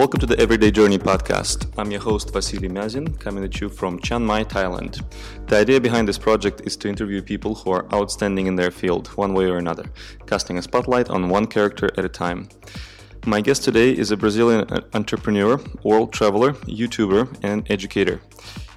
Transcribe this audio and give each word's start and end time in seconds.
Welcome 0.00 0.20
to 0.20 0.26
the 0.26 0.40
Everyday 0.40 0.70
Journey 0.70 0.96
podcast. 0.96 1.70
I'm 1.76 1.90
your 1.90 2.00
host 2.00 2.32
Vasily 2.32 2.68
Mazin, 2.68 3.12
coming 3.18 3.44
at 3.44 3.60
you 3.60 3.68
from 3.68 4.00
Chiang 4.00 4.24
Mai, 4.24 4.44
Thailand. 4.44 5.04
The 5.46 5.58
idea 5.58 5.78
behind 5.78 6.08
this 6.08 6.16
project 6.16 6.62
is 6.64 6.74
to 6.78 6.88
interview 6.88 7.20
people 7.20 7.54
who 7.54 7.70
are 7.72 7.84
outstanding 7.92 8.46
in 8.46 8.56
their 8.56 8.70
field, 8.70 9.08
one 9.08 9.34
way 9.34 9.44
or 9.44 9.58
another, 9.58 9.84
casting 10.26 10.56
a 10.56 10.62
spotlight 10.62 11.10
on 11.10 11.28
one 11.28 11.46
character 11.46 11.90
at 11.98 12.06
a 12.06 12.08
time. 12.08 12.48
My 13.26 13.42
guest 13.42 13.62
today 13.62 13.92
is 13.92 14.10
a 14.10 14.16
Brazilian 14.16 14.62
uh, 14.70 14.80
entrepreneur, 14.94 15.60
world 15.82 16.14
traveler, 16.14 16.52
YouTuber, 16.64 17.36
and 17.42 17.70
educator. 17.70 18.22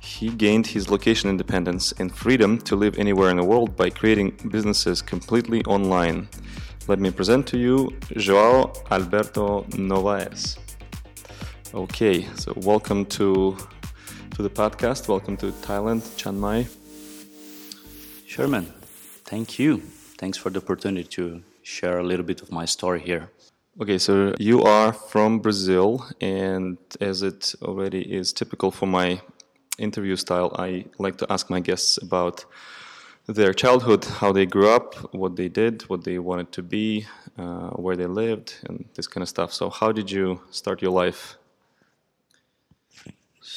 He 0.02 0.28
gained 0.28 0.68
his 0.68 0.90
location 0.90 1.30
independence 1.30 1.94
and 2.00 2.14
freedom 2.14 2.58
to 2.64 2.76
live 2.76 3.00
anywhere 3.00 3.30
in 3.30 3.38
the 3.38 3.46
world 3.46 3.78
by 3.78 3.92
creating 3.92 4.38
businesses 4.52 5.02
completely 5.02 5.64
online. 5.64 6.28
Let 6.90 7.00
me 7.00 7.12
present 7.12 7.48
to 7.48 7.58
you 7.58 7.98
Joao 8.18 8.74
Alberto 8.92 9.64
Novaes. 9.70 10.58
Okay, 11.74 12.28
so 12.36 12.54
welcome 12.58 13.04
to 13.18 13.58
to 14.36 14.44
the 14.44 14.50
podcast. 14.50 15.08
Welcome 15.08 15.38
to 15.38 15.52
Thailand, 15.64 16.04
Chiang 16.18 16.40
Mai. 16.40 16.68
Sherman, 18.28 18.72
thank 19.26 19.58
you. 19.58 19.80
Thanks 20.20 20.38
for 20.38 20.52
the 20.52 20.60
opportunity 20.60 21.08
to 21.16 21.42
share 21.64 21.98
a 21.98 22.04
little 22.04 22.26
bit 22.26 22.44
of 22.44 22.52
my 22.52 22.66
story 22.66 23.00
here. 23.00 23.32
Okay, 23.82 23.98
so 23.98 24.36
you 24.40 24.62
are 24.62 24.94
from 24.94 25.40
Brazil, 25.40 26.06
and 26.22 26.78
as 27.02 27.24
it 27.24 27.56
already 27.64 28.02
is 28.02 28.34
typical 28.34 28.70
for 28.70 28.86
my 28.86 29.20
interview 29.80 30.16
style, 30.16 30.56
I 30.60 30.86
like 31.00 31.18
to 31.18 31.26
ask 31.34 31.50
my 31.50 31.60
guests 31.60 31.98
about 31.98 32.46
their 33.26 33.52
childhood, 33.52 34.06
how 34.06 34.32
they 34.32 34.46
grew 34.46 34.70
up, 34.70 34.94
what 35.12 35.38
they 35.38 35.50
did, 35.50 35.90
what 35.90 36.04
they 36.04 36.20
wanted 36.20 36.52
to 36.52 36.62
be, 36.62 37.08
uh, 37.40 37.72
where 37.72 37.96
they 37.96 38.06
lived, 38.06 38.60
and 38.66 38.86
this 38.94 39.08
kind 39.08 39.24
of 39.24 39.30
stuff. 39.30 39.52
So, 39.52 39.72
how 39.72 39.92
did 39.92 40.12
you 40.12 40.40
start 40.52 40.80
your 40.80 40.92
life 40.92 41.36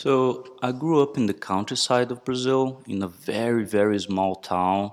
so 0.00 0.44
I 0.60 0.72
grew 0.72 1.02
up 1.02 1.16
in 1.16 1.24
the 1.24 1.32
countryside 1.52 2.10
of 2.10 2.22
Brazil 2.22 2.82
in 2.86 3.02
a 3.02 3.08
very 3.08 3.64
very 3.64 3.98
small 3.98 4.34
town 4.34 4.92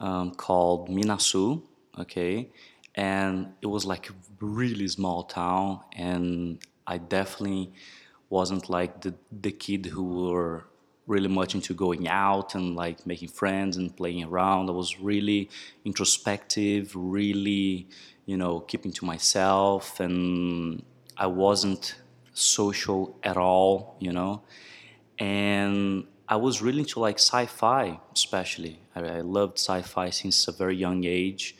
um, 0.00 0.30
called 0.30 0.88
Minaçu. 0.88 1.62
Okay, 1.98 2.48
and 2.94 3.52
it 3.60 3.66
was 3.66 3.84
like 3.84 4.08
a 4.08 4.14
really 4.40 4.88
small 4.88 5.24
town, 5.24 5.80
and 5.94 6.58
I 6.86 6.96
definitely 6.96 7.72
wasn't 8.30 8.70
like 8.70 9.02
the 9.02 9.12
the 9.30 9.52
kid 9.52 9.84
who 9.84 10.04
were 10.22 10.64
really 11.06 11.28
much 11.28 11.54
into 11.54 11.74
going 11.74 12.08
out 12.08 12.54
and 12.54 12.74
like 12.74 13.06
making 13.06 13.28
friends 13.28 13.76
and 13.76 13.94
playing 13.94 14.24
around. 14.24 14.70
I 14.70 14.72
was 14.72 14.98
really 14.98 15.50
introspective, 15.84 16.92
really, 16.94 17.86
you 18.24 18.38
know, 18.38 18.60
keeping 18.60 18.92
to 18.92 19.04
myself, 19.04 20.00
and 20.00 20.82
I 21.18 21.26
wasn't 21.26 21.96
social 22.32 23.18
at 23.22 23.36
all, 23.36 23.96
you 24.00 24.12
know. 24.12 24.42
And 25.18 26.06
I 26.28 26.36
was 26.36 26.62
really 26.62 26.80
into 26.80 27.00
like 27.00 27.18
sci-fi, 27.18 28.00
especially. 28.14 28.80
I, 28.94 29.00
I 29.00 29.20
loved 29.20 29.58
sci-fi 29.58 30.10
since 30.10 30.48
a 30.48 30.52
very 30.52 30.76
young 30.76 31.04
age. 31.04 31.56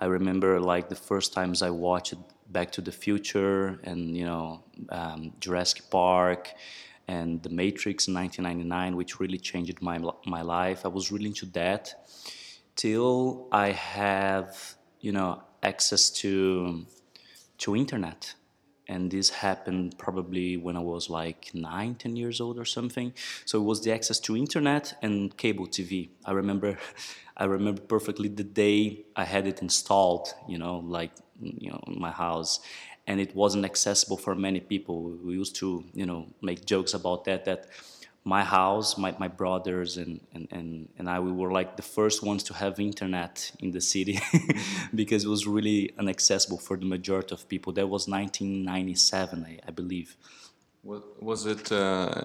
I 0.00 0.06
remember 0.06 0.60
like 0.60 0.88
the 0.88 0.96
first 0.96 1.32
times 1.32 1.62
I 1.62 1.70
watched 1.70 2.14
Back 2.48 2.70
to 2.72 2.80
the 2.80 2.92
Future 2.92 3.80
and 3.84 4.16
you 4.16 4.26
know 4.26 4.62
um, 4.90 5.32
Jurassic 5.40 5.88
Park 5.90 6.50
and 7.08 7.42
The 7.42 7.48
Matrix 7.48 8.08
in 8.08 8.14
1999, 8.14 8.96
which 8.96 9.20
really 9.20 9.38
changed 9.38 9.80
my 9.80 9.98
my 10.26 10.42
life. 10.42 10.84
I 10.84 10.88
was 10.88 11.10
really 11.10 11.26
into 11.26 11.46
that 11.46 11.94
till 12.76 13.48
I 13.52 13.70
have 13.72 14.74
you 15.00 15.12
know 15.12 15.42
access 15.62 16.10
to 16.10 16.86
to 17.58 17.76
internet 17.76 18.34
and 18.88 19.10
this 19.10 19.30
happened 19.30 19.96
probably 19.98 20.56
when 20.56 20.76
I 20.76 20.80
was 20.80 21.08
like 21.08 21.50
nine, 21.54 21.94
ten 21.94 22.16
years 22.16 22.40
old 22.40 22.58
or 22.58 22.64
something. 22.64 23.12
So 23.44 23.60
it 23.60 23.64
was 23.64 23.82
the 23.82 23.92
access 23.92 24.18
to 24.20 24.36
internet 24.36 24.94
and 25.02 25.36
cable 25.36 25.66
TV. 25.66 26.10
I 26.24 26.32
remember, 26.32 26.78
I 27.36 27.44
remember 27.44 27.80
perfectly 27.82 28.28
the 28.28 28.44
day 28.44 29.04
I 29.16 29.24
had 29.24 29.46
it 29.46 29.62
installed. 29.62 30.34
You 30.48 30.58
know, 30.58 30.78
like 30.78 31.12
you 31.40 31.70
know, 31.70 31.82
in 31.86 32.00
my 32.00 32.10
house, 32.10 32.60
and 33.06 33.20
it 33.20 33.34
wasn't 33.34 33.64
accessible 33.64 34.16
for 34.16 34.34
many 34.34 34.60
people. 34.60 35.02
We 35.24 35.34
used 35.34 35.56
to, 35.56 35.84
you 35.92 36.06
know, 36.06 36.26
make 36.40 36.64
jokes 36.64 36.94
about 36.94 37.24
that. 37.24 37.44
That 37.44 37.66
my 38.24 38.44
house, 38.44 38.96
my, 38.96 39.14
my 39.18 39.26
brothers 39.26 39.96
and, 39.96 40.20
and, 40.32 40.46
and, 40.50 40.88
and 40.96 41.10
I, 41.10 41.18
we 41.18 41.32
were 41.32 41.50
like 41.50 41.76
the 41.76 41.82
first 41.82 42.22
ones 42.22 42.44
to 42.44 42.54
have 42.54 42.78
internet 42.78 43.50
in 43.58 43.72
the 43.72 43.80
city 43.80 44.20
because 44.94 45.24
it 45.24 45.28
was 45.28 45.46
really 45.46 45.92
inaccessible 45.98 46.58
for 46.58 46.76
the 46.76 46.84
majority 46.84 47.34
of 47.34 47.48
people. 47.48 47.72
That 47.72 47.88
was 47.88 48.06
1997, 48.06 49.44
I, 49.44 49.58
I 49.66 49.70
believe. 49.72 50.16
What, 50.82 51.22
was 51.22 51.46
it 51.46 51.70
uh, 51.72 52.22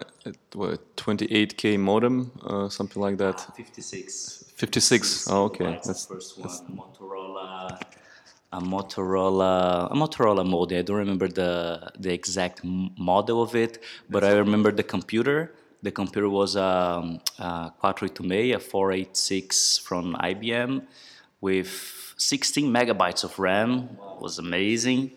what, 0.53 0.96
28k 0.97 1.80
modem, 1.80 2.31
uh, 2.46 2.69
something 2.69 3.02
like 3.02 3.18
that? 3.18 3.46
Ah, 3.50 3.53
56. 3.56 4.52
56. 4.56 5.28
Oh, 5.29 5.44
okay. 5.46 5.66
That's, 5.66 5.88
that's 5.88 6.06
the 6.06 6.14
first 6.14 6.38
one. 6.38 6.47
That's... 6.47 6.62
Motorola 6.62 7.79
a 8.53 8.62
Motorola 8.62 9.91
a 9.91 9.96
Motorola 9.96 10.47
modem. 10.47 10.79
I 10.79 10.81
don't 10.81 10.97
remember 10.97 11.28
the 11.28 11.91
the 12.00 12.14
exact 12.14 12.62
model 12.64 13.44
of 13.44 13.56
it, 13.56 13.84
but 14.09 14.24
I 14.24 14.31
remember 14.31 14.72
the 14.72 14.84
computer 14.84 15.53
the 15.81 15.91
computer 15.91 16.29
was 16.29 16.55
um, 16.55 17.21
a 17.39 17.71
Quattro 17.79 18.07
a 18.07 18.59
486 18.59 19.77
from 19.77 20.15
IBM 20.15 20.83
with 21.39 22.13
16 22.17 22.71
megabytes 22.71 23.23
of 23.23 23.38
RAM. 23.38 23.97
It 24.16 24.21
was 24.21 24.39
amazing. 24.39 25.11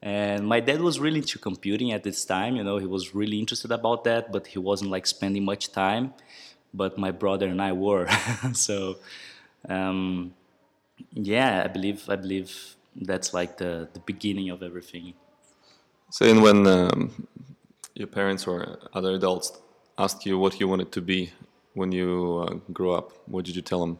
And 0.00 0.46
my 0.46 0.60
dad 0.60 0.80
was 0.80 1.00
really 1.00 1.20
into 1.20 1.38
computing 1.38 1.92
at 1.92 2.02
this 2.04 2.24
time. 2.24 2.56
You 2.56 2.62
know, 2.62 2.76
he 2.78 2.86
was 2.86 3.14
really 3.14 3.38
interested 3.38 3.72
about 3.72 4.04
that, 4.04 4.30
but 4.30 4.46
he 4.46 4.58
wasn't 4.58 4.90
like 4.90 5.06
spending 5.06 5.44
much 5.44 5.72
time. 5.72 6.12
But 6.72 6.98
my 6.98 7.10
brother 7.10 7.46
and 7.46 7.60
I 7.60 7.72
were. 7.72 8.08
so, 8.52 8.96
um, 9.68 10.34
yeah, 11.12 11.62
I 11.64 11.68
believe 11.68 12.08
I 12.08 12.16
believe 12.16 12.76
that's 12.94 13.32
like 13.32 13.56
the 13.56 13.88
the 13.92 14.00
beginning 14.00 14.50
of 14.50 14.62
everything. 14.62 15.14
So, 16.10 16.26
and 16.26 16.42
when 16.42 16.66
um, 16.66 17.26
your 17.94 18.08
parents 18.08 18.46
or 18.46 18.78
other 18.92 19.12
adults 19.14 19.52
asked 19.98 20.26
you 20.26 20.38
what 20.38 20.58
you 20.60 20.68
wanted 20.68 20.92
to 20.92 21.00
be 21.00 21.32
when 21.74 21.92
you 21.92 22.46
uh, 22.48 22.54
grew 22.72 22.92
up, 22.92 23.12
what 23.26 23.44
did 23.44 23.56
you 23.56 23.62
tell 23.62 23.80
them? 23.80 23.98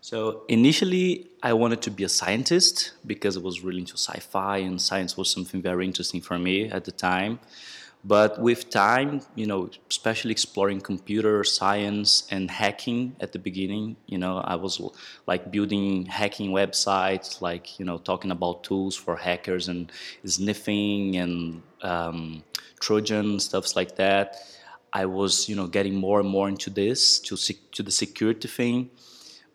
So 0.00 0.44
initially, 0.48 1.28
I 1.42 1.52
wanted 1.54 1.82
to 1.82 1.90
be 1.90 2.04
a 2.04 2.08
scientist 2.08 2.92
because 3.04 3.36
I 3.36 3.40
was 3.40 3.62
really 3.62 3.80
into 3.80 3.94
sci-fi, 3.94 4.58
and 4.58 4.80
science 4.80 5.16
was 5.16 5.28
something 5.28 5.60
very 5.60 5.84
interesting 5.84 6.20
for 6.20 6.38
me 6.38 6.70
at 6.70 6.84
the 6.84 6.92
time. 6.92 7.40
But 8.04 8.40
with 8.40 8.70
time, 8.70 9.22
you 9.34 9.46
know, 9.46 9.70
especially 9.90 10.30
exploring 10.30 10.80
computer 10.80 11.42
science 11.42 12.28
and 12.30 12.48
hacking 12.48 13.16
at 13.18 13.32
the 13.32 13.40
beginning, 13.40 13.96
you 14.06 14.18
know, 14.18 14.38
I 14.38 14.54
was 14.54 14.80
like 15.26 15.50
building 15.50 16.06
hacking 16.06 16.52
websites, 16.52 17.40
like 17.40 17.80
you 17.80 17.84
know, 17.84 17.98
talking 17.98 18.30
about 18.30 18.62
tools 18.62 18.94
for 18.94 19.16
hackers 19.16 19.66
and 19.66 19.90
sniffing 20.24 21.16
and 21.16 21.62
um, 21.82 22.44
Trojan 22.78 23.40
stuffs 23.40 23.74
like 23.74 23.96
that 23.96 24.36
I 24.92 25.06
was, 25.06 25.48
you 25.48 25.56
know, 25.56 25.66
getting 25.66 25.94
more 25.94 26.20
and 26.20 26.28
more 26.28 26.48
into 26.48 26.70
this, 26.70 27.18
to 27.20 27.36
to 27.72 27.82
the 27.82 27.90
security 27.90 28.48
thing, 28.48 28.90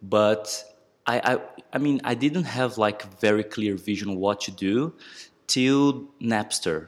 but 0.02 0.64
I, 1.06 1.34
I, 1.34 1.40
I 1.74 1.78
mean, 1.80 2.02
I 2.04 2.16
didn't 2.16 2.46
have 2.46 2.78
like 2.78 3.20
very 3.20 3.44
clear 3.44 3.76
vision 3.76 4.10
of 4.10 4.18
what 4.18 4.42
to 4.42 4.52
do 4.52 4.94
till 5.48 6.08
Napster, 6.22 6.88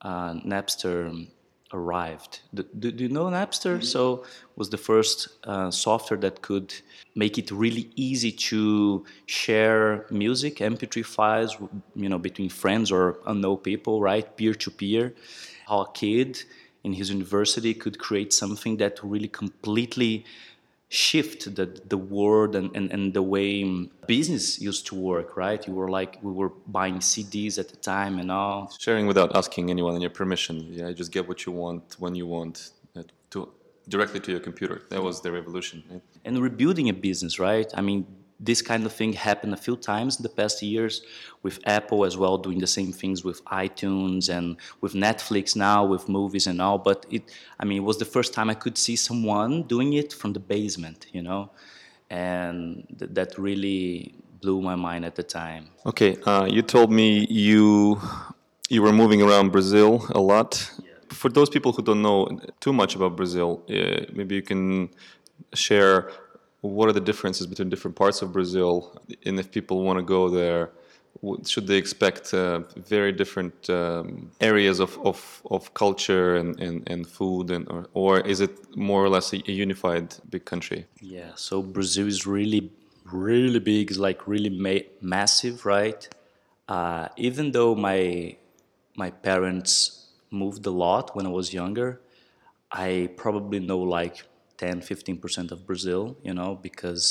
uh, 0.00 0.34
Napster 0.34 1.28
arrived. 1.72 2.40
Do, 2.52 2.64
do, 2.78 2.92
do, 2.92 3.04
you 3.04 3.10
know 3.10 3.26
Napster? 3.26 3.76
Mm-hmm. 3.76 3.84
So 3.84 4.24
was 4.56 4.70
the 4.70 4.76
first 4.78 5.28
uh, 5.44 5.70
software 5.70 6.18
that 6.20 6.42
could 6.42 6.74
make 7.14 7.38
it 7.38 7.50
really 7.50 7.90
easy 7.94 8.32
to 8.32 9.04
share 9.26 10.06
music, 10.10 10.56
MP3 10.56 11.04
files, 11.04 11.56
you 11.94 12.08
know, 12.08 12.18
between 12.18 12.48
friends 12.48 12.90
or 12.90 13.18
unknown 13.26 13.58
people, 13.58 14.00
right, 14.00 14.36
peer 14.36 14.54
to 14.54 14.70
peer. 14.70 15.14
How 15.68 15.82
a 15.82 15.92
kid 15.92 16.42
in 16.84 16.92
his 16.94 17.10
university 17.10 17.74
could 17.74 17.98
create 17.98 18.32
something 18.32 18.76
that 18.78 18.98
really 19.02 19.28
completely 19.28 20.24
shift 20.88 21.54
the, 21.54 21.66
the 21.88 21.96
world 21.96 22.54
and, 22.54 22.70
and, 22.76 22.92
and 22.92 23.14
the 23.14 23.22
way 23.22 23.64
business 24.06 24.60
used 24.60 24.86
to 24.86 24.94
work, 24.94 25.38
right? 25.38 25.66
You 25.66 25.72
were 25.72 25.88
like, 25.88 26.18
we 26.20 26.32
were 26.32 26.50
buying 26.66 26.96
CDs 26.96 27.58
at 27.58 27.70
the 27.70 27.76
time 27.76 28.18
and 28.18 28.30
all. 28.30 28.70
Sharing 28.78 29.06
without 29.06 29.34
asking 29.34 29.70
anyone 29.70 29.94
and 29.94 30.02
your 30.02 30.10
permission. 30.10 30.66
Yeah, 30.70 30.92
just 30.92 31.10
get 31.10 31.26
what 31.26 31.46
you 31.46 31.52
want 31.52 31.96
when 31.98 32.14
you 32.14 32.26
want 32.26 32.72
uh, 32.94 33.04
to 33.30 33.48
directly 33.88 34.20
to 34.20 34.30
your 34.32 34.40
computer. 34.40 34.82
That 34.90 35.02
was 35.02 35.22
the 35.22 35.32
revolution. 35.32 35.82
Right? 35.90 36.02
And 36.26 36.42
rebuilding 36.42 36.90
a 36.90 36.92
business, 36.92 37.38
right? 37.38 37.72
I 37.74 37.80
mean, 37.80 38.06
this 38.42 38.60
kind 38.60 38.84
of 38.84 38.92
thing 38.92 39.12
happened 39.12 39.54
a 39.54 39.56
few 39.56 39.76
times 39.76 40.16
in 40.18 40.24
the 40.24 40.28
past 40.28 40.62
years 40.62 41.02
with 41.42 41.60
Apple 41.64 42.04
as 42.04 42.16
well, 42.16 42.36
doing 42.36 42.58
the 42.58 42.66
same 42.66 42.92
things 42.92 43.24
with 43.24 43.42
iTunes 43.46 44.28
and 44.28 44.56
with 44.80 44.94
Netflix 44.94 45.54
now, 45.54 45.84
with 45.84 46.08
movies 46.08 46.46
and 46.48 46.60
all. 46.60 46.78
But 46.78 47.06
it, 47.10 47.22
I 47.60 47.64
mean, 47.64 47.78
it 47.78 47.84
was 47.84 47.98
the 47.98 48.04
first 48.04 48.34
time 48.34 48.50
I 48.50 48.54
could 48.54 48.76
see 48.76 48.96
someone 48.96 49.62
doing 49.62 49.92
it 49.92 50.12
from 50.12 50.32
the 50.32 50.40
basement, 50.40 51.06
you 51.12 51.22
know, 51.22 51.50
and 52.10 52.84
th- 52.98 53.12
that 53.14 53.38
really 53.38 54.14
blew 54.40 54.60
my 54.60 54.74
mind 54.74 55.04
at 55.04 55.14
the 55.14 55.22
time. 55.22 55.68
Okay, 55.86 56.16
uh, 56.26 56.46
you 56.50 56.62
told 56.62 56.90
me 56.90 57.26
you 57.30 58.00
you 58.68 58.82
were 58.82 58.92
moving 58.92 59.22
around 59.22 59.50
Brazil 59.50 60.04
a 60.10 60.20
lot. 60.20 60.70
For 61.10 61.30
those 61.30 61.48
people 61.48 61.72
who 61.72 61.82
don't 61.82 62.02
know 62.02 62.26
too 62.58 62.72
much 62.72 62.96
about 62.96 63.16
Brazil, 63.16 63.62
uh, 63.68 64.06
maybe 64.12 64.34
you 64.34 64.42
can 64.42 64.88
share 65.54 66.10
what 66.62 66.88
are 66.88 66.92
the 66.92 67.00
differences 67.00 67.46
between 67.46 67.68
different 67.68 67.96
parts 67.96 68.22
of 68.22 68.32
Brazil, 68.32 68.98
and 69.26 69.38
if 69.38 69.50
people 69.50 69.82
want 69.82 69.98
to 69.98 70.02
go 70.02 70.30
there, 70.30 70.70
should 71.46 71.66
they 71.66 71.76
expect 71.76 72.32
uh, 72.34 72.60
very 72.76 73.12
different 73.12 73.68
um, 73.70 74.30
areas 74.40 74.80
of, 74.80 74.98
of, 75.04 75.42
of 75.50 75.72
culture 75.74 76.36
and, 76.36 76.58
and, 76.60 76.88
and 76.88 77.06
food 77.06 77.50
and 77.50 77.68
or, 77.68 77.86
or 77.94 78.20
is 78.20 78.40
it 78.40 78.76
more 78.76 79.04
or 79.04 79.08
less 79.08 79.32
a, 79.32 79.36
a, 79.48 79.52
unified 79.52 80.14
big 80.30 80.44
country? 80.44 80.86
Yeah 81.00 81.32
so 81.34 81.62
brazil 81.62 82.08
is 82.08 82.26
really 82.26 82.72
really 83.04 83.58
big 83.58 83.90
it's 83.90 84.00
like 84.00 84.26
really 84.26 84.50
ma- 84.50 84.88
massive 85.00 85.66
right? 85.66 86.08
Uh, 86.68 87.08
even 87.16 87.52
though 87.52 87.74
my 87.74 88.36
my 88.96 89.10
parents 89.10 90.08
moved 90.30 90.66
a 90.66 90.70
lot 90.70 91.14
when 91.14 91.26
i 91.26 91.28
was 91.28 91.52
younger 91.52 92.00
i 92.70 93.10
probably 93.16 93.60
know 93.60 93.78
like 93.78 94.24
10 94.62 94.80
15% 94.80 95.52
of 95.52 95.66
brazil 95.66 96.16
you 96.22 96.34
know 96.38 96.50
because 96.68 97.04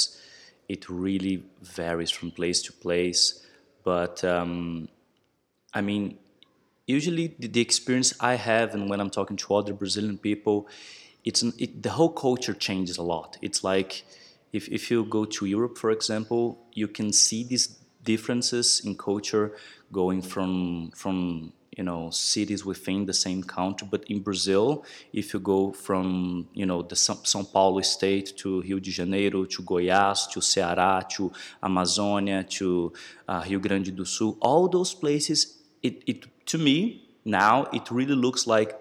it 0.74 0.90
really 0.90 1.36
varies 1.62 2.12
from 2.18 2.32
place 2.40 2.62
to 2.68 2.72
place 2.86 3.24
but 3.84 4.24
um, 4.24 4.88
I 5.74 5.82
mean, 5.82 6.18
usually 6.88 7.36
the, 7.40 7.48
the, 7.48 7.62
experience 7.62 8.14
I 8.20 8.36
have, 8.36 8.74
and 8.74 8.90
when 8.90 9.00
I'm 9.00 9.10
talking 9.10 9.38
to 9.38 9.56
other 9.56 9.74
Brazilian 9.74 10.18
people, 10.18 10.68
it's 11.24 11.42
an, 11.42 11.54
it, 11.58 11.84
the 11.84 11.92
whole 11.92 12.10
culture 12.10 12.54
changes 12.54 12.98
a 12.98 13.04
lot. 13.04 13.38
It's 13.42 13.64
like 13.64 14.04
if 14.52 14.68
if 14.70 14.92
you 14.92 15.04
go 15.06 15.26
to 15.26 15.46
Europe, 15.46 15.78
for 15.78 15.92
example, 15.92 16.60
you 16.74 16.88
can 16.88 17.14
see 17.14 17.44
these 17.44 17.68
differences 18.04 18.82
in 18.84 18.96
culture 18.96 19.56
going 19.92 20.22
from 20.22 20.92
from 20.96 21.54
you 21.82 21.86
know 21.86 22.12
cities 22.12 22.64
within 22.64 23.06
the 23.08 23.14
same 23.26 23.42
country 23.42 23.88
but 23.90 24.04
in 24.08 24.20
brazil 24.20 24.86
if 25.14 25.34
you 25.34 25.40
go 25.40 25.72
from 25.72 26.48
you 26.54 26.66
know 26.70 26.84
the 26.84 26.96
são 26.96 27.44
paulo 27.54 27.82
state 27.82 28.28
to 28.38 28.62
rio 28.62 28.80
de 28.80 28.92
janeiro 28.92 29.46
to 29.46 29.64
goiás 29.64 30.28
to 30.32 30.40
ceará 30.40 31.02
to 31.14 31.32
amazônia 31.64 32.40
to 32.58 32.94
uh, 33.28 33.42
rio 33.48 33.60
grande 33.60 33.92
do 34.00 34.06
sul 34.06 34.38
all 34.42 34.70
those 34.70 34.94
places 34.94 35.40
it, 35.82 36.04
it 36.06 36.28
to 36.46 36.60
me 36.60 36.78
now 37.26 37.66
it 37.74 37.90
really 37.90 38.16
looks 38.26 38.46
like 38.46 38.76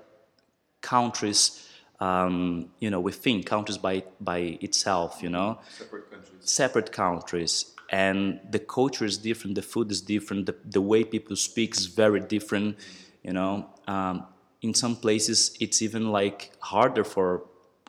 countries 0.83 1.67
um, 2.01 2.69
you 2.81 2.91
know 2.91 3.01
within 3.01 3.43
countries 3.43 3.79
by 3.79 4.05
by 4.21 4.59
itself 4.61 5.23
you 5.23 5.31
know? 5.31 5.59
Separate 5.79 6.11
countries. 6.11 6.51
Separate 6.61 6.93
countries 6.93 7.55
and 7.91 8.41
the 8.51 8.59
culture 8.59 9.05
is 9.05 9.19
different 9.19 9.55
the 9.55 9.63
food 9.63 9.91
is 9.91 10.01
different 10.01 10.47
the, 10.47 10.55
the 10.65 10.81
way 10.81 11.05
people 11.05 11.37
speak 11.37 11.77
is 11.77 11.87
very 11.87 12.21
different 12.21 12.77
you 13.23 13.33
know? 13.33 13.69
Um, 13.87 14.27
in 14.63 14.75
some 14.75 14.97
places 14.97 15.57
it's 15.61 15.83
even 15.83 16.11
like 16.11 16.53
harder 16.61 17.05
for 17.05 17.45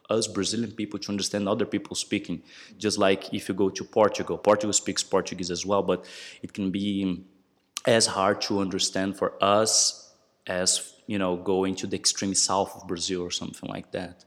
us 0.10 0.28
brazilian 0.28 0.72
people 0.72 1.00
to 1.00 1.10
understand 1.10 1.48
other 1.48 1.66
people 1.66 1.96
speaking. 1.96 2.44
Just 2.78 2.98
like 2.98 3.34
if 3.34 3.48
you 3.48 3.56
go 3.56 3.70
to 3.70 3.84
portugal 3.84 4.38
portugal 4.38 4.74
speaks 4.74 5.04
portuguese 5.04 5.52
as 5.52 5.66
well 5.66 5.84
but 5.84 6.06
it 6.42 6.54
can 6.54 6.72
be 6.72 7.24
as 7.86 8.06
hard 8.06 8.42
to 8.42 8.60
understand 8.60 9.18
for 9.18 9.34
us 9.44 10.14
as 10.48 10.94
you 11.08 11.18
know 11.18 11.36
going 11.36 11.76
to 11.76 11.88
the 11.88 11.96
extreme 11.96 12.34
south 12.34 12.76
of 12.76 12.88
brazil 12.88 13.22
or 13.22 13.32
something 13.32 13.70
like 13.70 13.92
that. 13.92 14.26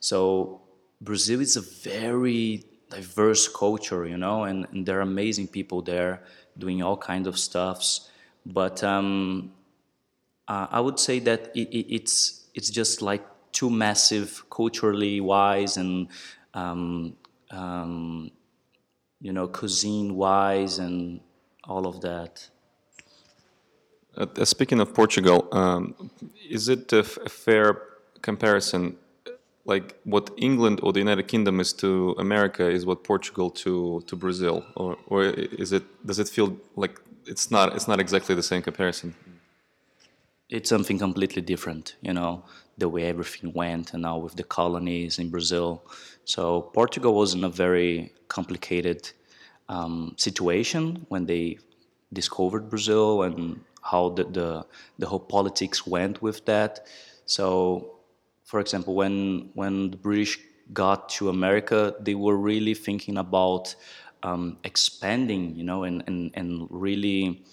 So 0.00 0.62
brazil 1.00 1.40
is 1.40 1.56
a 1.56 1.60
very 1.60 2.64
diverse 2.90 3.48
culture, 3.48 4.06
you 4.06 4.16
know, 4.16 4.44
and, 4.44 4.66
and 4.70 4.86
there 4.86 4.98
are 4.98 5.02
amazing 5.02 5.48
people 5.48 5.82
there 5.82 6.22
doing 6.58 6.82
all 6.82 6.96
kinds 6.96 7.26
of 7.26 7.38
stuffs. 7.38 8.10
But 8.44 8.82
um, 8.84 9.52
uh, 10.48 10.66
I 10.70 10.80
would 10.80 10.98
say 10.98 11.18
that 11.20 11.50
it, 11.54 11.68
it, 11.68 11.94
it's 11.94 12.46
it's 12.54 12.70
just 12.70 13.02
like 13.02 13.24
too 13.52 13.70
massive 13.70 14.44
culturally 14.50 15.20
wise 15.20 15.76
and 15.76 16.08
um, 16.54 17.16
um, 17.50 18.30
you 19.20 19.32
know 19.32 19.48
cuisine 19.48 20.14
wise 20.14 20.78
and 20.78 21.20
all 21.64 21.86
of 21.86 22.00
that. 22.02 22.48
Uh, 24.16 24.44
speaking 24.44 24.80
of 24.80 24.94
Portugal, 24.94 25.48
um, 25.52 25.94
is 26.48 26.68
it 26.68 26.92
a, 26.92 27.00
a 27.00 27.28
fair 27.28 27.82
comparison 28.22 28.96
like 29.66 29.96
what 30.04 30.30
England 30.36 30.80
or 30.82 30.92
the 30.92 31.00
United 31.00 31.26
Kingdom 31.28 31.60
is 31.60 31.72
to 31.74 32.14
America 32.18 32.68
is 32.68 32.86
what 32.86 33.04
Portugal 33.04 33.50
to 33.50 34.02
to 34.06 34.16
Brazil, 34.16 34.64
or 34.74 34.96
or 35.06 35.24
is 35.24 35.72
it 35.72 35.84
does 36.06 36.18
it 36.18 36.28
feel 36.28 36.56
like 36.76 37.00
it's 37.26 37.50
not 37.50 37.74
it's 37.74 37.88
not 37.88 38.00
exactly 38.00 38.34
the 38.34 38.42
same 38.42 38.62
comparison? 38.62 39.14
It's 40.48 40.68
something 40.68 40.98
completely 40.98 41.42
different, 41.42 41.96
you 42.02 42.12
know, 42.12 42.44
the 42.78 42.88
way 42.88 43.02
everything 43.06 43.52
went, 43.52 43.92
and 43.92 44.02
now 44.02 44.16
with 44.18 44.36
the 44.36 44.44
colonies 44.44 45.18
in 45.18 45.28
Brazil. 45.30 45.82
So 46.24 46.62
Portugal 46.72 47.14
was 47.14 47.34
in 47.34 47.42
a 47.42 47.48
very 47.48 48.12
complicated 48.28 49.10
um, 49.68 50.14
situation 50.16 51.04
when 51.08 51.26
they 51.26 51.58
discovered 52.12 52.70
Brazil 52.70 53.22
and 53.22 53.60
how 53.82 54.10
the, 54.10 54.24
the 54.24 54.66
the 55.00 55.06
whole 55.06 55.24
politics 55.36 55.84
went 55.86 56.22
with 56.22 56.44
that. 56.44 56.86
So 57.24 57.95
for 58.46 58.60
example, 58.60 58.94
when 58.94 59.50
when 59.54 59.90
the 59.90 59.96
British 59.96 60.38
got 60.72 61.08
to 61.18 61.28
America, 61.28 61.94
they 62.00 62.14
were 62.14 62.36
really 62.36 62.74
thinking 62.74 63.18
about 63.18 63.74
um, 64.22 64.56
expanding, 64.64 65.54
you 65.56 65.64
know, 65.64 65.82
and 65.82 66.02
and 66.06 66.30
and 66.34 66.68
really 66.70 67.44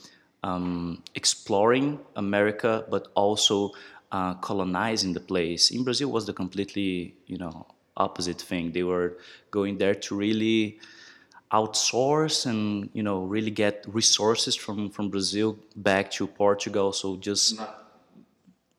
um, 0.43 1.01
exploring 1.15 1.99
America, 2.15 2.85
but 2.91 3.07
also 3.15 3.71
uh, 4.11 4.35
colonizing 4.35 5.13
the 5.13 5.19
place. 5.19 5.71
In 5.71 5.83
Brazil, 5.83 6.11
was 6.11 6.27
the 6.27 6.33
completely, 6.33 7.15
you 7.25 7.37
know, 7.39 7.65
opposite 7.97 8.39
thing. 8.39 8.71
They 8.71 8.83
were 8.83 9.17
going 9.49 9.79
there 9.79 9.95
to 9.95 10.15
really 10.15 10.79
outsource 11.51 12.47
and 12.47 12.89
you 12.93 13.03
know 13.03 13.23
really 13.23 13.51
get 13.51 13.85
resources 13.87 14.55
from 14.55 14.89
from 14.91 15.09
Brazil 15.09 15.57
back 15.75 16.11
to 16.11 16.27
Portugal. 16.27 16.91
So 16.93 17.17
just 17.17 17.57
Not 17.57 17.82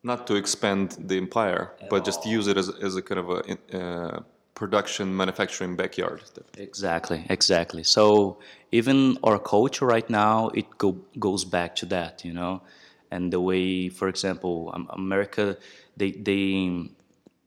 not 0.05 0.27
to 0.27 0.35
expand 0.37 0.97
the 0.99 1.17
empire, 1.17 1.73
but 1.91 2.05
just 2.05 2.25
use 2.27 2.47
it 2.47 2.57
as, 2.57 2.69
as 2.69 2.95
a 2.95 3.03
kind 3.03 3.19
of 3.19 3.31
a 3.31 3.79
uh, 3.79 4.21
production 4.55 5.17
manufacturing 5.17 5.75
backyard. 5.77 6.23
Exactly, 6.59 7.27
exactly. 7.29 7.83
So 7.83 8.39
even 8.71 9.19
our 9.25 9.39
culture 9.39 9.87
right 9.87 10.09
now, 10.09 10.51
it 10.51 10.67
go, 10.79 10.93
goes 11.19 11.45
back 11.45 11.75
to 11.77 11.87
that, 11.87 12.25
you 12.25 12.33
know, 12.33 12.63
and 13.11 13.33
the 13.33 13.41
way, 13.41 13.89
for 13.89 14.09
example, 14.09 14.73
America, 14.91 15.57
they 15.97 16.13
they 16.13 16.89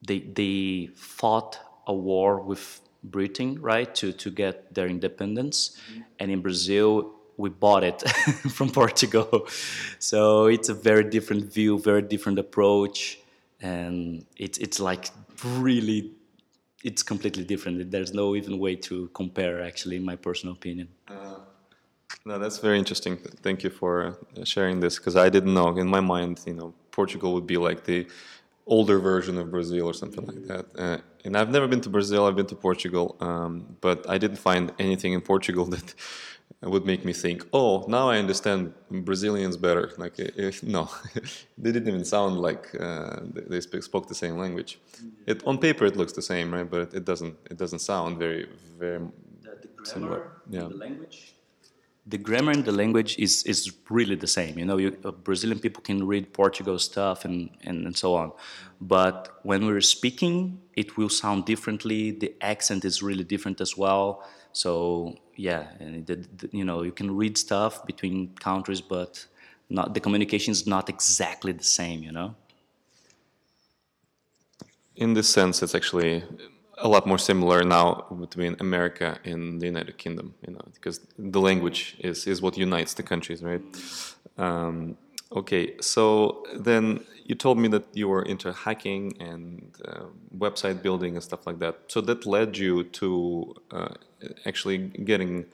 they 0.05 0.19
they 0.19 0.89
fought 0.95 1.59
a 1.85 1.93
war 1.93 2.39
with 2.39 2.81
Britain, 3.03 3.61
right, 3.61 3.93
to 3.95 4.13
to 4.13 4.31
get 4.31 4.73
their 4.73 4.87
independence, 4.87 5.77
mm-hmm. 5.91 6.01
and 6.19 6.31
in 6.31 6.41
Brazil, 6.41 7.16
we 7.37 7.49
bought 7.49 7.83
it 7.83 8.01
from 8.57 8.69
Portugal. 8.69 9.47
So 9.99 10.47
it's 10.47 10.69
a 10.69 10.73
very 10.73 11.03
different 11.03 11.53
view, 11.53 11.79
very 11.79 12.01
different 12.01 12.39
approach, 12.39 13.19
and 13.61 14.25
it's 14.35 14.57
it's 14.57 14.79
like 14.79 15.11
really, 15.45 16.11
it's 16.83 17.03
completely 17.03 17.43
different. 17.43 17.91
There's 17.91 18.13
no 18.13 18.35
even 18.35 18.59
way 18.59 18.75
to 18.87 19.09
compare, 19.13 19.61
actually, 19.63 19.95
in 19.97 20.05
my 20.05 20.15
personal 20.15 20.53
opinion. 20.53 20.89
Uh, 21.07 21.39
no, 22.25 22.39
that's 22.39 22.57
very 22.57 22.77
interesting. 22.77 23.17
Thank 23.17 23.63
you 23.63 23.69
for 23.69 24.17
sharing 24.43 24.79
this 24.79 24.97
because 24.97 25.15
I 25.15 25.29
didn't 25.29 25.53
know. 25.53 25.77
In 25.77 25.87
my 25.87 25.99
mind, 25.99 26.41
you 26.45 26.53
know, 26.53 26.73
Portugal 26.91 27.33
would 27.33 27.47
be 27.47 27.57
like 27.57 27.85
the 27.85 28.07
older 28.65 28.99
version 28.99 29.37
of 29.37 29.49
Brazil 29.49 29.85
or 29.85 29.93
something 29.93 30.25
like 30.25 30.45
that. 30.47 30.65
Uh, 30.77 30.97
and 31.23 31.37
I've 31.37 31.49
never 31.49 31.67
been 31.67 31.81
to 31.81 31.89
Brazil. 31.89 32.25
I've 32.25 32.35
been 32.35 32.47
to 32.47 32.55
Portugal, 32.55 33.15
um, 33.21 33.77
but 33.81 34.09
I 34.09 34.17
didn't 34.17 34.37
find 34.37 34.73
anything 34.77 35.13
in 35.13 35.21
Portugal 35.21 35.65
that 35.75 35.93
would 36.65 36.85
make 36.85 37.05
me 37.05 37.13
think, 37.13 37.45
oh, 37.53 37.85
now 37.87 38.09
I 38.09 38.17
understand 38.17 38.73
Brazilians 38.89 39.57
better. 39.57 39.91
Like, 39.97 40.15
if, 40.17 40.63
no, 40.63 40.89
they 41.57 41.71
didn't 41.71 41.87
even 41.87 42.05
sound 42.05 42.39
like 42.39 42.75
uh, 42.79 43.19
they 43.31 43.61
spoke 43.61 44.07
the 44.07 44.15
same 44.15 44.37
language. 44.37 44.79
It, 45.27 45.45
on 45.45 45.59
paper, 45.59 45.85
it 45.85 45.95
looks 45.95 46.13
the 46.13 46.21
same, 46.21 46.53
right? 46.53 46.69
But 46.69 46.93
it 46.93 47.05
doesn't. 47.05 47.35
It 47.49 47.57
doesn't 47.57 47.79
sound 47.79 48.17
very, 48.17 48.47
very 48.79 48.99
the, 49.43 49.59
the 49.77 49.85
similar. 49.85 50.31
Yeah. 50.49 50.61
The 50.61 50.75
language. 50.75 51.33
The 52.09 52.17
grammar 52.17 52.53
and 52.53 52.63
the 52.63 52.71
language 52.71 53.19
is, 53.19 53.43
is 53.43 53.69
really 53.89 54.15
the 54.15 54.27
same. 54.27 54.57
You 54.57 54.63
know, 54.63 54.77
you, 54.77 54.97
uh, 55.03 55.11
Brazilian 55.11 55.59
people 55.59 55.83
can 55.83 56.07
read 56.07 56.31
Portugal 56.31 56.79
stuff 56.79 57.25
and, 57.25 57.49
and, 57.65 57.85
and 57.85 57.97
so 57.97 58.15
on. 58.15 58.31
But 58.79 59.39
when 59.43 59.65
we're 59.65 59.81
speaking, 59.81 60.61
it 60.77 60.95
will 60.95 61.09
sound 61.09 61.43
differently. 61.43 62.11
The 62.11 62.33
accent 62.39 62.85
is 62.85 63.03
really 63.03 63.25
different 63.25 63.59
as 63.59 63.75
well. 63.75 64.25
So 64.53 65.17
yeah, 65.37 65.67
the, 65.79 66.25
you 66.51 66.65
know, 66.65 66.81
you 66.81 66.91
can 66.91 67.15
read 67.15 67.37
stuff 67.37 67.85
between 67.85 68.33
countries, 68.35 68.81
but 68.81 69.25
not 69.69 69.93
the 69.93 69.99
communication 69.99 70.51
is 70.51 70.65
not 70.67 70.89
exactly 70.89 71.51
the 71.51 71.63
same. 71.63 72.03
You 72.03 72.11
know. 72.11 72.35
In 74.95 75.13
this 75.13 75.29
sense, 75.29 75.61
it's 75.61 75.75
actually 75.75 76.23
a 76.77 76.87
lot 76.87 77.07
more 77.07 77.17
similar 77.17 77.63
now 77.63 78.05
between 78.19 78.55
America 78.59 79.19
and 79.23 79.61
the 79.61 79.65
United 79.65 79.97
Kingdom, 79.97 80.33
you 80.45 80.53
know, 80.53 80.61
because 80.73 81.01
the 81.17 81.41
language 81.41 81.97
is, 81.99 82.27
is 82.27 82.41
what 82.41 82.57
unites 82.57 82.93
the 82.93 83.03
countries, 83.03 83.43
right? 83.43 83.61
Um, 84.37 84.97
Okay, 85.29 85.75
so 85.81 86.45
then 86.55 87.03
you 87.25 87.35
told 87.35 87.57
me 87.59 87.67
that 87.67 87.85
you 87.93 88.07
were 88.07 88.23
into 88.23 88.53
hacking 88.53 89.17
and 89.19 89.75
uh, 89.85 90.05
website 90.37 90.81
building 90.81 91.15
and 91.15 91.23
stuff 91.23 91.45
like 91.45 91.59
that. 91.59 91.79
So 91.89 91.99
that 92.01 92.25
led 92.25 92.57
you 92.57 92.85
to 92.85 93.55
uh, 93.71 93.93
actually 94.45 94.77
getting 94.77 95.45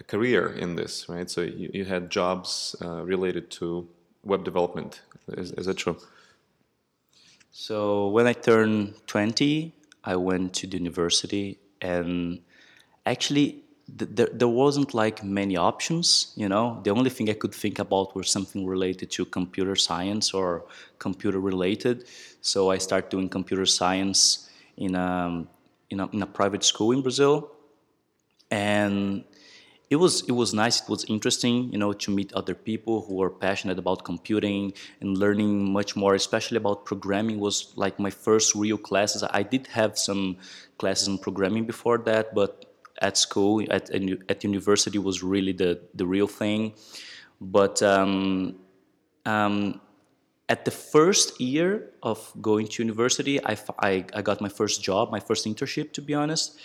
a 0.00 0.04
career 0.04 0.48
in 0.48 0.76
this, 0.76 1.06
right? 1.08 1.28
So 1.28 1.42
you, 1.42 1.70
you 1.74 1.84
had 1.84 2.10
jobs 2.10 2.74
uh, 2.80 3.02
related 3.02 3.50
to 3.52 3.86
web 4.24 4.42
development. 4.42 5.02
Is, 5.28 5.52
is 5.52 5.66
that 5.66 5.76
true? 5.76 5.98
So 7.50 8.08
when 8.08 8.26
I 8.26 8.32
turned 8.32 8.94
20, 9.06 9.72
I 10.04 10.16
went 10.16 10.54
to 10.54 10.66
the 10.66 10.78
university 10.78 11.58
and 11.82 12.40
actually 13.04 13.64
there, 13.96 14.28
there 14.32 14.48
wasn't 14.48 14.94
like 14.94 15.22
many 15.22 15.56
options 15.56 16.32
you 16.36 16.48
know? 16.48 16.80
The 16.82 16.90
only 16.90 17.10
thing 17.10 17.28
i 17.30 17.34
could 17.34 17.54
think 17.54 17.78
about 17.78 18.14
was 18.16 18.30
something 18.30 18.66
related 18.66 19.10
to 19.12 19.24
computer 19.24 19.76
science 19.76 20.32
or 20.32 20.64
computer 20.98 21.40
related. 21.40 22.06
So 22.40 22.70
i 22.70 22.78
started 22.78 23.10
doing 23.10 23.28
computer 23.28 23.66
science 23.66 24.48
in 24.76 24.94
a, 24.94 25.44
in 25.90 26.00
a, 26.00 26.08
in 26.08 26.22
a 26.22 26.26
private 26.26 26.64
school 26.64 26.92
in 26.92 27.02
brazil. 27.02 27.50
And 28.50 29.24
it 29.92 29.96
was 29.96 30.22
it 30.22 30.32
was 30.32 30.54
nice 30.54 30.80
it 30.80 30.88
was 30.88 31.04
interesting 31.04 31.70
you 31.70 31.78
know 31.78 31.92
to 31.92 32.10
meet 32.10 32.32
other 32.32 32.54
people 32.54 33.02
who 33.02 33.14
were 33.16 33.28
passionate 33.28 33.78
about 33.78 34.04
computing 34.04 34.72
and 35.00 35.18
learning 35.18 35.70
much 35.70 35.94
more 35.96 36.14
especially 36.14 36.56
about 36.56 36.86
programming 36.86 37.38
was 37.38 37.74
like 37.76 37.98
my 37.98 38.08
first 38.08 38.54
real 38.54 38.78
classes. 38.78 39.22
I 39.40 39.42
did 39.42 39.66
have 39.66 39.98
some 39.98 40.38
classes 40.78 41.08
in 41.08 41.18
programming 41.18 41.66
before 41.66 41.98
that 42.08 42.34
but 42.34 42.71
at 43.02 43.18
school 43.18 43.62
at 43.70 43.90
at 44.30 44.44
university 44.44 44.98
was 44.98 45.22
really 45.22 45.52
the 45.52 45.80
the 45.94 46.06
real 46.06 46.26
thing. 46.26 46.74
But 47.40 47.82
um, 47.82 48.60
um, 49.26 49.80
at 50.48 50.64
the 50.64 50.70
first 50.70 51.40
year 51.40 51.90
of 52.02 52.32
going 52.40 52.66
to 52.68 52.82
university 52.82 53.42
I, 53.44 53.56
I, 53.80 54.04
I 54.14 54.22
got 54.22 54.40
my 54.40 54.48
first 54.48 54.82
job 54.82 55.10
my 55.10 55.20
first 55.20 55.46
internship 55.46 55.92
to 55.92 56.02
be 56.02 56.14
honest. 56.14 56.58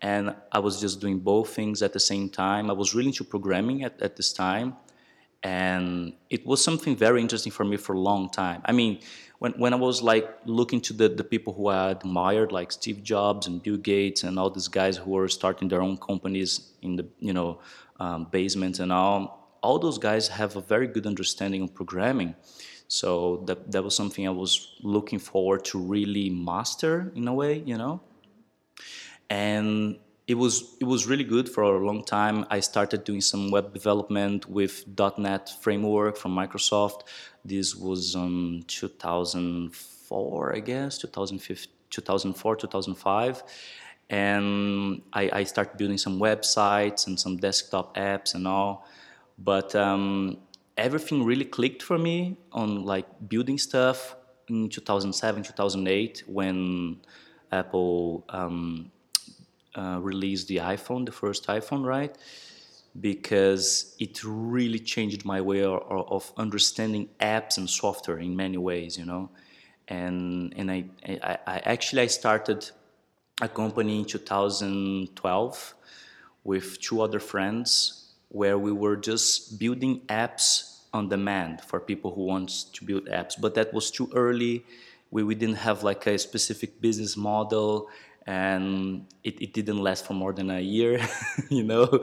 And 0.00 0.36
i 0.52 0.60
was 0.60 0.80
just 0.80 1.00
doing 1.00 1.18
both 1.18 1.48
things 1.58 1.82
at 1.82 1.92
the 1.92 1.98
same 1.98 2.28
time. 2.30 2.70
I 2.70 2.72
was 2.82 2.94
really 2.94 3.08
into 3.08 3.24
programming 3.24 3.82
at, 3.82 4.00
at 4.00 4.14
this 4.14 4.32
time 4.32 4.76
and 5.42 6.12
it 6.30 6.44
was 6.46 6.62
something 6.62 6.96
very 6.96 7.20
interesting 7.20 7.52
for 7.52 7.64
me 7.64 7.76
for 7.76 7.94
a 7.94 7.98
long 7.98 8.28
time 8.30 8.60
i 8.64 8.72
mean 8.72 8.98
when, 9.38 9.52
when 9.52 9.72
I 9.72 9.76
was 9.76 10.02
like 10.02 10.28
looking 10.44 10.80
to 10.82 10.92
the, 10.92 11.08
the 11.08 11.24
people 11.24 11.52
who 11.52 11.68
I 11.68 11.90
admired, 11.90 12.52
like 12.52 12.72
Steve 12.72 13.02
Jobs 13.02 13.46
and 13.46 13.62
Bill 13.62 13.76
Gates 13.76 14.24
and 14.24 14.38
all 14.38 14.50
these 14.50 14.68
guys 14.68 14.96
who 14.96 15.12
were 15.12 15.28
starting 15.28 15.68
their 15.68 15.80
own 15.80 15.96
companies 15.96 16.72
in 16.82 16.96
the 16.96 17.06
you 17.18 17.32
know 17.32 17.60
um, 18.00 18.26
basement 18.30 18.80
and 18.80 18.92
all, 18.92 19.56
all 19.62 19.78
those 19.78 19.98
guys 19.98 20.28
have 20.28 20.56
a 20.56 20.60
very 20.60 20.86
good 20.86 21.06
understanding 21.06 21.62
of 21.62 21.74
programming. 21.74 22.34
So 22.88 23.44
that 23.46 23.70
that 23.70 23.84
was 23.84 23.94
something 23.94 24.26
I 24.26 24.30
was 24.30 24.74
looking 24.82 25.18
forward 25.18 25.64
to 25.66 25.78
really 25.78 26.30
master 26.30 27.12
in 27.14 27.28
a 27.28 27.34
way, 27.34 27.62
you 27.64 27.76
know. 27.76 28.00
And 29.30 29.98
it 30.28 30.36
was 30.36 30.76
it 30.78 30.84
was 30.84 31.06
really 31.06 31.24
good 31.24 31.48
for 31.48 31.62
a 31.62 31.84
long 31.84 32.04
time. 32.04 32.44
I 32.50 32.60
started 32.60 33.02
doing 33.04 33.22
some 33.22 33.50
web 33.50 33.72
development 33.72 34.48
with 34.48 34.84
.NET 35.16 35.48
framework 35.62 36.18
from 36.18 36.36
Microsoft. 36.36 37.04
This 37.46 37.74
was 37.74 38.14
um 38.14 38.62
2004, 38.66 40.54
I 40.54 40.60
guess, 40.60 40.98
2004, 40.98 42.56
2005. 42.56 43.42
And 44.10 45.02
I, 45.12 45.30
I, 45.40 45.44
started 45.44 45.76
building 45.76 45.98
some 45.98 46.18
websites 46.18 47.06
and 47.06 47.20
some 47.20 47.36
desktop 47.36 47.94
apps 47.94 48.34
and 48.34 48.48
all. 48.48 48.86
But 49.38 49.74
um, 49.74 50.38
everything 50.78 51.24
really 51.24 51.44
clicked 51.44 51.82
for 51.82 51.98
me 51.98 52.38
on 52.50 52.86
like 52.86 53.04
building 53.28 53.58
stuff 53.58 54.16
in 54.48 54.70
2007, 54.70 55.42
2008 55.42 56.22
when 56.26 57.00
Apple 57.52 58.24
um, 58.30 58.90
uh, 59.78 59.98
released 60.00 60.48
the 60.48 60.56
iPhone, 60.56 61.06
the 61.06 61.12
first 61.12 61.46
iPhone, 61.46 61.84
right? 61.84 62.14
because 63.00 63.94
it 63.98 64.22
really 64.24 64.78
changed 64.78 65.24
my 65.24 65.40
way 65.40 65.62
of 65.62 66.32
understanding 66.36 67.08
apps 67.20 67.58
and 67.58 67.68
software 67.68 68.18
in 68.18 68.34
many 68.34 68.56
ways, 68.56 68.98
you 68.98 69.04
know. 69.04 69.30
And 69.86 70.52
and 70.56 70.70
I, 70.70 70.84
I, 71.06 71.38
I 71.46 71.58
actually 71.64 72.02
I 72.02 72.06
started 72.06 72.70
a 73.40 73.48
company 73.48 73.98
in 73.98 74.04
2012 74.04 75.74
with 76.44 76.80
two 76.80 77.00
other 77.00 77.20
friends 77.20 78.12
where 78.28 78.58
we 78.58 78.72
were 78.72 78.96
just 78.96 79.58
building 79.58 80.00
apps 80.08 80.80
on 80.92 81.08
demand 81.08 81.60
for 81.60 81.80
people 81.80 82.12
who 82.14 82.24
want 82.24 82.72
to 82.72 82.84
build 82.84 83.06
apps. 83.06 83.34
But 83.40 83.54
that 83.54 83.72
was 83.72 83.90
too 83.90 84.10
early. 84.14 84.64
We, 85.10 85.22
we 85.22 85.34
didn't 85.34 85.56
have 85.56 85.82
like 85.82 86.06
a 86.06 86.18
specific 86.18 86.80
business 86.80 87.16
model 87.16 87.88
and 88.28 89.06
it, 89.24 89.40
it 89.40 89.54
didn't 89.54 89.78
last 89.78 90.04
for 90.04 90.12
more 90.12 90.34
than 90.34 90.50
a 90.50 90.60
year 90.60 91.00
you 91.48 91.64
know? 91.64 92.02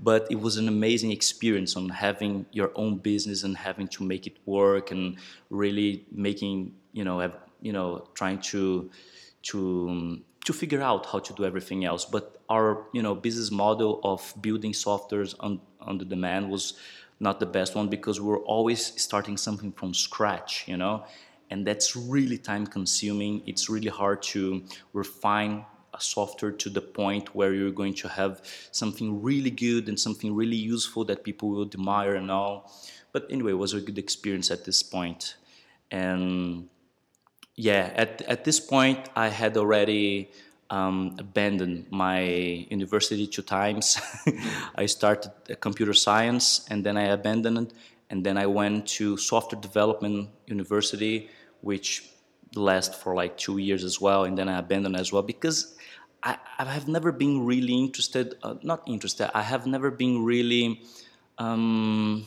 But 0.00 0.26
it 0.30 0.40
was 0.40 0.56
an 0.56 0.68
amazing 0.68 1.12
experience 1.12 1.76
on 1.76 1.90
having 1.90 2.46
your 2.50 2.72
own 2.74 2.96
business 2.96 3.44
and 3.44 3.54
having 3.54 3.86
to 3.88 4.02
make 4.02 4.26
it 4.26 4.38
work 4.46 4.90
and 4.90 5.18
really 5.50 6.06
making 6.10 6.72
you 6.92 7.04
know 7.04 7.20
have, 7.20 7.36
you 7.60 7.72
know 7.72 8.08
trying 8.14 8.40
to 8.52 8.90
to 9.50 9.88
um, 9.90 10.24
to 10.46 10.54
figure 10.54 10.80
out 10.80 11.04
how 11.04 11.18
to 11.18 11.32
do 11.34 11.44
everything 11.44 11.84
else. 11.84 12.06
But 12.06 12.40
our 12.48 12.86
you 12.94 13.02
know 13.02 13.14
business 13.14 13.50
model 13.50 14.00
of 14.02 14.32
building 14.40 14.72
softwares 14.72 15.34
on 15.40 15.60
on 15.80 15.98
the 15.98 16.06
demand 16.06 16.50
was 16.50 16.72
not 17.20 17.38
the 17.38 17.46
best 17.46 17.74
one 17.74 17.88
because 17.88 18.18
we 18.18 18.28
were 18.28 18.44
always 18.44 18.80
starting 19.00 19.38
something 19.38 19.72
from 19.72 19.94
scratch 19.94 20.64
you 20.68 20.76
know 20.76 21.02
and 21.50 21.66
that's 21.66 21.96
really 21.96 22.38
time 22.38 22.66
consuming. 22.66 23.42
It's 23.46 23.68
really 23.68 23.88
hard 23.88 24.22
to 24.34 24.64
refine 24.92 25.64
a 25.94 26.00
software 26.00 26.52
to 26.52 26.68
the 26.68 26.80
point 26.80 27.34
where 27.34 27.54
you're 27.54 27.70
going 27.70 27.94
to 27.94 28.08
have 28.08 28.42
something 28.70 29.22
really 29.22 29.50
good 29.50 29.88
and 29.88 29.98
something 29.98 30.34
really 30.34 30.56
useful 30.56 31.04
that 31.04 31.24
people 31.24 31.48
will 31.50 31.62
admire 31.62 32.14
and 32.14 32.30
all. 32.30 32.70
But 33.12 33.26
anyway, 33.30 33.52
it 33.52 33.58
was 33.58 33.72
a 33.72 33.80
good 33.80 33.98
experience 33.98 34.50
at 34.50 34.64
this 34.64 34.82
point. 34.82 35.36
And 35.90 36.68
yeah, 37.54 37.92
at, 37.94 38.22
at 38.22 38.44
this 38.44 38.60
point, 38.60 39.08
I 39.16 39.28
had 39.28 39.56
already 39.56 40.30
um, 40.68 41.16
abandoned 41.18 41.86
my 41.90 42.20
university 42.70 43.26
two 43.26 43.42
times. 43.42 43.98
I 44.74 44.86
started 44.86 45.30
computer 45.60 45.94
science 45.94 46.66
and 46.68 46.84
then 46.84 46.96
I 46.96 47.04
abandoned 47.04 47.58
it 47.58 47.72
and 48.10 48.24
then 48.24 48.36
I 48.36 48.46
went 48.46 48.86
to 48.98 49.16
software 49.16 49.60
development 49.60 50.30
university, 50.46 51.28
which 51.60 52.10
last 52.54 52.94
for 52.94 53.14
like 53.14 53.36
two 53.36 53.58
years 53.58 53.84
as 53.84 54.00
well, 54.00 54.24
and 54.24 54.36
then 54.36 54.48
I 54.48 54.58
abandoned 54.58 54.96
as 54.96 55.12
well 55.12 55.22
because 55.22 55.76
I, 56.22 56.38
I 56.58 56.64
have 56.64 56.88
never 56.88 57.12
been 57.12 57.44
really 57.44 57.74
interested. 57.74 58.34
Uh, 58.42 58.54
not 58.62 58.82
interested. 58.86 59.30
I 59.36 59.42
have 59.42 59.66
never 59.66 59.90
been 59.90 60.24
really. 60.24 60.80
Um, 61.38 62.26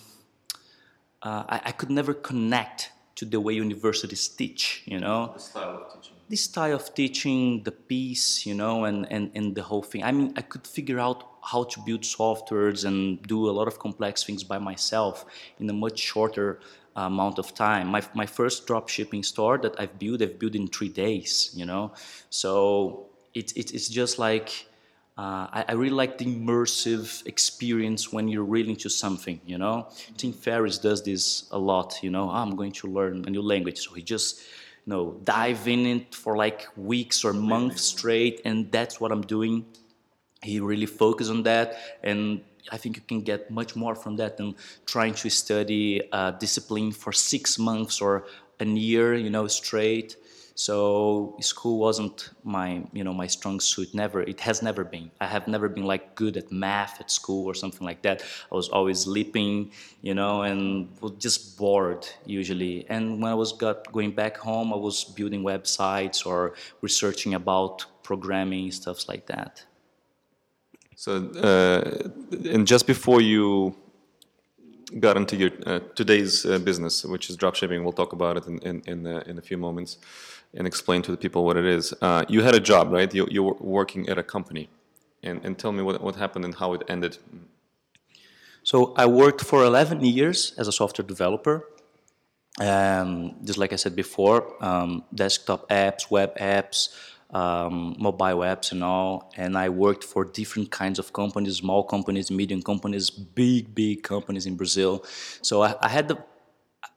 uh, 1.22 1.44
I, 1.50 1.62
I, 1.66 1.72
could 1.72 1.90
never 1.90 2.14
connect 2.14 2.92
to 3.16 3.26
the 3.26 3.42
way 3.42 3.54
universities 3.54 4.28
teach. 4.30 4.84
You 4.86 5.00
know, 5.00 5.32
the 5.34 5.40
style 5.40 5.84
of 5.84 5.94
teaching. 5.94 6.16
The 6.30 6.36
style 6.36 6.76
of 6.76 6.94
teaching, 6.94 7.64
the 7.64 7.72
piece, 7.72 8.46
you 8.46 8.54
know, 8.54 8.86
and, 8.86 9.12
and, 9.12 9.32
and 9.34 9.56
the 9.56 9.64
whole 9.64 9.82
thing. 9.82 10.04
I 10.04 10.12
mean, 10.12 10.32
I 10.38 10.42
could 10.42 10.68
figure 10.68 11.00
out 11.00 11.24
how 11.44 11.64
to 11.64 11.80
build 11.82 12.02
softwares 12.02 12.86
and 12.86 13.22
do 13.24 13.50
a 13.50 13.52
lot 13.52 13.68
of 13.68 13.80
complex 13.80 14.24
things 14.24 14.44
by 14.44 14.60
myself 14.60 15.26
in 15.60 15.70
a 15.70 15.74
much 15.74 15.98
shorter 15.98 16.60
amount 17.08 17.40
of 17.40 17.54
time. 17.54 17.88
My, 17.88 18.02
my 18.14 18.26
first 18.26 18.68
drop 18.68 18.90
shipping 18.90 19.24
store 19.24 19.58
that 19.60 19.80
I've 19.80 19.98
built, 20.00 20.22
I've 20.22 20.40
built 20.40 20.56
in 20.56 20.68
three 20.68 20.90
days, 20.90 21.52
you 21.56 21.66
know? 21.66 21.94
So 22.30 23.08
it, 23.34 23.56
it, 23.56 23.74
it's 23.74 23.90
just 23.90 24.20
like, 24.20 24.68
uh, 25.18 25.48
I, 25.52 25.66
I, 25.70 25.72
really 25.74 25.96
like 25.96 26.18
the 26.18 26.26
immersive 26.26 27.28
experience 27.28 28.14
when 28.14 28.30
you're 28.30 28.46
really 28.46 28.70
into 28.70 28.90
something, 28.90 29.42
you 29.46 29.58
know? 29.58 29.90
Tim 30.18 30.32
Ferriss 30.32 30.78
does 30.78 31.04
this 31.04 31.50
a 31.52 31.60
lot, 31.60 32.00
you 32.02 32.10
know? 32.10 32.30
Oh, 32.30 32.34
I'm 32.34 32.56
going 32.56 32.72
to 32.74 32.88
learn 32.88 33.26
a 33.28 33.30
new 33.30 33.42
language. 33.42 33.80
So 33.80 33.94
he 33.94 34.02
just, 34.02 34.40
you 34.86 34.92
know, 34.94 35.20
dive 35.26 35.68
in 35.68 35.86
it 35.86 36.16
for 36.16 36.38
like 36.38 36.68
weeks 36.78 37.26
or 37.26 37.34
months 37.34 37.82
straight, 37.82 38.42
and 38.46 38.72
that's 38.72 39.02
what 39.02 39.12
I'm 39.12 39.22
doing 39.22 39.66
he 40.42 40.60
really 40.60 40.86
focused 40.86 41.30
on 41.30 41.44
that 41.44 41.78
and 42.04 42.42
I 42.72 42.78
think 42.78 42.96
you 42.98 43.04
can 43.08 43.22
get 43.22 43.50
much 43.50 43.76
more 43.76 43.96
from 43.96 44.16
that 44.18 44.38
than 44.38 44.56
trying 44.86 45.14
to 45.16 45.30
study 45.30 46.02
uh, 46.12 46.32
discipline 46.32 46.92
for 46.92 47.12
six 47.12 47.58
months 47.58 48.02
or 48.02 48.26
a 48.60 48.66
year, 48.66 49.16
you 49.16 49.30
know, 49.30 49.48
straight. 49.48 50.18
So 50.56 51.38
school 51.40 51.80
wasn't 51.80 52.32
my, 52.44 52.84
you 52.92 53.06
know, 53.06 53.14
my 53.14 53.28
strong 53.28 53.62
suit. 53.62 53.94
Never. 53.94 54.22
It 54.22 54.42
has 54.42 54.62
never 54.62 54.84
been. 54.84 55.10
I 55.22 55.26
have 55.26 55.48
never 55.48 55.70
been 55.70 55.86
like 55.86 56.16
good 56.16 56.36
at 56.36 56.52
math 56.52 57.00
at 57.00 57.10
school 57.10 57.46
or 57.46 57.54
something 57.54 57.88
like 57.88 58.02
that. 58.02 58.24
I 58.52 58.56
was 58.56 58.68
always 58.68 59.00
sleeping, 59.00 59.72
you 60.02 60.14
know, 60.14 60.42
and 60.42 60.90
was 61.00 61.14
just 61.14 61.58
bored 61.58 62.06
usually. 62.26 62.86
And 62.90 63.22
when 63.22 63.32
I 63.32 63.36
was 63.36 63.54
got 63.54 63.90
going 63.94 64.12
back 64.12 64.36
home, 64.36 64.74
I 64.74 64.76
was 64.76 65.06
building 65.06 65.44
websites 65.44 66.26
or 66.26 66.56
researching 66.82 67.36
about 67.36 67.86
programming 68.04 68.70
stuff 68.72 69.08
like 69.08 69.28
that. 69.28 69.64
So, 71.00 71.12
uh, 71.50 72.10
and 72.54 72.68
just 72.68 72.86
before 72.86 73.22
you 73.22 73.74
got 75.00 75.16
into 75.16 75.38
your 75.38 75.52
uh, 75.66 75.80
today's 75.96 76.46
uh, 76.46 76.60
business, 76.60 77.06
which 77.06 77.30
is 77.30 77.38
dropshipping. 77.38 77.82
We'll 77.84 78.00
talk 78.04 78.12
about 78.12 78.36
it 78.40 78.46
in 78.48 78.58
in 78.70 78.82
in, 78.86 79.08
uh, 79.08 79.24
in, 79.30 79.38
a 79.38 79.42
few 79.42 79.58
moments 79.58 79.98
and 80.58 80.68
explain 80.68 81.02
to 81.04 81.12
the 81.12 81.18
people 81.18 81.46
what 81.46 81.56
it 81.56 81.66
is. 81.78 81.94
Uh, 82.02 82.26
you 82.28 82.42
had 82.42 82.54
a 82.54 82.60
job, 82.72 82.92
right? 82.92 83.14
You 83.14 83.28
you 83.32 83.44
were 83.44 83.58
working 83.80 84.10
at 84.10 84.18
a 84.18 84.24
company, 84.24 84.68
and 85.24 85.46
and 85.46 85.58
tell 85.58 85.72
me 85.72 85.84
what 85.84 86.02
what 86.02 86.16
happened 86.16 86.44
and 86.46 86.56
how 86.56 86.74
it 86.74 86.82
ended. 86.90 87.18
So 88.64 88.78
I 89.04 89.06
worked 89.06 89.42
for 89.42 89.64
11 89.64 90.04
years 90.04 90.54
as 90.58 90.68
a 90.68 90.72
software 90.72 91.08
developer. 91.08 91.64
Um, 92.60 93.36
just 93.46 93.58
like 93.58 93.72
I 93.72 93.78
said 93.78 93.96
before, 93.96 94.40
um, 94.62 95.04
desktop 95.14 95.70
apps, 95.70 96.12
web 96.12 96.32
apps, 96.38 96.90
um, 97.32 97.96
mobile 98.00 98.40
apps 98.40 98.72
and 98.72 98.84
all. 98.84 99.32
And 99.38 99.58
I 99.58 99.70
worked 99.70 100.04
for 100.04 100.26
different 100.26 100.72
kinds 100.72 101.00
of 101.00 101.14
companies, 101.14 101.58
small 101.58 101.84
companies, 101.84 102.32
medium 102.32 102.62
companies, 102.62 103.10
big, 103.10 103.76
big 103.76 104.04
companies 104.04 104.46
in 104.46 104.56
Brazil. 104.56 105.06
So 105.42 105.64
I, 105.64 105.76
I 105.82 105.90
had 105.90 106.08
the 106.08 106.18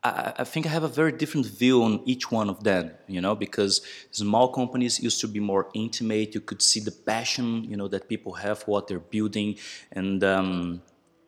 I, 0.04 0.42
think 0.44 0.66
I 0.66 0.68
have 0.70 0.82
a 0.82 0.88
very 0.88 1.12
different 1.12 1.46
view 1.46 1.82
on 1.84 2.02
each 2.04 2.30
one 2.30 2.50
of 2.50 2.64
them, 2.64 2.90
you 3.06 3.20
know, 3.20 3.36
because 3.36 3.82
small 4.10 4.48
companies 4.48 5.00
used 5.00 5.20
to 5.20 5.28
be 5.28 5.38
more 5.38 5.68
intimate. 5.74 6.34
You 6.34 6.40
could 6.40 6.60
see 6.60 6.80
the 6.80 6.90
passion, 6.90 7.64
you 7.64 7.76
know, 7.76 7.86
that 7.88 8.08
people 8.08 8.32
have 8.34 8.60
for 8.60 8.72
what 8.72 8.88
they're 8.88 8.98
building, 8.98 9.58
and 9.92 10.24
um, 10.24 10.82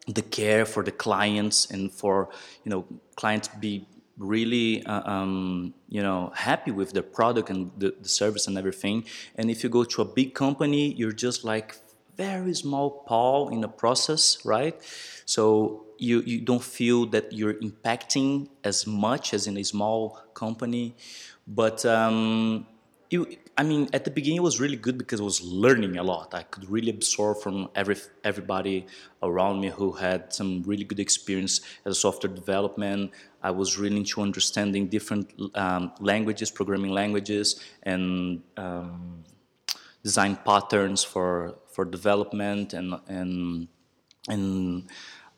the 0.09 0.23
care 0.23 0.67
for 0.67 0.83
the 0.83 0.91
clients, 0.91 1.71
and 1.71 1.93
for 1.93 2.31
you 2.65 2.71
know, 2.71 2.85
clients 3.15 3.47
be 3.49 3.87
really 4.19 4.85
uh, 4.87 5.03
um, 5.11 5.75
you 5.89 6.03
know 6.03 6.33
happy 6.35 6.71
with 6.71 6.93
the 6.93 7.03
product 7.03 7.51
and 7.51 7.71
the, 7.79 7.95
the 8.01 8.09
service 8.09 8.47
and 8.47 8.57
everything. 8.57 9.05
And 9.37 9.51
if 9.51 9.63
you 9.63 9.69
go 9.69 9.85
to 9.85 10.03
a 10.03 10.05
big 10.05 10.35
company 10.35 10.93
you're 10.95 11.13
just 11.13 11.45
like 11.45 11.77
very 12.17 12.55
small 12.55 12.91
paw 12.91 13.49
in 13.49 13.61
the 13.61 13.69
process 13.69 14.39
right? 14.45 14.77
So 15.27 15.85
you, 15.99 16.21
you 16.23 16.41
don't 16.41 16.63
feel 16.63 17.07
that 17.07 17.33
you're 17.33 17.55
impacting 17.55 18.49
as 18.63 18.87
much 18.87 19.35
as 19.35 19.47
in 19.47 19.57
a 19.57 19.65
small 19.65 20.21
company. 20.35 20.97
But 21.47 21.85
um, 21.85 22.67
you 23.11 23.37
I 23.57 23.63
mean, 23.63 23.89
at 23.93 24.05
the 24.05 24.11
beginning 24.11 24.39
it 24.39 24.43
was 24.43 24.59
really 24.61 24.77
good 24.77 24.99
because 24.99 25.21
I 25.21 25.25
was 25.25 25.41
learning 25.43 25.97
a 25.97 26.03
lot. 26.03 26.35
I 26.35 26.43
could 26.43 26.69
really 26.69 26.91
absorb 26.91 27.41
from 27.41 27.69
every 27.75 27.97
everybody 28.25 28.87
around 29.23 29.61
me 29.61 29.69
who 29.69 29.93
had 29.93 30.33
some 30.33 30.63
really 30.65 30.85
good 30.85 30.99
experience 30.99 31.61
as 31.85 31.97
a 31.97 32.01
software 32.01 32.33
development. 32.33 33.13
I 33.43 33.53
was 33.53 33.79
really 33.79 33.99
into 33.99 34.21
understanding 34.21 34.89
different 34.89 35.33
um, 35.55 35.93
languages, 36.01 36.51
programming 36.51 36.91
languages, 36.91 37.61
and 37.85 38.43
um, 38.57 39.23
design 40.03 40.37
patterns 40.45 41.05
for 41.05 41.55
for 41.73 41.85
development 41.85 42.73
and 42.73 42.95
and 43.07 43.69
and 44.29 44.89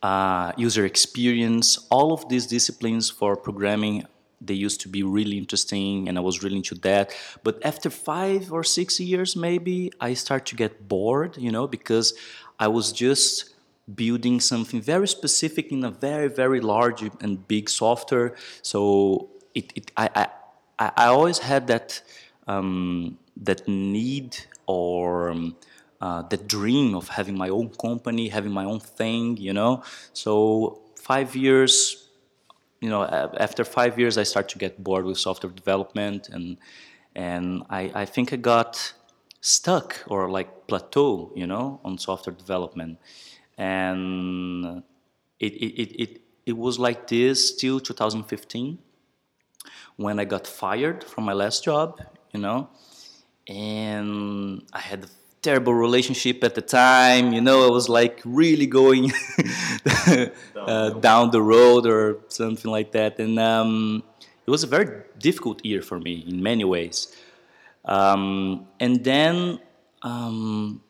uh, 0.03 0.53
user 0.57 0.87
experience. 0.87 1.87
All 1.91 2.13
of 2.15 2.29
these 2.31 2.47
disciplines 2.47 3.11
for 3.11 3.37
programming 3.37 4.05
they 4.41 4.55
used 4.55 4.81
to 4.83 4.89
be 4.89 5.03
really 5.03 5.39
interesting 5.39 6.09
and 6.09 6.19
I 6.19 6.21
was 6.21 6.43
really 6.43 6.57
into 6.57 6.75
that. 6.77 7.15
But 7.43 7.65
after 7.65 7.91
five 7.91 8.53
or 8.53 8.65
six 8.65 9.01
years, 9.01 9.35
maybe 9.37 9.93
I 10.01 10.15
start 10.15 10.47
to 10.47 10.57
get 10.57 10.89
bored, 10.89 11.37
you 11.37 11.51
know, 11.51 11.67
because 11.67 12.15
I 12.59 12.69
was 12.69 12.93
just 12.93 13.55
building 13.95 14.41
something 14.41 14.81
very 14.81 15.09
specific 15.09 15.71
in 15.71 15.85
a 15.85 15.91
very, 15.91 16.29
very 16.29 16.61
large 16.61 17.03
and 17.21 17.47
big 17.49 17.71
software. 17.71 18.35
So 18.63 19.31
it, 19.55 19.73
it 19.75 19.93
I, 19.97 20.29
I, 20.79 20.93
I 20.97 21.07
always 21.07 21.39
had 21.39 21.69
that, 21.69 22.03
um, 22.47 23.19
that 23.37 23.67
need 23.69 24.37
or 24.67 25.31
um, 25.31 25.57
uh, 26.01 26.23
the 26.23 26.37
dream 26.37 26.95
of 26.95 27.09
having 27.09 27.37
my 27.37 27.49
own 27.49 27.71
company, 27.71 28.29
having 28.29 28.53
my 28.53 28.65
own 28.65 28.81
thing, 28.81 29.37
you 29.37 29.53
know. 29.53 29.83
So 30.13 30.81
five 30.97 31.35
years, 31.37 32.06
you 32.81 32.89
know, 32.89 33.05
after 33.05 33.65
five 33.65 33.99
years, 33.99 34.19
I 34.19 34.23
started 34.23 34.51
to 34.51 34.59
get 34.59 34.83
bored 34.83 35.05
with 35.05 35.19
software 35.19 35.53
development, 35.53 36.29
and 36.29 36.59
and 37.15 37.63
I, 37.71 37.91
I 37.95 38.05
think 38.05 38.33
I 38.33 38.37
got 38.37 38.93
stuck 39.41 40.05
or 40.09 40.31
like 40.31 40.67
plateau, 40.67 41.33
you 41.35 41.47
know, 41.47 41.81
on 41.85 41.99
software 41.99 42.35
development, 42.37 42.99
and 43.57 44.83
it 45.41 45.53
it 45.55 46.03
it 46.03 46.21
it, 46.45 46.57
was 46.57 46.79
like 46.79 47.07
this 47.07 47.55
till 47.55 47.81
2015 47.81 48.79
when 49.97 50.21
I 50.21 50.25
got 50.25 50.47
fired 50.47 51.03
from 51.03 51.25
my 51.25 51.33
last 51.33 51.65
job, 51.65 52.01
you 52.33 52.41
know, 52.41 52.69
and 53.49 54.63
I 54.73 54.81
had 54.81 55.07
terrible 55.47 55.75
relationship 55.75 56.43
at 56.43 56.55
the 56.59 56.61
time. 56.61 57.33
You 57.33 57.41
know, 57.41 57.59
I 57.69 57.71
was 57.71 57.89
like 57.89 58.21
really 58.25 58.67
going 58.67 59.13
uh, 60.57 60.91
down 61.09 61.31
the 61.31 61.43
road 61.55 61.87
or 61.87 62.19
something 62.29 62.71
like 62.71 62.91
that. 62.99 63.21
And 63.21 63.39
um, 63.39 64.03
it 64.47 64.51
was 64.51 64.63
a 64.65 64.71
very 64.77 64.89
difficult 65.19 65.65
year 65.65 65.83
for 65.83 65.99
me 66.01 66.15
in 66.31 66.43
many 66.43 66.65
ways. 66.65 66.99
Um, 67.85 68.67
and 68.81 69.05
then 69.05 69.61
um, 70.03 70.83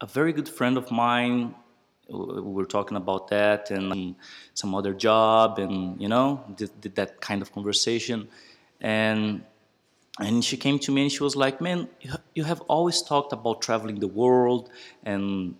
a 0.00 0.06
very 0.06 0.32
good 0.32 0.48
friend 0.48 0.76
of 0.76 0.86
mine, 0.92 1.54
we 2.08 2.52
were 2.58 2.70
talking 2.76 2.96
about 2.96 3.28
that 3.28 3.70
and 3.70 4.14
some 4.52 4.74
other 4.78 4.94
job, 5.08 5.58
and 5.58 6.00
you 6.02 6.08
know, 6.14 6.44
did, 6.54 6.70
did 6.80 6.94
that 7.00 7.20
kind 7.20 7.40
of 7.42 7.50
conversation. 7.50 8.28
And 8.80 9.42
and 10.20 10.44
she 10.44 10.56
came 10.56 10.78
to 10.80 10.92
me 10.92 11.00
and 11.04 11.10
she 11.10 11.22
was 11.28 11.34
like, 11.34 11.56
"Man, 11.60 11.88
you 12.34 12.44
have 12.44 12.60
always 12.62 13.02
talked 13.02 13.32
about 13.32 13.62
traveling 13.62 14.00
the 14.00 14.08
world 14.08 14.70
and 15.04 15.54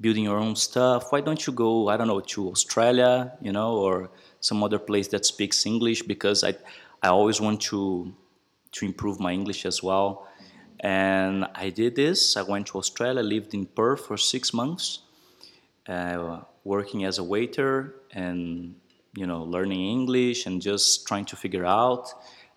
building 0.00 0.24
your 0.24 0.38
own 0.38 0.56
stuff. 0.56 1.12
Why 1.12 1.20
don't 1.20 1.46
you 1.46 1.52
go? 1.52 1.88
I 1.88 1.96
don't 1.96 2.08
know 2.08 2.20
to 2.20 2.50
Australia, 2.50 3.32
you 3.40 3.52
know, 3.52 3.76
or 3.76 4.10
some 4.40 4.62
other 4.62 4.78
place 4.78 5.08
that 5.08 5.26
speaks 5.26 5.66
English? 5.66 6.02
Because 6.02 6.42
I, 6.44 6.54
I 7.02 7.08
always 7.08 7.40
want 7.40 7.60
to, 7.62 8.14
to 8.72 8.86
improve 8.86 9.20
my 9.20 9.32
English 9.32 9.66
as 9.66 9.82
well. 9.82 10.26
And 10.80 11.46
I 11.54 11.68
did 11.70 11.96
this. 11.96 12.36
I 12.36 12.42
went 12.42 12.68
to 12.68 12.78
Australia, 12.78 13.22
lived 13.22 13.52
in 13.52 13.66
Perth 13.66 14.06
for 14.06 14.16
six 14.16 14.54
months, 14.54 15.00
uh, 15.86 16.40
working 16.64 17.04
as 17.04 17.18
a 17.18 17.24
waiter 17.24 17.96
and 18.12 18.74
you 19.16 19.26
know 19.26 19.42
learning 19.42 19.80
English 19.80 20.46
and 20.46 20.62
just 20.62 21.06
trying 21.06 21.24
to 21.24 21.36
figure 21.36 21.66
out 21.66 22.12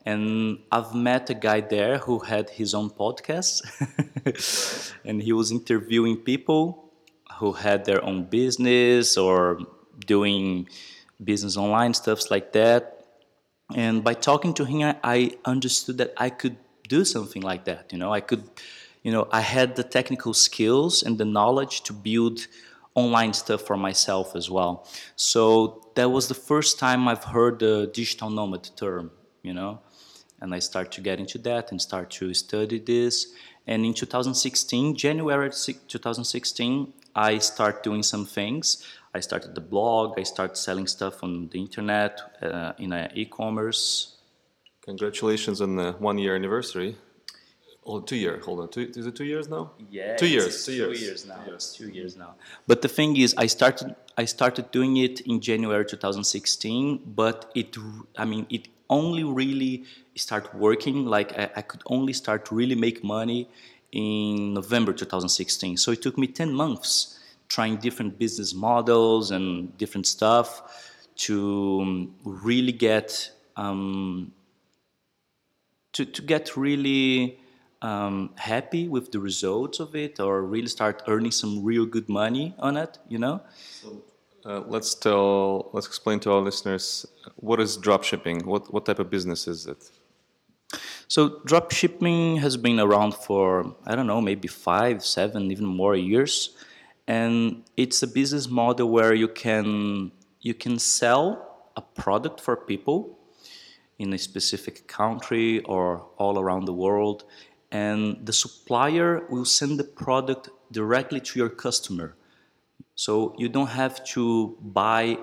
and 0.05 0.59
I've 0.71 0.93
met 0.93 1.29
a 1.29 1.33
guy 1.33 1.61
there 1.61 1.97
who 1.97 2.19
had 2.19 2.49
his 2.49 2.73
own 2.73 2.89
podcast, 2.89 3.63
and 5.05 5.21
he 5.21 5.31
was 5.31 5.51
interviewing 5.51 6.17
people 6.17 6.91
who 7.39 7.53
had 7.53 7.85
their 7.85 8.03
own 8.03 8.25
business 8.25 9.17
or 9.17 9.59
doing 10.05 10.67
business 11.23 11.55
online 11.55 11.93
stuffs 11.93 12.29
like 12.29 12.51
that. 12.51 13.05
And 13.73 14.03
by 14.03 14.13
talking 14.13 14.53
to 14.55 14.65
him, 14.65 14.95
I 15.03 15.31
understood 15.45 15.97
that 15.99 16.13
I 16.17 16.29
could 16.29 16.57
do 16.89 17.05
something 17.05 17.41
like 17.41 17.63
that. 17.65 17.91
You 17.93 17.97
know, 17.97 18.11
I 18.13 18.19
could, 18.19 18.43
you 19.03 19.11
know, 19.11 19.27
I 19.31 19.39
had 19.39 19.77
the 19.77 19.83
technical 19.83 20.33
skills 20.33 21.01
and 21.01 21.17
the 21.17 21.25
knowledge 21.25 21.81
to 21.83 21.93
build 21.93 22.47
online 22.93 23.33
stuff 23.33 23.61
for 23.61 23.77
myself 23.77 24.35
as 24.35 24.49
well. 24.49 24.85
So 25.15 25.87
that 25.95 26.09
was 26.09 26.27
the 26.27 26.35
first 26.35 26.77
time 26.77 27.07
I've 27.07 27.23
heard 27.23 27.59
the 27.59 27.89
digital 27.93 28.29
nomad 28.29 28.69
term. 28.75 29.11
You 29.41 29.53
know 29.53 29.81
and 30.43 30.53
I 30.53 30.59
start 30.59 30.91
to 30.91 31.01
get 31.01 31.19
into 31.19 31.37
that 31.39 31.71
and 31.71 31.81
start 31.81 32.11
to 32.19 32.33
study 32.33 32.77
this. 32.77 33.33
And 33.65 33.85
in 33.85 33.93
2016, 33.93 34.95
January 34.97 35.49
2016, 35.49 36.93
I 37.15 37.37
start 37.37 37.81
doing 37.81 38.03
some 38.03 38.25
things. 38.25 38.85
I 39.15 39.21
started 39.21 39.55
the 39.55 39.61
blog. 39.61 40.19
I 40.19 40.23
start 40.23 40.57
selling 40.57 40.87
stuff 40.87 41.23
on 41.23 41.47
the 41.47 41.59
internet 41.59 42.19
uh, 42.41 42.73
in 42.77 42.93
e-commerce. 43.15 44.17
Congratulations 44.81 45.61
on 45.61 45.77
the 45.77 45.93
one-year 45.93 46.35
anniversary. 46.35 46.97
Oh, 47.85 48.01
two 48.01 48.17
year. 48.17 48.39
Hold 48.45 48.59
on. 48.61 48.69
Two, 48.69 48.91
is 48.95 49.05
it 49.05 49.15
two 49.15 49.25
years 49.25 49.47
now? 49.47 49.71
Yeah. 49.89 50.15
Two 50.15 50.27
years. 50.27 50.65
Two 50.65 50.73
years. 50.73 50.99
Two 50.99 51.05
years 51.05 51.25
now. 51.25 51.35
Two 51.35 51.51
years. 51.51 51.75
Two 51.77 51.89
years 51.89 52.15
now. 52.17 52.35
But 52.65 52.81
the 52.81 52.87
thing 52.87 53.17
is, 53.17 53.33
I 53.37 53.47
started. 53.47 53.95
I 54.17 54.25
started 54.25 54.71
doing 54.71 54.95
it 54.97 55.21
in 55.21 55.41
January 55.41 55.85
2016. 55.85 57.01
But 57.05 57.51
it. 57.55 57.75
I 58.17 58.23
mean, 58.23 58.45
it 58.49 58.67
only 58.89 59.23
really 59.23 59.85
start 60.15 60.53
working 60.55 61.05
like 61.05 61.37
I, 61.37 61.49
I, 61.57 61.61
could 61.61 61.81
only 61.87 62.13
start 62.13 62.45
to 62.47 62.55
really 62.55 62.75
make 62.75 63.03
money 63.03 63.49
in 63.91 64.53
november 64.53 64.93
2016 64.93 65.77
so 65.77 65.91
it 65.91 66.01
took 66.01 66.17
me 66.17 66.27
10 66.27 66.53
months 66.53 67.19
trying 67.47 67.77
different 67.77 68.17
business 68.17 68.53
models 68.53 69.31
and 69.31 69.75
different 69.77 70.07
stuff 70.07 70.49
to 71.15 71.79
um, 71.81 72.15
really 72.23 72.71
get 72.71 73.31
um, 73.55 74.31
to, 75.93 76.05
to 76.05 76.21
get 76.23 76.57
really 76.57 77.39
um, 77.83 78.31
happy 78.35 78.87
with 78.87 79.11
the 79.11 79.19
results 79.19 79.79
of 79.79 79.95
it 79.95 80.19
or 80.19 80.41
really 80.41 80.67
start 80.67 81.03
earning 81.07 81.31
some 81.31 81.63
real 81.63 81.85
good 81.85 82.09
money 82.09 82.55
on 82.57 82.77
it 82.77 82.97
you 83.07 83.19
know? 83.19 83.41
So 83.81 84.01
uh, 84.45 84.61
let's 84.67 84.95
tell, 84.95 85.69
let's 85.73 85.87
explain 85.87 86.19
to 86.21 86.31
our 86.31 86.41
listeners 86.41 87.05
what 87.35 87.59
is 87.59 87.77
dropshipping. 87.77 88.45
What 88.45 88.73
what 88.73 88.85
type 88.85 88.99
of 88.99 89.09
business 89.09 89.47
is 89.47 89.67
it? 89.67 89.91
So 91.07 91.41
dropshipping 91.45 92.39
has 92.39 92.57
been 92.57 92.79
around 92.79 93.13
for 93.13 93.75
I 93.85 93.95
don't 93.95 94.07
know, 94.07 94.21
maybe 94.21 94.47
five, 94.47 95.05
seven, 95.05 95.51
even 95.51 95.65
more 95.65 95.95
years, 95.95 96.55
and 97.07 97.63
it's 97.77 98.03
a 98.03 98.07
business 98.07 98.49
model 98.49 98.89
where 98.89 99.13
you 99.13 99.27
can 99.27 100.11
you 100.41 100.53
can 100.53 100.79
sell 100.79 101.69
a 101.75 101.81
product 101.81 102.41
for 102.41 102.55
people 102.55 103.19
in 103.99 104.13
a 104.13 104.17
specific 104.17 104.87
country 104.87 105.61
or 105.61 106.05
all 106.17 106.39
around 106.39 106.65
the 106.65 106.73
world, 106.73 107.23
and 107.71 108.25
the 108.25 108.33
supplier 108.33 109.25
will 109.29 109.45
send 109.45 109.79
the 109.79 109.83
product 109.83 110.49
directly 110.71 111.21
to 111.21 111.39
your 111.39 111.49
customer. 111.49 112.15
So 112.95 113.33
you 113.37 113.49
don't 113.49 113.67
have 113.67 114.03
to 114.13 114.57
buy, 114.61 115.17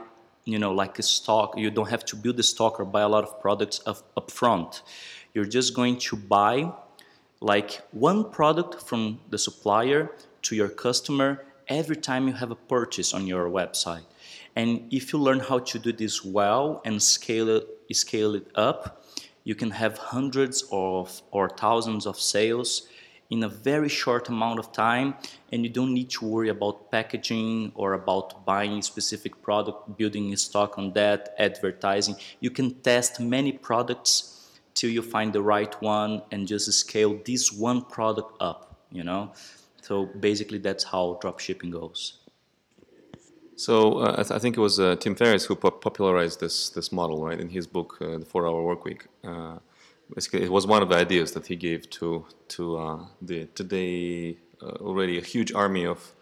you 0.45 0.59
know, 0.59 0.73
like 0.73 0.99
a 0.99 1.03
stock. 1.03 1.57
You 1.57 1.71
don't 1.71 1.89
have 1.89 2.05
to 2.07 2.17
build 2.17 2.39
a 2.41 2.43
stock 2.43 2.81
or 2.81 2.85
buy 2.85 3.03
a 3.03 3.09
lot 3.09 3.25
of 3.25 3.41
products 3.41 3.81
up, 3.87 3.99
up 4.17 4.31
front. 4.31 4.83
You're 5.35 5.45
just 5.45 5.75
going 5.75 5.99
to 5.99 6.17
buy 6.17 6.73
like 7.41 7.81
one 7.93 8.31
product 8.31 8.83
from 8.83 9.21
the 9.31 9.39
supplier 9.39 10.11
to 10.43 10.57
your 10.57 10.69
customer 10.69 11.45
every 11.69 11.97
time 11.97 12.27
you 12.27 12.35
have 12.35 12.51
a 12.51 12.57
purchase 12.57 13.15
on 13.15 13.27
your 13.27 13.49
website. 13.49 14.05
And 14.57 14.93
if 14.93 15.13
you 15.13 15.19
learn 15.19 15.41
how 15.41 15.61
to 15.61 15.79
do 15.79 15.93
this 15.93 16.25
well 16.25 16.83
and 16.85 17.01
scale 17.01 17.49
it, 17.49 17.67
scale 17.93 18.35
it 18.35 18.49
up, 18.57 19.05
you 19.45 19.55
can 19.55 19.71
have 19.71 19.97
hundreds 19.97 20.65
of 20.73 21.23
or 21.31 21.49
thousands 21.49 22.07
of 22.07 22.19
sales 22.19 22.89
in 23.31 23.43
a 23.45 23.49
very 23.49 23.89
short 23.89 24.29
amount 24.29 24.59
of 24.59 24.73
time 24.73 25.15
and 25.53 25.63
you 25.65 25.71
don't 25.71 25.95
need 25.95 26.11
to 26.11 26.25
worry 26.25 26.49
about 26.49 26.91
packaging 26.91 27.73
or 27.75 27.95
about 27.95 28.45
buying 28.45 28.83
specific 28.83 29.41
product 29.43 29.97
building 29.97 30.37
stock 30.37 30.79
on 30.79 30.93
that 30.93 31.35
advertising. 31.39 32.17
You 32.41 32.51
can 32.51 32.75
test 32.81 33.21
many 33.21 33.53
products 33.53 34.61
till 34.75 34.91
you 34.91 35.03
find 35.03 35.33
the 35.33 35.43
right 35.43 35.75
one 35.81 36.23
and 36.33 36.47
just 36.47 36.73
scale 36.73 37.21
this 37.25 37.53
one 37.53 37.83
product 37.83 38.37
up 38.41 38.71
you 38.93 39.05
know? 39.05 39.33
So 39.83 40.07
basically 40.07 40.59
that's 40.59 40.85
how 40.85 41.19
drop 41.21 41.41
shipping 41.41 41.71
goes. 41.71 42.19
So 43.57 43.99
uh, 43.99 44.13
I, 44.13 44.23
th- 44.23 44.31
I, 44.31 44.39
think 44.39 44.57
it 44.57 44.61
was 44.61 44.81
uh, 44.81 44.97
Tim 44.97 45.15
Ferriss 45.15 45.45
who 45.45 45.55
po- 45.55 45.71
popularized 45.71 46.41
this 46.41 46.71
this 46.71 46.91
model, 46.91 47.23
right, 47.23 47.39
in 47.39 47.51
his 47.51 47.67
book, 47.67 47.99
uh, 48.01 48.17
The 48.19 48.25
Four 48.25 48.47
Hour 48.47 48.63
Work 48.65 48.85
Week. 48.85 49.07
Uh, 49.23 49.59
basically, 50.15 50.43
it 50.43 50.53
was 50.53 50.67
one 50.67 50.83
of 50.83 50.89
the 50.89 50.97
ideas 50.97 51.33
that 51.33 51.47
he 51.47 51.57
gave 51.57 51.89
to 51.91 52.25
to 52.49 52.79
uh, 52.79 52.99
the 53.23 53.47
today 53.55 54.37
uh, 54.63 54.87
already 54.87 55.19
a 55.19 55.23
huge 55.23 55.53
army 55.53 55.85
of 55.87 56.13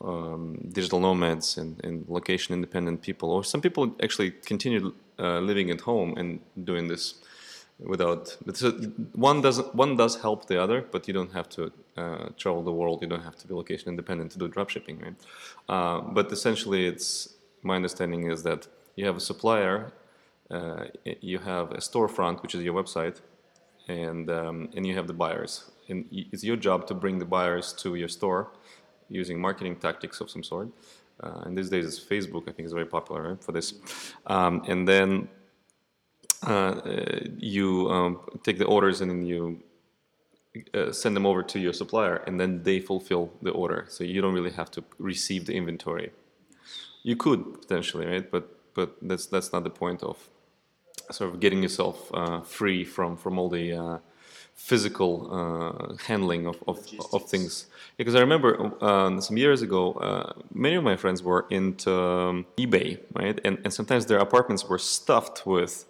um, 0.00 0.58
digital 0.72 1.00
nomads 1.00 1.56
and, 1.56 1.82
and, 1.82 2.06
location 2.08 2.54
independent 2.54 3.00
people, 3.00 3.30
or 3.30 3.42
some 3.42 3.62
people 3.62 3.96
actually 4.02 4.30
continue 4.30 4.92
living 5.18 5.70
at 5.70 5.80
home 5.80 6.14
and 6.18 6.40
doing 6.64 6.86
this 6.88 7.14
without 7.78 8.36
one 9.12 9.40
does 9.40 9.58
one 9.72 9.96
does 9.96 10.16
help 10.16 10.46
the 10.46 10.60
other, 10.62 10.82
but 10.90 11.06
you 11.08 11.14
don't 11.14 11.32
have 11.32 11.48
to 11.50 11.72
uh, 11.96 12.28
travel 12.36 12.62
the 12.62 12.72
world. 12.72 13.02
You 13.02 13.08
don't 13.08 13.22
have 13.22 13.36
to 13.36 13.46
be 13.46 13.54
location 13.54 13.88
independent 13.88 14.32
to 14.32 14.38
do 14.38 14.48
dropshipping, 14.48 15.02
right? 15.02 15.14
Uh, 15.68 16.00
but 16.00 16.32
essentially, 16.32 16.86
it's 16.86 17.34
my 17.62 17.76
understanding 17.76 18.30
is 18.30 18.42
that 18.44 18.66
you 18.96 19.04
have 19.06 19.16
a 19.16 19.20
supplier, 19.20 19.76
uh, 19.86 19.90
you 21.20 21.38
have 21.38 21.72
a 21.72 21.78
storefront, 21.78 22.42
which 22.42 22.54
is 22.54 22.62
your 22.62 22.74
website, 22.74 23.20
and 23.88 24.30
um, 24.30 24.68
and 24.74 24.86
you 24.86 24.94
have 24.94 25.06
the 25.06 25.14
buyers. 25.14 25.70
And 25.88 26.06
it's 26.10 26.42
your 26.42 26.56
job 26.56 26.86
to 26.88 26.94
bring 26.94 27.18
the 27.18 27.24
buyers 27.24 27.72
to 27.74 27.94
your 27.94 28.08
store 28.08 28.52
using 29.08 29.40
marketing 29.40 29.76
tactics 29.76 30.20
of 30.20 30.30
some 30.30 30.42
sort. 30.42 30.68
Uh, 31.22 31.42
and 31.44 31.56
these 31.56 31.70
days, 31.70 31.86
it's 31.86 32.00
Facebook. 32.00 32.48
I 32.48 32.52
think 32.52 32.66
is 32.66 32.72
very 32.72 32.86
popular 32.86 33.30
right, 33.30 33.44
for 33.44 33.52
this. 33.52 33.74
Um, 34.26 34.62
and 34.66 34.86
then 34.86 35.28
uh, 36.42 36.80
you 37.38 37.90
um, 37.90 38.20
take 38.42 38.58
the 38.58 38.66
orders 38.66 39.00
and 39.00 39.10
then 39.10 39.24
you 39.24 39.62
uh, 40.74 40.92
send 40.92 41.16
them 41.16 41.26
over 41.26 41.42
to 41.42 41.58
your 41.58 41.72
supplier 41.72 42.16
and 42.26 42.40
then 42.40 42.62
they 42.62 42.80
fulfill 42.80 43.30
the 43.42 43.50
order 43.50 43.84
so 43.88 44.04
you 44.04 44.20
don't 44.20 44.34
really 44.34 44.50
have 44.50 44.70
to 44.70 44.82
receive 44.98 45.46
the 45.46 45.54
inventory 45.54 46.12
you 47.02 47.16
could 47.16 47.60
potentially 47.60 48.06
right 48.06 48.30
but 48.30 48.48
but 48.74 48.96
that's 49.02 49.26
that's 49.26 49.52
not 49.52 49.64
the 49.64 49.70
point 49.70 50.02
of 50.02 50.28
sort 51.10 51.32
of 51.32 51.40
getting 51.40 51.62
yourself 51.62 52.10
uh, 52.14 52.40
free 52.40 52.84
from 52.84 53.16
from 53.16 53.38
all 53.38 53.48
the 53.48 53.72
uh, 53.72 53.98
physical 54.54 55.28
uh, 55.30 55.94
handling 56.06 56.46
of, 56.46 56.56
of, 56.66 56.78
of, 57.12 57.28
things 57.28 57.66
because 57.98 58.14
I 58.14 58.20
remember 58.20 58.72
uh, 58.80 59.20
some 59.20 59.36
years 59.36 59.60
ago 59.60 60.34
many 60.52 60.76
of 60.76 60.82
my 60.82 60.96
friends 60.96 61.22
were 61.22 61.46
into 61.50 61.92
um, 61.92 62.46
eBay 62.56 62.98
right 63.14 63.38
and, 63.44 63.58
and 63.64 63.72
sometimes 63.72 64.06
their 64.06 64.18
apartments 64.18 64.64
were 64.64 64.78
stuffed 64.78 65.46
with 65.46 65.84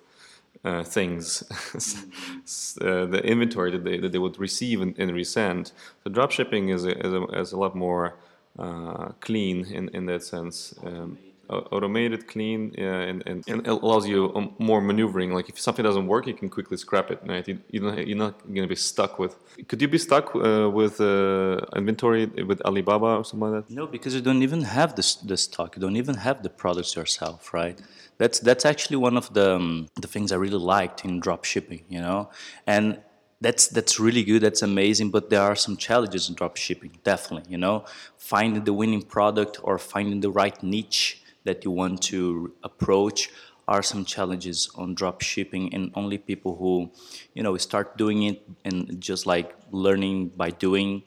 uh, 0.67 0.83
things, 0.83 1.45
uh, 2.81 3.07
the 3.07 3.21
inventory 3.25 3.71
that 3.71 3.85
they, 3.85 3.99
that 3.99 4.11
they 4.11 4.19
would 4.19 4.37
receive 4.39 4.81
and, 4.81 4.99
and 4.99 5.13
resend. 5.13 5.71
So 6.03 6.11
dropshipping 6.11 6.75
is 6.75 6.85
a, 6.85 6.99
is 7.07 7.13
a, 7.13 7.25
is 7.39 7.53
a 7.53 7.57
lot 7.57 7.77
more 7.77 8.17
uh, 8.59 9.13
clean 9.21 9.65
in, 9.67 9.89
in 9.91 10.07
that 10.07 10.25
sense. 10.25 10.75
Um, 10.83 11.19
automated, 11.49 12.27
clean, 12.27 12.75
and, 12.79 13.23
and, 13.27 13.45
and, 13.49 13.67
allows 13.67 14.07
you 14.07 14.35
um, 14.35 14.55
more 14.59 14.81
maneuvering. 14.81 15.33
Like 15.33 15.49
if 15.49 15.59
something 15.59 15.85
doesn't 15.85 16.07
work, 16.07 16.27
you 16.27 16.35
can 16.35 16.49
quickly 16.49 16.77
scrap 16.77 17.11
it. 17.11 17.21
Right? 17.25 17.47
You, 17.47 17.81
don't, 17.81 18.07
you're 18.07 18.17
not 18.17 18.41
going 18.47 18.63
to 18.63 18.69
be 18.69 18.77
stuck 18.77 19.19
with. 19.19 19.37
Could 19.69 19.81
you 19.81 19.89
be 19.89 19.99
stuck 19.99 20.35
uh, 20.35 20.71
with 20.71 21.01
uh, 21.01 21.61
inventory 21.75 22.27
with 22.27 22.61
Alibaba 22.63 23.17
or 23.19 23.25
something 23.25 23.53
like 23.53 23.69
that? 23.69 23.75
No, 23.75 23.87
because 23.87 24.15
you 24.15 24.21
don't 24.21 24.43
even 24.43 24.63
have 24.63 24.97
the, 24.97 25.17
the 25.25 25.37
stock. 25.37 25.77
You 25.77 25.83
don't 25.83 25.97
even 25.97 26.17
have 26.17 26.43
the 26.43 26.51
products 26.51 26.97
yourself, 26.97 27.53
right? 27.55 27.81
That's 28.19 28.39
that's 28.39 28.65
actually 28.65 28.97
one 28.97 29.17
of 29.17 29.33
the 29.35 29.57
um, 29.57 29.89
the 30.01 30.09
things 30.09 30.33
I 30.33 30.37
really 30.37 30.59
liked 30.59 31.05
in 31.05 31.21
drop 31.21 31.45
shipping. 31.45 31.85
You 31.89 32.01
know, 32.01 32.31
and 32.67 32.99
that's 33.41 33.69
that's 33.69 34.01
really 34.01 34.25
good 34.25 34.41
that's 34.43 34.63
amazing 34.63 35.11
but 35.11 35.29
there 35.29 35.43
are 35.43 35.55
some 35.55 35.77
challenges 35.77 36.29
in 36.29 36.35
drop 36.35 36.57
shipping 36.57 36.91
definitely 37.05 37.51
you 37.51 37.59
know 37.59 37.85
finding 38.17 38.65
the 38.65 38.73
winning 38.73 39.03
product 39.03 39.61
or 39.63 39.79
finding 39.79 40.21
the 40.21 40.31
right 40.31 40.63
niche 40.63 41.23
that 41.47 41.65
you 41.65 41.71
want 41.71 42.03
to 42.03 42.53
approach 42.63 43.31
are 43.69 43.83
some 43.83 44.05
challenges 44.05 44.71
on 44.77 44.95
drop 44.95 45.23
shipping 45.23 45.75
and 45.75 45.91
only 45.95 46.19
people 46.19 46.57
who 46.57 46.91
you 47.35 47.43
know 47.43 47.57
start 47.57 47.97
doing 47.97 48.23
it 48.23 48.43
and 48.65 49.01
just 49.01 49.27
like 49.27 49.55
learning 49.71 50.29
by 50.29 50.51
doing 50.51 51.03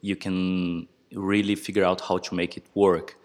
you 0.00 0.16
can 0.16 0.88
really 1.14 1.54
figure 1.54 1.84
out 1.84 2.00
how 2.00 2.18
to 2.18 2.34
make 2.34 2.56
it 2.56 2.64
work 2.74 3.16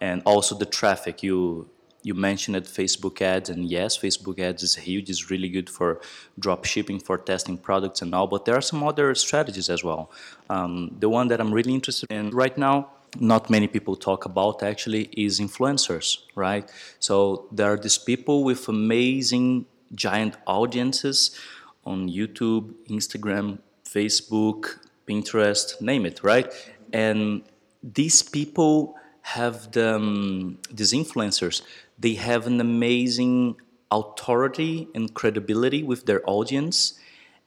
and 0.00 0.22
also 0.24 0.56
the 0.56 0.64
traffic 0.66 1.22
you 1.22 1.68
you 2.02 2.14
mentioned 2.14 2.56
Facebook 2.64 3.20
ads, 3.20 3.50
and 3.50 3.68
yes, 3.68 3.98
Facebook 3.98 4.38
ads 4.38 4.62
is 4.62 4.76
huge. 4.76 5.10
It's 5.10 5.30
really 5.30 5.48
good 5.48 5.68
for 5.68 6.00
drop 6.38 6.64
shipping, 6.64 6.98
for 6.98 7.18
testing 7.18 7.58
products 7.58 8.00
and 8.00 8.14
all. 8.14 8.26
But 8.26 8.44
there 8.44 8.56
are 8.56 8.62
some 8.62 8.82
other 8.82 9.14
strategies 9.14 9.68
as 9.68 9.84
well. 9.84 10.10
Um, 10.48 10.96
the 10.98 11.08
one 11.08 11.28
that 11.28 11.40
I'm 11.40 11.52
really 11.52 11.74
interested 11.74 12.10
in 12.10 12.30
right 12.30 12.56
now 12.56 12.90
not 13.18 13.50
many 13.50 13.66
people 13.66 13.96
talk 13.96 14.24
about 14.24 14.62
actually 14.62 15.04
is 15.16 15.40
influencers, 15.40 16.18
right? 16.34 16.70
So 16.98 17.46
there 17.50 17.72
are 17.72 17.76
these 17.76 17.98
people 17.98 18.44
with 18.44 18.68
amazing 18.68 19.66
giant 19.94 20.36
audiences 20.46 21.36
on 21.84 22.08
YouTube, 22.08 22.72
Instagram, 22.88 23.58
Facebook, 23.84 24.78
Pinterest, 25.08 25.80
name 25.80 26.06
it, 26.06 26.22
right? 26.22 26.52
And 26.92 27.42
these 27.82 28.22
people 28.22 28.94
have 29.22 29.72
the, 29.72 29.96
um, 29.96 30.58
these 30.70 30.92
influencers, 30.92 31.62
they 31.98 32.14
have 32.14 32.46
an 32.46 32.60
amazing 32.60 33.56
authority 33.90 34.88
and 34.94 35.12
credibility 35.14 35.82
with 35.82 36.06
their 36.06 36.22
audience. 36.28 36.98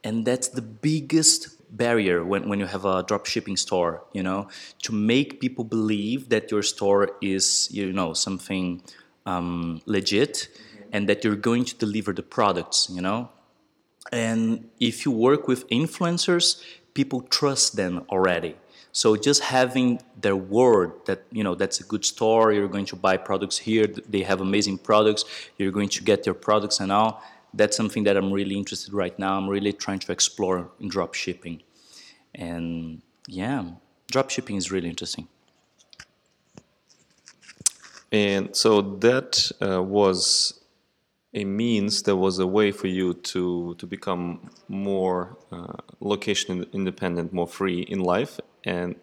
And 0.04 0.26
that's 0.26 0.50
the 0.50 0.62
biggest 0.62 1.53
barrier 1.78 2.24
when, 2.24 2.48
when 2.48 2.60
you 2.60 2.66
have 2.66 2.86
a 2.86 3.04
drop 3.04 3.26
shipping 3.26 3.58
store 3.58 4.04
you 4.14 4.24
know 4.24 4.48
to 4.82 4.94
make 4.94 5.42
people 5.42 5.64
believe 5.64 6.30
that 6.30 6.52
your 6.52 6.62
store 6.62 7.18
is 7.22 7.68
you 7.72 7.92
know 7.92 8.14
something 8.14 8.82
um, 9.26 9.82
legit 9.86 10.50
and 10.92 11.10
that 11.10 11.24
you're 11.24 11.36
going 11.36 11.66
to 11.66 11.76
deliver 11.76 12.14
the 12.14 12.24
products 12.24 12.90
you 12.92 13.02
know? 13.02 13.30
And 14.12 14.70
if 14.80 15.06
you 15.06 15.12
work 15.12 15.48
with 15.48 15.68
influencers 15.70 16.62
people 16.94 17.22
trust 17.22 17.76
them 17.76 18.06
already. 18.10 18.56
So 18.92 19.16
just 19.16 19.42
having 19.42 20.02
their 20.22 20.36
word 20.36 20.92
that 21.06 21.24
you 21.32 21.44
know 21.44 21.56
that's 21.56 21.80
a 21.80 21.84
good 21.84 22.06
store 22.06 22.54
you're 22.54 22.68
going 22.68 22.86
to 22.86 22.96
buy 22.96 23.18
products 23.18 23.58
here 23.58 23.88
they 23.88 24.22
have 24.22 24.40
amazing 24.40 24.78
products 24.78 25.26
you're 25.58 25.72
going 25.72 25.90
to 25.90 26.04
get 26.04 26.26
your 26.28 26.36
products 26.36 26.80
and 26.80 26.92
all 26.92 27.24
that's 27.54 27.78
something 27.78 28.04
that 28.06 28.18
I'm 28.18 28.32
really 28.32 28.56
interested 28.56 28.94
right 28.94 29.18
now. 29.18 29.38
I'm 29.38 29.50
really 29.50 29.74
trying 29.74 30.00
to 30.00 30.12
explore 30.12 30.72
in 30.80 30.90
drop 30.90 31.14
shipping. 31.14 31.62
And 32.36 33.02
yeah, 33.28 33.64
drop 34.12 34.30
shipping 34.30 34.56
is 34.56 34.72
really 34.72 34.90
interesting. 34.90 35.28
And 38.12 38.56
so 38.56 38.82
that 38.82 39.52
uh, 39.62 39.82
was 39.82 40.60
a 41.34 41.46
means, 41.46 42.04
there 42.04 42.16
was 42.16 42.38
a 42.38 42.46
way 42.46 42.72
for 42.72 42.88
you 42.88 43.16
to, 43.16 43.76
to 43.80 43.88
become 43.88 44.52
more 44.68 45.36
uh, 45.52 45.74
location 46.00 46.66
independent, 46.74 47.34
more 47.34 47.48
free 47.48 47.82
in 47.82 48.00
life. 48.00 48.40
And 48.64 48.96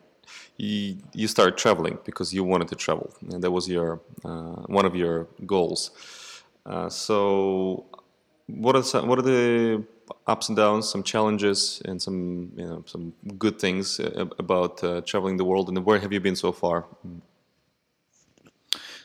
you, 0.57 0.99
you 1.13 1.27
started 1.27 1.57
traveling 1.57 1.99
because 2.05 2.33
you 2.33 2.45
wanted 2.45 2.69
to 2.69 2.77
travel. 2.77 3.13
And 3.33 3.43
that 3.43 3.51
was 3.51 3.69
your, 3.69 4.01
uh, 4.25 4.63
one 4.67 4.85
of 4.85 4.95
your 4.95 5.27
goals. 5.45 5.91
Uh, 6.65 6.89
so 6.89 7.87
what 8.57 8.77
are 8.77 8.83
some, 8.83 9.09
what 9.09 9.19
are 9.19 9.23
the 9.23 9.85
ups 10.27 10.49
and 10.49 10.57
downs, 10.57 10.89
some 10.89 11.03
challenges, 11.03 11.83
and 11.85 12.01
some 12.01 12.53
you 12.57 12.67
know 12.67 12.85
some 12.87 13.13
good 13.39 13.59
things 13.59 14.01
uh, 14.01 14.27
about 14.39 14.83
uh, 14.83 15.01
traveling 15.03 15.37
the 15.37 15.45
world? 15.45 15.69
And 15.69 15.85
where 15.85 15.99
have 15.99 16.13
you 16.13 16.21
been 16.21 16.37
so 16.37 16.53
far? 16.53 16.87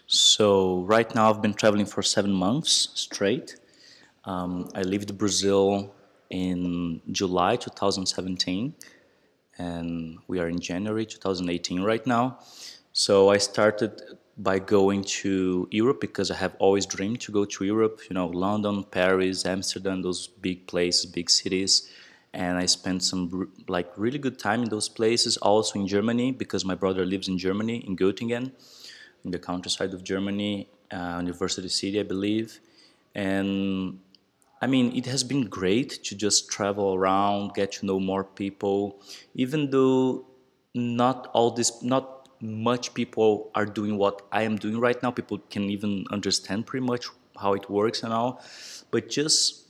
So 0.07 0.81
right 0.81 1.13
now 1.15 1.29
I've 1.29 1.41
been 1.41 1.53
traveling 1.53 1.85
for 1.85 2.03
seven 2.03 2.31
months 2.31 2.89
straight. 2.93 3.57
Um, 4.25 4.69
I 4.75 4.81
left 4.81 5.17
Brazil 5.17 5.93
in 6.29 7.01
July 7.11 7.55
2017, 7.55 8.73
and 9.57 10.17
we 10.27 10.39
are 10.39 10.47
in 10.47 10.59
January 10.59 11.05
2018 11.05 11.81
right 11.81 12.05
now. 12.05 12.39
So 12.93 13.29
I 13.29 13.37
started 13.37 14.01
by 14.37 14.59
going 14.59 15.03
to 15.03 15.67
Europe 15.71 16.01
because 16.01 16.29
I 16.29 16.35
have 16.35 16.55
always 16.59 16.85
dreamed 16.85 17.21
to 17.21 17.31
go 17.31 17.45
to 17.45 17.63
Europe. 17.63 18.01
You 18.09 18.15
know, 18.15 18.27
London, 18.27 18.83
Paris, 18.83 19.45
Amsterdam, 19.45 20.01
those 20.01 20.27
big 20.27 20.67
places, 20.67 21.05
big 21.05 21.29
cities. 21.29 21.89
And 22.33 22.57
I 22.57 22.65
spent 22.65 23.01
some 23.03 23.49
like 23.69 23.91
really 23.97 24.19
good 24.19 24.37
time 24.37 24.63
in 24.63 24.69
those 24.69 24.89
places. 24.89 25.37
Also 25.37 25.79
in 25.79 25.87
Germany 25.87 26.31
because 26.31 26.65
my 26.65 26.75
brother 26.75 27.05
lives 27.05 27.29
in 27.29 27.37
Germany 27.37 27.77
in 27.87 27.95
Göttingen, 27.95 28.51
in 29.23 29.31
the 29.31 29.39
countryside 29.39 29.93
of 29.93 30.03
Germany, 30.03 30.67
uh, 30.91 31.17
University 31.21 31.69
City, 31.69 31.99
I 32.01 32.03
believe. 32.03 32.59
And 33.13 33.99
I 34.61 34.67
mean, 34.67 34.95
it 34.95 35.05
has 35.05 35.23
been 35.23 35.47
great 35.47 36.03
to 36.03 36.15
just 36.15 36.49
travel 36.49 36.93
around, 36.93 37.53
get 37.53 37.71
to 37.73 37.85
know 37.85 37.99
more 37.99 38.23
people, 38.23 38.99
even 39.33 39.69
though 39.69 40.25
not 40.73 41.29
all 41.33 41.51
this, 41.51 41.81
not 41.81 42.14
much 42.41 42.93
people 42.93 43.51
are 43.55 43.65
doing 43.65 43.97
what 43.97 44.21
I 44.31 44.43
am 44.43 44.57
doing 44.57 44.79
right 44.79 45.01
now. 45.01 45.11
People 45.11 45.39
can 45.49 45.69
even 45.69 46.05
understand 46.11 46.65
pretty 46.65 46.85
much 46.85 47.07
how 47.39 47.53
it 47.53 47.69
works 47.69 48.03
and 48.03 48.13
all, 48.13 48.41
but 48.91 49.09
just 49.09 49.65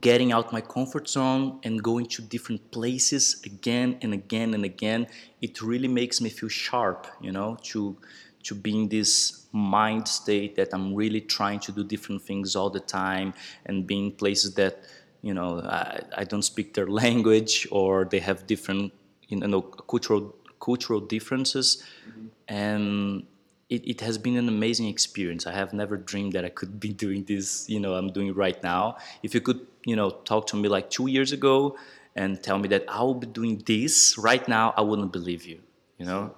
getting 0.00 0.32
out 0.32 0.52
my 0.52 0.60
comfort 0.60 1.08
zone 1.08 1.58
and 1.62 1.82
going 1.82 2.06
to 2.06 2.22
different 2.22 2.70
places 2.70 3.40
again 3.44 3.98
and 4.02 4.12
again 4.12 4.54
and 4.54 4.64
again, 4.64 5.06
it 5.40 5.62
really 5.62 5.88
makes 5.88 6.20
me 6.20 6.28
feel 6.28 6.48
sharp, 6.48 7.06
you 7.20 7.32
know, 7.32 7.56
to 7.62 7.96
to 8.44 8.54
be 8.54 8.72
in 8.76 8.88
this 8.88 9.46
mind 9.52 10.06
state 10.06 10.54
that 10.54 10.68
I'm 10.72 10.94
really 10.94 11.20
trying 11.20 11.58
to 11.60 11.72
do 11.72 11.82
different 11.82 12.22
things 12.22 12.54
all 12.54 12.70
the 12.70 12.80
time 12.80 13.34
and 13.64 13.86
being 13.86 14.12
places 14.12 14.54
that 14.54 14.84
you 15.22 15.34
know 15.34 15.60
I, 15.60 16.00
I 16.18 16.24
don't 16.24 16.42
speak 16.42 16.74
their 16.74 16.86
language 17.02 17.66
or 17.72 18.04
they 18.04 18.20
have 18.20 18.46
different 18.46 18.92
you 19.28 19.38
know 19.38 19.62
cultural 19.62 20.34
cultural 20.68 21.00
differences 21.14 21.66
mm-hmm. 21.78 22.26
and 22.48 23.26
it, 23.68 23.82
it 23.92 24.00
has 24.00 24.16
been 24.18 24.36
an 24.36 24.48
amazing 24.48 24.86
experience. 24.94 25.46
I 25.46 25.52
have 25.52 25.72
never 25.72 25.96
dreamed 25.96 26.32
that 26.34 26.44
I 26.44 26.52
could 26.58 26.78
be 26.86 26.92
doing 27.04 27.24
this, 27.24 27.68
you 27.68 27.80
know, 27.80 27.94
I'm 27.94 28.10
doing 28.18 28.34
right 28.34 28.60
now. 28.62 28.96
If 29.22 29.34
you 29.34 29.40
could, 29.40 29.60
you 29.84 29.96
know, 29.96 30.10
talk 30.30 30.46
to 30.48 30.56
me 30.56 30.68
like 30.68 30.90
two 30.90 31.08
years 31.16 31.32
ago 31.32 31.76
and 32.14 32.42
tell 32.42 32.58
me 32.58 32.68
that 32.68 32.84
I 32.88 33.02
will 33.02 33.20
be 33.26 33.30
doing 33.40 33.62
this 33.66 34.16
right 34.18 34.46
now, 34.48 34.72
I 34.76 34.82
wouldn't 34.88 35.12
believe 35.12 35.44
you, 35.44 35.58
you 35.98 36.06
know? 36.06 36.34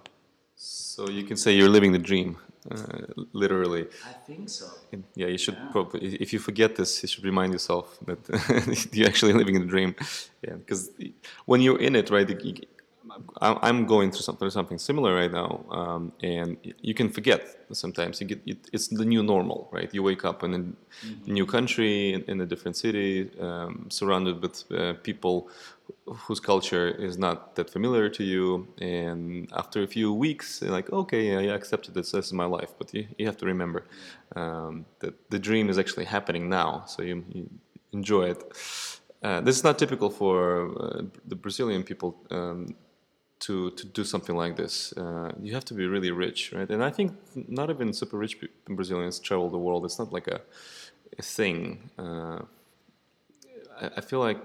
So 0.57 1.09
you 1.09 1.23
can 1.23 1.37
say 1.37 1.53
you're 1.53 1.75
living 1.79 1.93
the 1.93 2.05
dream, 2.11 2.37
uh, 2.71 3.07
literally. 3.33 3.87
I 4.13 4.15
think 4.27 4.49
so. 4.49 4.67
Yeah, 5.15 5.29
you 5.29 5.39
should 5.39 5.55
yeah. 5.55 5.69
probably. 5.71 6.17
If 6.25 6.33
you 6.33 6.41
forget 6.41 6.75
this, 6.75 6.91
you 7.03 7.09
should 7.09 7.25
remind 7.25 7.53
yourself 7.53 7.97
that 8.09 8.21
you're 8.93 9.07
actually 9.07 9.35
living 9.35 9.57
the 9.61 9.71
dream. 9.75 9.95
Yeah, 10.43 10.55
because 10.55 10.91
when 11.47 11.61
you're 11.61 11.79
in 11.79 11.95
it, 11.95 12.11
right, 12.11 12.29
I'm 13.41 13.87
going 13.87 14.11
through 14.11 14.23
something, 14.23 14.51
something 14.51 14.79
similar 14.79 15.15
right 15.15 15.31
now, 15.31 15.65
um, 15.71 16.13
and 16.23 16.57
you 16.81 16.95
can 16.95 17.09
forget 17.09 17.41
sometimes. 17.73 18.21
You 18.21 18.27
get 18.27 18.41
it's 18.73 18.89
the 18.89 19.05
new 19.05 19.23
normal, 19.23 19.69
right? 19.73 19.93
You 19.93 20.03
wake 20.03 20.25
up 20.25 20.43
in 20.43 20.55
a 20.55 20.59
mm-hmm. 20.59 21.33
new 21.33 21.47
country, 21.47 22.15
in, 22.15 22.23
in, 22.25 22.41
a 22.41 22.47
different 22.47 22.77
city, 22.77 23.31
um, 23.41 23.87
surrounded 23.91 24.43
with 24.43 24.65
uh, 24.73 24.95
people 25.03 25.49
whose 26.07 26.41
culture 26.41 26.89
is 26.89 27.17
not 27.17 27.55
that 27.57 27.71
familiar 27.71 28.09
to 28.09 28.25
you, 28.25 28.67
and 28.79 29.49
after 29.57 29.83
a 29.83 29.87
few 29.87 30.13
weeks, 30.13 30.61
you're 30.63 30.73
like, 30.73 30.93
okay, 30.93 31.23
yeah, 31.31 31.53
I 31.53 31.55
accepted 31.55 31.95
this. 31.95 32.13
This 32.13 32.27
is 32.27 32.33
my 32.33 32.47
life. 32.47 32.71
But 32.79 32.93
you, 32.95 33.07
you 33.19 33.27
have 33.27 33.37
to 33.39 33.47
remember 33.47 33.85
um, 34.37 34.85
that 35.01 35.15
the 35.31 35.39
dream 35.39 35.69
is 35.69 35.79
actually 35.79 36.07
happening 36.07 36.49
now, 36.49 36.85
so 36.87 37.03
you, 37.03 37.25
you 37.33 37.49
enjoy 37.93 38.31
it. 38.31 38.43
Uh, 39.23 39.41
this 39.41 39.57
is 39.57 39.65
not 39.65 39.79
typical 39.79 40.11
for 40.11 40.71
uh, 40.81 41.03
the 41.27 41.35
Brazilian 41.35 41.83
people. 41.83 42.17
Um, 42.31 42.75
to 43.41 43.71
to 43.71 43.87
do 43.87 44.05
something 44.05 44.37
like 44.37 44.57
this. 44.57 44.93
Uh, 44.97 45.33
you 45.41 45.55
have 45.55 45.65
to 45.67 45.75
be 45.75 45.87
really 45.87 46.11
rich, 46.11 46.53
right? 46.53 46.69
And 46.69 46.83
I 46.83 46.91
think 46.91 47.13
not 47.35 47.71
even 47.71 47.93
super 47.93 48.19
rich 48.19 48.39
Brazilians 48.67 49.19
travel 49.19 49.49
the 49.51 49.59
world. 49.59 49.85
It's 49.85 49.99
not 49.99 50.13
like 50.13 50.29
a, 50.29 50.41
a 51.19 51.23
thing. 51.23 51.91
Uh, 51.99 52.41
I, 53.81 53.91
I, 53.99 54.01
feel 54.01 54.21
like, 54.21 54.41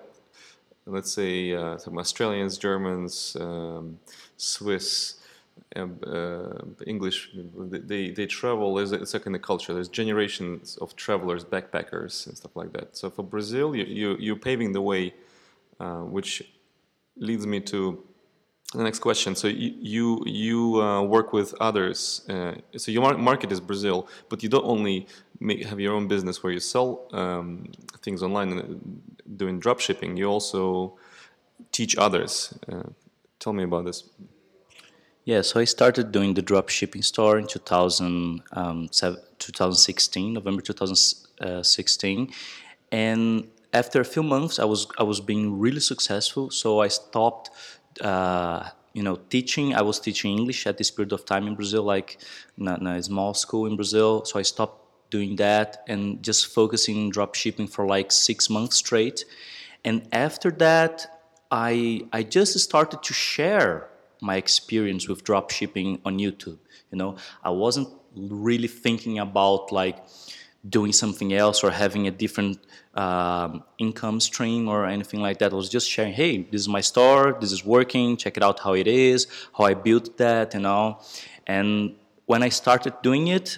let's 0.86 1.12
say, 1.12 1.53
uh, 1.53 1.77
some 1.77 1.97
Australians, 1.97 2.58
Germans, 2.58 3.38
um, 3.39 3.99
Swiss. 4.38 5.19
Um, 5.75 5.99
uh, 6.06 6.84
English, 6.88 7.29
they, 7.36 8.10
they 8.10 8.25
travel. 8.25 8.77
It's 8.79 9.13
like 9.13 9.25
in 9.27 9.34
the 9.34 9.39
culture. 9.39 9.73
There's 9.73 9.88
generations 9.88 10.77
of 10.77 10.95
travelers, 10.95 11.45
backpackers, 11.45 12.25
and 12.27 12.36
stuff 12.36 12.56
like 12.56 12.73
that. 12.73 12.97
So 12.97 13.12
for 13.12 13.23
Brazil, 13.23 13.75
you, 13.75 13.84
you 13.84 14.17
you're 14.19 14.36
paving 14.36 14.71
the 14.73 14.82
way, 14.82 15.13
uh, 15.79 16.01
which 16.01 16.43
leads 17.17 17.45
me 17.45 17.60
to 17.62 18.03
the 18.71 18.84
next 18.84 18.99
question. 18.99 19.36
So 19.36 19.47
you 19.47 19.73
you, 19.80 20.23
you 20.26 20.82
uh, 20.82 21.02
work 21.04 21.34
with 21.34 21.54
others. 21.60 22.21
Uh, 22.30 22.56
so 22.78 22.91
your 22.91 23.17
market 23.17 23.52
is 23.52 23.60
Brazil, 23.60 24.08
but 24.30 24.41
you 24.43 24.49
don't 24.49 24.65
only 24.65 25.08
make, 25.39 25.65
have 25.65 25.80
your 25.80 25.93
own 25.93 26.08
business 26.08 26.41
where 26.41 26.54
you 26.54 26.60
sell 26.60 27.08
um, 27.13 27.71
things 28.02 28.23
online 28.23 28.52
and 28.52 28.62
uh, 28.62 29.36
doing 29.38 29.60
drop 29.60 29.80
shipping. 29.80 30.17
You 30.17 30.28
also 30.28 30.97
teach 31.71 31.95
others. 31.97 32.54
Uh, 32.71 32.89
tell 33.39 33.54
me 33.54 33.63
about 33.63 33.86
this. 33.86 34.10
Yeah, 35.26 35.41
so 35.41 35.60
I 35.60 35.63
started 35.63 36.12
doing 36.12 36.34
the 36.34 36.41
drop 36.41 36.67
shipping 36.67 37.02
store 37.02 37.38
in 37.38 37.47
2000, 37.47 38.41
um, 38.52 38.89
2016, 38.89 40.34
November 40.34 40.62
2016, 40.62 42.30
and 42.91 43.47
after 43.73 44.02
a 44.02 44.06
few 44.06 44.21
months, 44.21 44.60
I 44.60 44.65
was 44.65 44.88
I 44.99 45.04
was 45.04 45.19
being 45.19 45.60
really 45.60 45.80
successful. 45.80 46.52
So 46.52 46.80
I 46.80 46.89
stopped 46.89 47.49
uh, 48.01 48.69
you 48.93 49.03
know, 49.03 49.15
teaching. 49.29 49.73
I 49.73 49.82
was 49.82 49.99
teaching 49.99 50.38
English 50.38 50.67
at 50.67 50.77
this 50.77 50.91
period 50.91 51.13
of 51.13 51.25
time 51.25 51.47
in 51.47 51.56
Brazil, 51.56 51.84
like 51.84 52.19
in 52.58 52.67
a, 52.67 52.75
in 52.75 52.88
a 52.88 53.03
small 53.03 53.34
school 53.34 53.65
in 53.65 53.75
Brazil. 53.75 54.23
So 54.25 54.39
I 54.39 54.43
stopped 54.43 55.10
doing 55.10 55.36
that 55.36 55.84
and 55.88 56.23
just 56.23 56.47
focusing 56.47 57.10
drop 57.10 57.36
shipping 57.36 57.67
for 57.67 57.86
like 57.86 58.12
six 58.12 58.49
months 58.49 58.77
straight. 58.77 59.25
And 59.86 60.08
after 60.12 60.49
that, 60.51 60.95
I 61.51 62.01
I 62.12 62.23
just 62.23 62.58
started 62.60 63.03
to 63.03 63.13
share 63.13 63.89
my 64.21 64.38
experience 64.38 65.08
with 65.08 65.23
drop 65.23 65.51
shipping 65.51 65.99
on 66.06 66.17
YouTube. 66.17 66.60
You 66.91 66.97
know, 66.97 67.15
I 67.43 67.49
wasn't 67.49 67.89
really 68.15 68.67
thinking 68.67 69.19
about 69.19 69.71
like 69.71 69.97
doing 70.67 70.93
something 70.93 71.34
else 71.34 71.63
or 71.63 71.71
having 71.71 72.08
a 72.08 72.12
different 72.12 72.58
um, 72.95 73.63
income 73.78 74.19
stream 74.19 74.69
or 74.69 74.86
anything 74.86 75.21
like 75.21 75.39
that. 75.39 75.52
I 75.52 75.56
was 75.56 75.69
just 75.69 75.89
sharing, 75.89 76.13
hey, 76.13 76.43
this 76.43 76.62
is 76.62 76.69
my 76.69 76.82
store, 76.82 77.38
this 77.39 77.52
is 77.52 77.65
working, 77.65 78.15
check 78.17 78.38
it 78.38 78.43
out 78.43 78.60
how 78.60 78.73
it 78.73 78.88
is, 78.88 79.28
how 79.58 79.65
I 79.65 79.73
built 79.73 80.17
that, 80.17 80.54
you 80.54 80.62
know. 80.62 80.99
And 81.45 81.95
when 82.26 82.43
I 82.43 82.49
started 82.49 82.93
doing 83.02 83.28
it, 83.28 83.58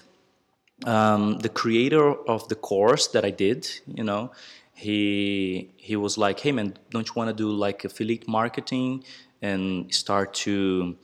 um, 0.85 1.37
the 1.39 1.49
creator 1.49 2.13
of 2.27 2.47
the 2.49 2.55
course 2.55 3.07
that 3.07 3.23
I 3.23 3.29
did, 3.29 3.69
you 3.87 4.03
know, 4.03 4.31
he 4.73 5.71
he 5.77 5.95
was 5.95 6.17
like, 6.17 6.39
hey 6.39 6.51
man, 6.51 6.77
don't 6.89 7.07
you 7.07 7.13
want 7.15 7.29
to 7.29 7.33
do 7.33 7.49
like 7.51 7.85
affiliate 7.85 8.27
marketing 8.27 9.03
and 9.41 9.93
start 9.93 10.33
to 10.33 10.97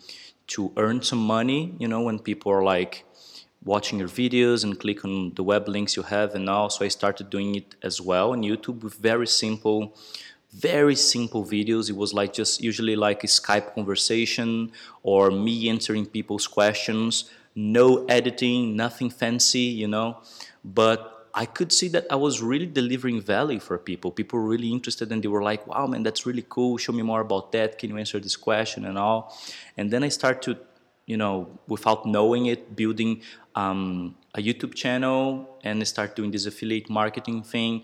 to 0.47 0.73
earn 0.75 1.01
some 1.01 1.19
money, 1.19 1.75
you 1.79 1.87
know, 1.87 2.01
when 2.01 2.19
people 2.19 2.51
are 2.51 2.63
like 2.63 3.05
watching 3.63 4.00
your 4.00 4.08
videos 4.08 4.63
and 4.63 4.80
click 4.80 5.06
on 5.06 5.34
the 5.36 5.43
web 5.43 5.67
links 5.67 5.95
you 5.95 6.04
have 6.04 6.34
and 6.34 6.50
also 6.50 6.84
I 6.84 6.88
started 6.88 7.30
doing 7.30 7.56
it 7.56 7.76
as 7.84 8.02
well 8.02 8.32
on 8.32 8.41
YouTube 8.41 8.82
with 8.82 8.95
very 8.95 9.28
simple 9.28 9.95
very 10.52 10.95
simple 10.95 11.45
videos 11.45 11.89
it 11.89 11.95
was 11.95 12.13
like 12.13 12.34
just 12.34 12.62
usually 12.62 12.95
like 12.95 13.24
a 13.24 13.28
Skype 13.28 13.74
conversation 13.76 14.71
or 15.04 15.32
me 15.32 15.69
answering 15.69 16.06
people's 16.06 16.47
questions 16.47 17.30
no 17.56 18.06
editing 18.06 18.76
nothing 18.76 19.10
fancy 19.10 19.60
you 19.60 19.88
know 19.88 20.17
but 20.65 21.12
I 21.34 21.45
could 21.45 21.71
see 21.71 21.88
that 21.89 22.08
I 22.10 22.15
was 22.15 22.41
really 22.41 22.65
delivering 22.65 23.21
value 23.21 23.60
for 23.60 23.78
people. 23.78 24.12
People 24.12 24.39
were 24.39 24.47
really 24.47 24.71
interested 24.71 25.12
and 25.13 25.24
they 25.24 25.30
were 25.30 25.41
like, 25.41 25.65
wow, 25.65 25.88
man, 25.88 26.04
that's 26.04 26.26
really 26.26 26.45
cool. 26.50 26.78
Show 26.78 26.91
me 26.91 27.04
more 27.04 27.21
about 27.21 27.54
that. 27.54 27.80
Can 27.80 27.89
you 27.89 27.97
answer 27.97 28.19
this 28.19 28.36
question 28.36 28.86
and 28.86 28.97
all? 28.97 29.34
And 29.78 29.91
then 29.91 30.04
I 30.04 30.10
start 30.10 30.41
to 30.43 30.58
you 31.12 31.17
know, 31.17 31.36
without 31.67 32.06
knowing 32.06 32.43
it, 32.54 32.62
building 32.82 33.21
um, 33.56 34.15
a 34.34 34.39
YouTube 34.47 34.74
channel 34.74 35.21
and 35.62 35.86
start 35.86 36.15
doing 36.15 36.32
this 36.32 36.45
affiliate 36.45 36.89
marketing 36.89 37.43
thing. 37.43 37.84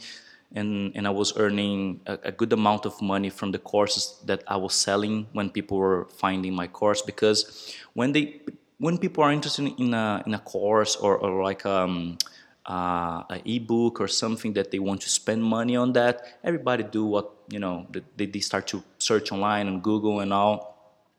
And, 0.55 0.95
and 0.95 1.05
I 1.05 1.09
was 1.09 1.29
earning 1.35 1.99
a, 2.05 2.13
a, 2.29 2.31
good 2.31 2.53
amount 2.53 2.85
of 2.85 2.93
money 3.01 3.29
from 3.29 3.51
the 3.51 3.59
courses 3.59 4.03
that 4.29 4.43
I 4.47 4.55
was 4.55 4.73
selling 4.73 5.27
when 5.33 5.49
people 5.49 5.77
were 5.77 6.05
finding 6.23 6.53
my 6.55 6.67
course 6.67 7.01
because 7.01 7.75
when 7.93 8.13
they 8.13 8.39
when 8.77 8.97
people 8.97 9.25
are 9.25 9.33
interested 9.33 9.67
in 9.77 9.93
a, 9.93 10.23
in 10.25 10.33
a 10.33 10.39
course 10.39 10.95
or, 10.95 11.17
or 11.17 11.43
like 11.43 11.65
um, 11.65 12.17
uh, 12.65 13.23
an 13.29 13.41
ebook 13.43 13.99
or 13.99 14.07
something 14.07 14.53
that 14.53 14.71
they 14.71 14.79
want 14.79 15.01
to 15.01 15.09
spend 15.09 15.43
money 15.43 15.75
on 15.75 15.91
that 15.93 16.39
everybody 16.45 16.83
do 16.83 17.03
what 17.03 17.33
you 17.49 17.59
know 17.59 17.85
they, 18.15 18.25
they 18.25 18.39
start 18.39 18.67
to 18.67 18.81
search 18.99 19.33
online 19.33 19.67
and 19.67 19.83
google 19.83 20.21
and 20.21 20.31
all 20.31 20.76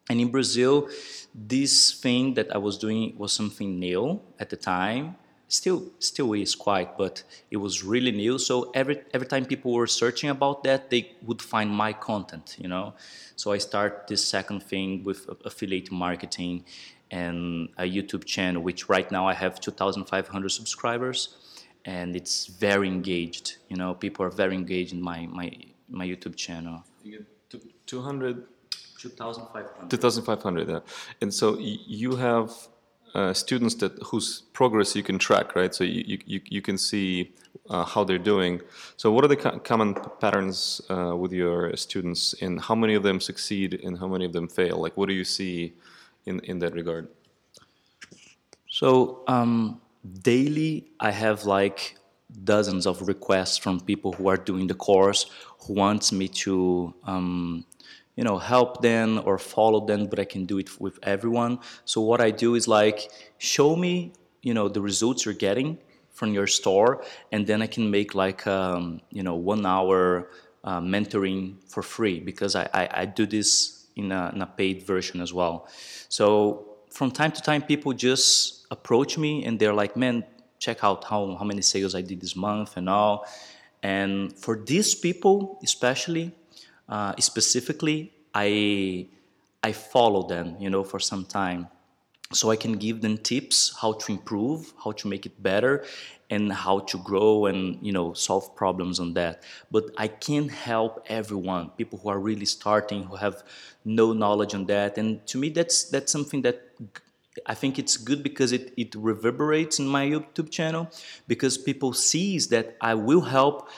And 0.09 0.21
in 0.21 0.29
Brazil, 0.31 0.89
this 1.35 1.93
thing 1.93 2.35
that 2.35 2.55
I 2.55 2.59
was 2.59 2.79
doing 2.79 3.15
was 3.17 3.33
something 3.33 3.79
new 3.79 4.21
at 4.39 4.51
the 4.51 4.57
time. 4.57 5.17
Still, 5.49 5.91
still 5.99 6.35
is 6.35 6.55
quite, 6.55 6.99
but 6.99 7.23
it 7.51 7.57
was 7.57 7.83
really 7.83 8.13
new. 8.13 8.39
So 8.39 8.71
every 8.75 9.01
every 9.15 9.27
time 9.27 9.47
people 9.47 9.73
were 9.73 9.87
searching 9.87 10.29
about 10.29 10.63
that, 10.65 10.91
they 10.91 11.17
would 11.23 11.41
find 11.41 11.71
my 11.71 11.95
content, 11.95 12.57
you 12.59 12.69
know. 12.69 12.95
So 13.37 13.53
I 13.53 13.59
start 13.59 14.09
this 14.09 14.23
second 14.25 14.63
thing 14.63 15.05
with 15.05 15.27
affiliate 15.47 15.91
marketing 15.91 16.65
and 17.11 17.71
a 17.79 17.85
YouTube 17.85 18.25
channel, 18.27 18.63
which 18.63 18.91
right 18.91 19.11
now 19.11 19.27
I 19.27 19.33
have 19.33 19.59
2,500 19.59 20.49
subscribers, 20.51 21.37
and 21.87 22.15
it's 22.15 22.47
very 22.47 22.89
engaged. 22.89 23.57
You 23.71 23.77
know, 23.77 23.95
people 23.95 24.27
are 24.27 24.31
very 24.31 24.55
engaged 24.55 24.93
in 24.93 25.01
my 25.01 25.27
my 25.27 25.51
my 25.89 26.07
YouTube 26.07 26.37
channel. 26.37 26.85
You 27.03 27.25
get 27.51 27.63
200 27.87 28.45
2,500. 28.99 29.91
2,500, 29.91 30.69
yeah. 30.69 30.81
And 31.21 31.33
so 31.33 31.57
you 31.59 32.17
have 32.17 32.53
uh, 33.15 33.33
students 33.33 33.75
that 33.77 33.93
whose 34.03 34.43
progress 34.53 34.95
you 34.95 35.03
can 35.03 35.19
track, 35.19 35.55
right? 35.57 35.75
So 35.75 35.85
you, 35.85 36.19
you, 36.27 36.41
you 36.45 36.63
can 36.63 36.77
see 36.77 37.33
uh, 37.71 37.85
how 37.85 38.05
they're 38.05 38.19
doing. 38.19 38.61
So 38.97 39.11
what 39.13 39.25
are 39.25 39.29
the 39.29 39.37
co- 39.37 39.59
common 39.61 39.95
patterns 40.21 40.81
uh, 40.91 41.15
with 41.17 41.33
your 41.33 41.77
students 41.77 42.35
and 42.43 42.61
how 42.61 42.75
many 42.75 42.95
of 42.95 43.03
them 43.03 43.21
succeed 43.21 43.81
and 43.85 43.99
how 43.99 44.09
many 44.09 44.25
of 44.25 44.33
them 44.33 44.49
fail? 44.49 44.79
Like 44.79 44.97
what 44.97 45.09
do 45.09 45.15
you 45.15 45.25
see 45.25 45.75
in, 46.27 46.41
in 46.41 46.59
that 46.59 46.75
regard? 46.75 47.09
So 48.69 49.23
um, 49.27 49.81
daily, 50.23 50.91
I 51.01 51.11
have 51.11 51.45
like 51.45 51.97
dozens 52.45 52.87
of 52.87 53.09
requests 53.09 53.57
from 53.57 53.81
people 53.81 54.13
who 54.13 54.29
are 54.29 54.37
doing 54.37 54.67
the 54.67 54.75
course 54.75 55.31
who 55.61 55.75
wants 55.75 56.13
me 56.13 56.29
to 56.29 56.95
um, 57.05 57.65
you 58.19 58.25
know 58.25 58.37
help 58.37 58.83
them 58.83 59.23
or 59.25 59.39
follow 59.39 59.81
them 59.87 60.01
but 60.11 60.19
i 60.19 60.25
can 60.25 60.45
do 60.45 60.59
it 60.59 60.69
with 60.81 60.99
everyone. 61.15 61.61
So 61.85 62.01
what 62.01 62.21
i 62.21 62.31
do 62.45 62.57
is 62.57 62.67
like 62.67 62.99
show 63.39 63.77
me 63.77 64.13
you 64.43 64.55
know 64.57 64.67
the 64.69 64.83
results 64.91 65.25
you're 65.25 65.41
getting 65.49 65.79
from 66.19 66.29
your 66.39 66.49
store 66.49 66.91
and 67.33 67.47
then 67.47 67.63
i 67.63 67.69
can 67.75 67.85
make 67.99 68.11
like 68.25 68.41
um, 68.47 69.01
you 69.19 69.23
know 69.23 69.37
one 69.37 69.65
hour 69.65 70.01
uh, 70.65 70.81
mentoring 70.81 71.43
for 71.73 71.83
free 71.83 72.19
because 72.19 72.57
I, 72.57 72.65
I, 72.81 72.89
I 73.03 73.05
do 73.05 73.25
this 73.25 73.87
in 73.95 74.11
a, 74.11 74.33
in 74.35 74.43
a 74.43 74.47
paid 74.47 74.83
version 74.83 75.21
as 75.21 75.33
well. 75.33 75.69
So 76.09 76.25
from 76.91 77.11
time 77.13 77.33
to 77.33 77.41
time 77.41 77.63
people 77.63 77.93
just 77.93 78.67
approach 78.71 79.17
me 79.17 79.45
and 79.45 79.61
they're 79.61 79.79
like 79.83 79.97
man 79.97 80.25
check 80.59 80.83
out 80.83 81.05
how, 81.05 81.37
how 81.37 81.45
many 81.45 81.63
sales 81.63 81.95
i 81.95 82.03
did 82.03 82.21
this 82.21 82.35
month 82.35 82.77
and 82.77 82.89
all. 82.89 83.27
And 83.81 84.37
for 84.37 84.55
these 84.73 84.95
people 84.97 85.61
especially 85.63 86.33
uh, 86.89 87.15
specifically, 87.19 88.13
I 88.35 89.09
I 89.63 89.73
follow 89.73 90.27
them, 90.27 90.57
you 90.61 90.71
know, 90.71 90.85
for 90.85 91.01
some 91.01 91.25
time, 91.25 91.69
so 92.33 92.51
I 92.51 92.57
can 92.57 92.75
give 92.75 93.01
them 93.01 93.19
tips 93.19 93.77
how 93.81 93.93
to 93.93 94.13
improve, 94.13 94.73
how 94.83 94.93
to 94.93 95.09
make 95.09 95.27
it 95.27 95.43
better, 95.43 95.85
and 96.31 96.53
how 96.53 96.81
to 96.81 96.99
grow 96.99 97.47
and 97.47 97.79
you 97.83 97.93
know 97.93 98.13
solve 98.13 98.55
problems 98.55 99.01
on 99.01 99.15
that. 99.15 99.43
But 99.71 99.85
I 99.97 100.09
can't 100.09 100.51
help 100.51 101.05
everyone. 101.09 101.71
People 101.77 101.99
who 101.99 102.09
are 102.09 102.19
really 102.19 102.47
starting, 102.47 103.05
who 103.05 103.17
have 103.17 103.43
no 103.85 104.13
knowledge 104.13 104.55
on 104.55 104.67
that, 104.67 104.99
and 104.99 105.27
to 105.27 105.39
me, 105.39 105.49
that's 105.51 105.85
that's 105.85 106.13
something 106.13 106.43
that 106.43 106.63
I 107.47 107.55
think 107.55 107.79
it's 107.79 107.97
good 107.97 108.23
because 108.23 108.53
it, 108.53 108.73
it 108.77 108.95
reverberates 108.95 109.79
in 109.79 109.87
my 109.87 110.07
YouTube 110.07 110.51
channel 110.51 110.91
because 111.27 111.57
people 111.57 111.93
sees 111.93 112.49
that 112.49 112.77
I 112.81 112.95
will 112.95 113.21
help 113.21 113.69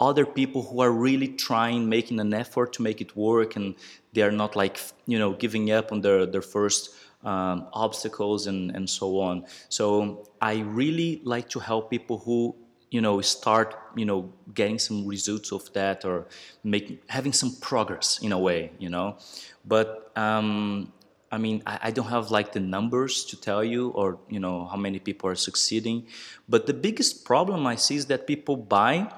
other 0.00 0.24
people 0.24 0.62
who 0.62 0.80
are 0.80 0.90
really 0.90 1.28
trying, 1.28 1.88
making 1.88 2.18
an 2.20 2.32
effort 2.32 2.72
to 2.74 2.82
make 2.82 3.00
it 3.00 3.14
work, 3.16 3.54
and 3.56 3.74
they 4.12 4.22
are 4.22 4.32
not 4.32 4.56
like 4.56 4.80
you 5.06 5.18
know 5.18 5.32
giving 5.34 5.70
up 5.70 5.92
on 5.92 6.00
their 6.00 6.26
their 6.26 6.42
first 6.42 6.90
um, 7.24 7.66
obstacles 7.72 8.46
and 8.46 8.74
and 8.74 8.88
so 8.88 9.20
on. 9.20 9.44
So 9.68 10.28
I 10.40 10.60
really 10.60 11.20
like 11.24 11.48
to 11.50 11.60
help 11.60 11.90
people 11.90 12.18
who 12.18 12.56
you 12.90 13.00
know 13.00 13.20
start 13.20 13.76
you 13.94 14.04
know 14.04 14.32
getting 14.54 14.78
some 14.78 15.06
results 15.06 15.52
of 15.52 15.72
that 15.74 16.04
or 16.04 16.26
making 16.64 16.98
having 17.08 17.32
some 17.32 17.54
progress 17.60 18.18
in 18.20 18.32
a 18.32 18.38
way 18.38 18.72
you 18.78 18.88
know 18.88 19.16
but 19.64 20.10
um, 20.16 20.92
I 21.30 21.38
mean, 21.38 21.62
I, 21.64 21.78
I, 21.84 21.90
don't 21.92 22.08
have 22.08 22.30
like 22.30 22.52
the 22.52 22.60
numbers 22.60 23.24
to 23.26 23.40
tell 23.40 23.62
you 23.62 23.90
or, 23.90 24.18
you 24.28 24.40
know, 24.40 24.66
how 24.66 24.76
many 24.76 24.98
people 24.98 25.30
are 25.30 25.36
succeeding. 25.36 26.06
But 26.48 26.66
the 26.66 26.74
biggest 26.74 27.24
problem 27.24 27.66
I 27.66 27.76
see 27.76 27.94
is 27.94 28.06
that 28.06 28.26
people 28.26 28.56
buy 28.56 29.12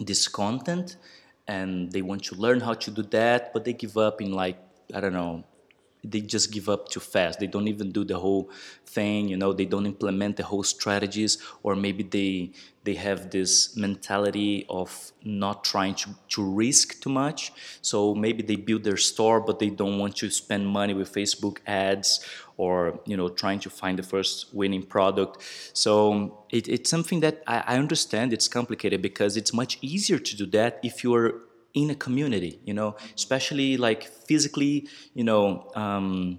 this 0.00 0.28
content 0.28 0.96
and 1.46 1.92
they 1.92 2.02
want 2.02 2.22
to 2.24 2.34
learn 2.34 2.60
how 2.60 2.74
to 2.74 2.90
do 2.90 3.02
that 3.02 3.52
but 3.52 3.64
they 3.64 3.72
give 3.72 3.96
up 3.96 4.20
in 4.20 4.32
like 4.32 4.58
i 4.94 5.00
don't 5.00 5.12
know 5.12 5.44
they 6.02 6.20
just 6.20 6.52
give 6.52 6.68
up 6.68 6.88
too 6.88 7.00
fast. 7.00 7.40
They 7.40 7.46
don't 7.46 7.68
even 7.68 7.92
do 7.92 8.04
the 8.04 8.18
whole 8.18 8.50
thing 8.90 9.28
you 9.28 9.36
know 9.36 9.52
they 9.52 9.64
don't 9.64 9.86
implement 9.86 10.36
the 10.36 10.42
whole 10.42 10.64
strategies 10.64 11.38
or 11.62 11.76
maybe 11.76 12.02
they 12.02 12.50
they 12.82 12.94
have 12.94 13.30
this 13.30 13.76
mentality 13.76 14.64
of 14.70 15.12
not 15.22 15.62
trying 15.64 15.94
to, 15.94 16.08
to 16.30 16.42
risk 16.42 16.98
too 17.02 17.10
much. 17.10 17.52
So 17.82 18.14
maybe 18.14 18.42
they 18.42 18.56
build 18.56 18.84
their 18.84 18.96
store 18.96 19.38
but 19.40 19.58
they 19.58 19.68
don't 19.68 19.98
want 19.98 20.16
to 20.16 20.30
spend 20.30 20.66
money 20.66 20.94
with 20.94 21.12
facebook 21.12 21.58
ads 21.66 22.24
or 22.56 23.00
you 23.06 23.16
know 23.16 23.28
trying 23.28 23.60
to 23.60 23.70
find 23.70 23.98
the 23.98 24.02
first 24.02 24.52
winning 24.54 24.84
product. 24.94 25.32
So 25.72 26.44
it, 26.50 26.68
it's 26.68 26.90
something 26.90 27.20
that 27.20 27.42
I, 27.46 27.58
I 27.72 27.76
understand 27.76 28.32
it's 28.32 28.48
complicated 28.48 29.02
because 29.02 29.36
it's 29.36 29.52
much 29.52 29.78
easier 29.82 30.18
to 30.18 30.36
do 30.36 30.46
that 30.46 30.80
if 30.82 31.04
you're 31.04 31.34
in 31.74 31.90
a 31.90 31.94
community 31.94 32.60
you 32.64 32.74
know 32.74 32.96
especially 33.14 33.76
like 33.76 34.04
physically 34.04 34.88
you 35.14 35.24
know 35.24 35.70
um, 35.74 36.38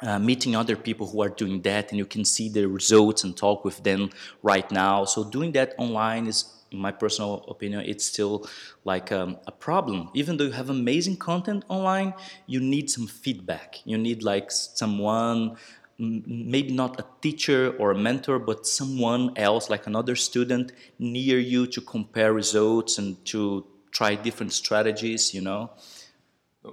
uh, 0.00 0.18
meeting 0.18 0.54
other 0.54 0.76
people 0.76 1.06
who 1.08 1.22
are 1.22 1.28
doing 1.28 1.60
that 1.62 1.90
and 1.90 1.98
you 1.98 2.06
can 2.06 2.24
see 2.24 2.48
the 2.48 2.66
results 2.66 3.24
and 3.24 3.36
talk 3.36 3.64
with 3.64 3.82
them 3.82 4.10
right 4.42 4.70
now. 4.70 5.04
So 5.04 5.24
doing 5.24 5.52
that 5.52 5.74
online 5.78 6.26
is 6.26 6.54
in 6.70 6.78
my 6.78 6.92
personal 6.92 7.46
opinion 7.48 7.80
it's 7.86 8.04
still 8.06 8.46
like 8.84 9.10
um, 9.10 9.38
a 9.46 9.52
problem. 9.52 10.10
Even 10.14 10.36
though 10.36 10.44
you 10.44 10.52
have 10.52 10.70
amazing 10.70 11.16
content 11.16 11.64
online 11.68 12.14
you 12.46 12.60
need 12.60 12.90
some 12.90 13.06
feedback. 13.06 13.80
You 13.84 13.98
need 13.98 14.22
like 14.22 14.50
someone 14.50 15.56
maybe 15.98 16.72
not 16.72 17.00
a 17.00 17.04
teacher 17.20 17.74
or 17.76 17.90
a 17.90 17.98
mentor, 17.98 18.38
but 18.38 18.68
someone 18.68 19.32
else, 19.34 19.68
like 19.68 19.88
another 19.88 20.14
student 20.14 20.70
near 21.00 21.40
you 21.40 21.66
to 21.66 21.80
compare 21.80 22.32
results 22.32 22.98
and 22.98 23.24
to 23.24 23.66
try 23.90 24.14
different 24.14 24.52
strategies, 24.52 25.34
you 25.34 25.40
know. 25.40 25.70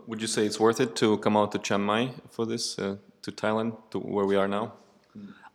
Would 0.08 0.21
you 0.21 0.28
say 0.28 0.45
it's 0.45 0.60
worth 0.60 0.80
it 0.80 0.95
to 0.97 1.17
come 1.19 1.38
out 1.38 1.51
to 1.54 1.60
Chiang 1.60 1.82
Mai 1.82 2.12
for 2.30 2.45
this, 2.45 2.78
uh, 2.78 2.97
to 3.21 3.32
Thailand, 3.32 3.78
to 3.91 3.99
where 3.99 4.25
we 4.25 4.36
are 4.36 4.47
now? 4.47 4.73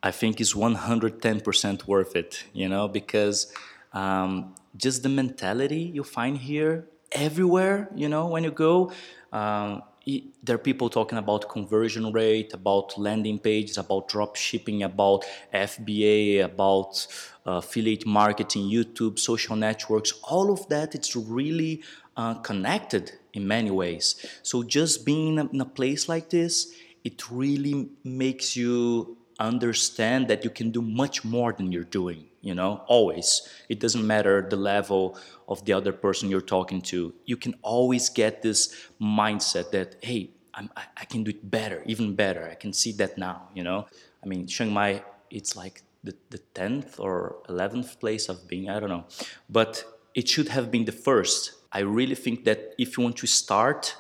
I 0.03 0.11
think 0.11 0.41
it's 0.41 0.55
110% 0.55 1.87
worth 1.87 2.17
it, 2.17 2.45
you 2.55 2.69
know, 2.69 2.89
because 2.89 3.53
um, 3.93 4.55
just 4.77 5.03
the 5.03 5.09
mentality 5.09 5.83
you 5.83 6.05
find 6.05 6.39
here 6.39 6.89
everywhere, 7.13 7.91
you 7.95 8.09
know, 8.09 8.27
when 8.27 8.45
you 8.45 8.51
go. 8.51 8.93
Um, 9.33 9.83
there 10.07 10.55
are 10.55 10.59
people 10.59 10.89
talking 10.89 11.19
about 11.19 11.49
conversion 11.49 12.13
rate, 12.13 12.55
about 12.55 12.99
landing 12.99 13.39
pages, 13.39 13.79
about 13.79 14.09
drop 14.09 14.37
shipping, 14.37 14.83
about 14.83 15.25
FBA, 15.53 16.45
about 16.45 17.07
uh, 17.47 17.53
affiliate 17.53 18.07
marketing, 18.07 18.63
YouTube, 18.63 19.19
social 19.19 19.57
networks. 19.57 20.13
All 20.25 20.51
of 20.53 20.69
that, 20.69 20.95
it's 20.95 21.15
really 21.15 21.83
uh, 22.17 22.35
connected 22.35 23.13
in 23.33 23.47
many 23.47 23.71
ways. 23.71 24.25
So 24.43 24.63
just 24.63 25.05
being 25.05 25.39
in 25.39 25.61
a 25.61 25.65
place 25.65 26.09
like 26.09 26.31
this, 26.31 26.75
it 27.05 27.31
really 27.31 27.89
makes 28.05 28.57
you 28.57 29.17
understand 29.49 30.29
that 30.29 30.45
you 30.45 30.51
can 30.51 30.71
do 30.71 30.83
much 30.83 31.25
more 31.25 31.53
than 31.53 31.73
you're 31.73 31.85
doing 31.85 32.27
you 32.41 32.55
know 32.55 32.83
always. 32.87 33.49
It 33.69 33.81
doesn't 33.81 34.07
matter 34.07 34.47
the 34.49 34.57
level 34.57 35.19
of 35.49 35.65
the 35.65 35.73
other 35.73 35.93
person 35.93 36.29
you're 36.29 36.41
talking 36.41 36.81
to. 36.83 37.13
You 37.27 37.37
can 37.37 37.55
always 37.63 38.09
get 38.09 38.43
this 38.43 38.75
mindset 39.01 39.71
that 39.73 39.97
hey 40.03 40.31
I'm, 40.53 40.69
i 40.97 41.05
can 41.05 41.23
do 41.23 41.31
it 41.31 41.51
better 41.51 41.83
even 41.87 42.15
better. 42.15 42.49
I 42.51 42.55
can 42.55 42.73
see 42.73 42.93
that 42.93 43.19
now 43.19 43.49
you 43.55 43.63
know? 43.63 43.87
I 44.23 44.27
mean 44.27 44.47
chiang 44.47 44.73
mai 44.73 45.03
it's 45.31 45.55
like 45.57 45.83
the, 46.03 46.15
the 46.31 46.41
10th 46.55 46.99
or 46.99 47.37
11th 47.49 48.01
place 48.01 48.29
of 48.29 48.49
being 48.49 48.71
i 48.71 48.81
don't 48.81 48.91
know. 48.91 49.05
But 49.49 49.85
it 50.15 50.29
should 50.29 50.49
have 50.49 50.71
been 50.71 50.87
the 50.87 50.93
first. 51.09 51.53
I 51.73 51.81
really 51.81 52.17
think 52.17 52.45
that 52.45 52.75
if 52.79 52.97
you 52.97 53.05
want 53.05 53.17
to 53.19 53.27
start 53.27 53.97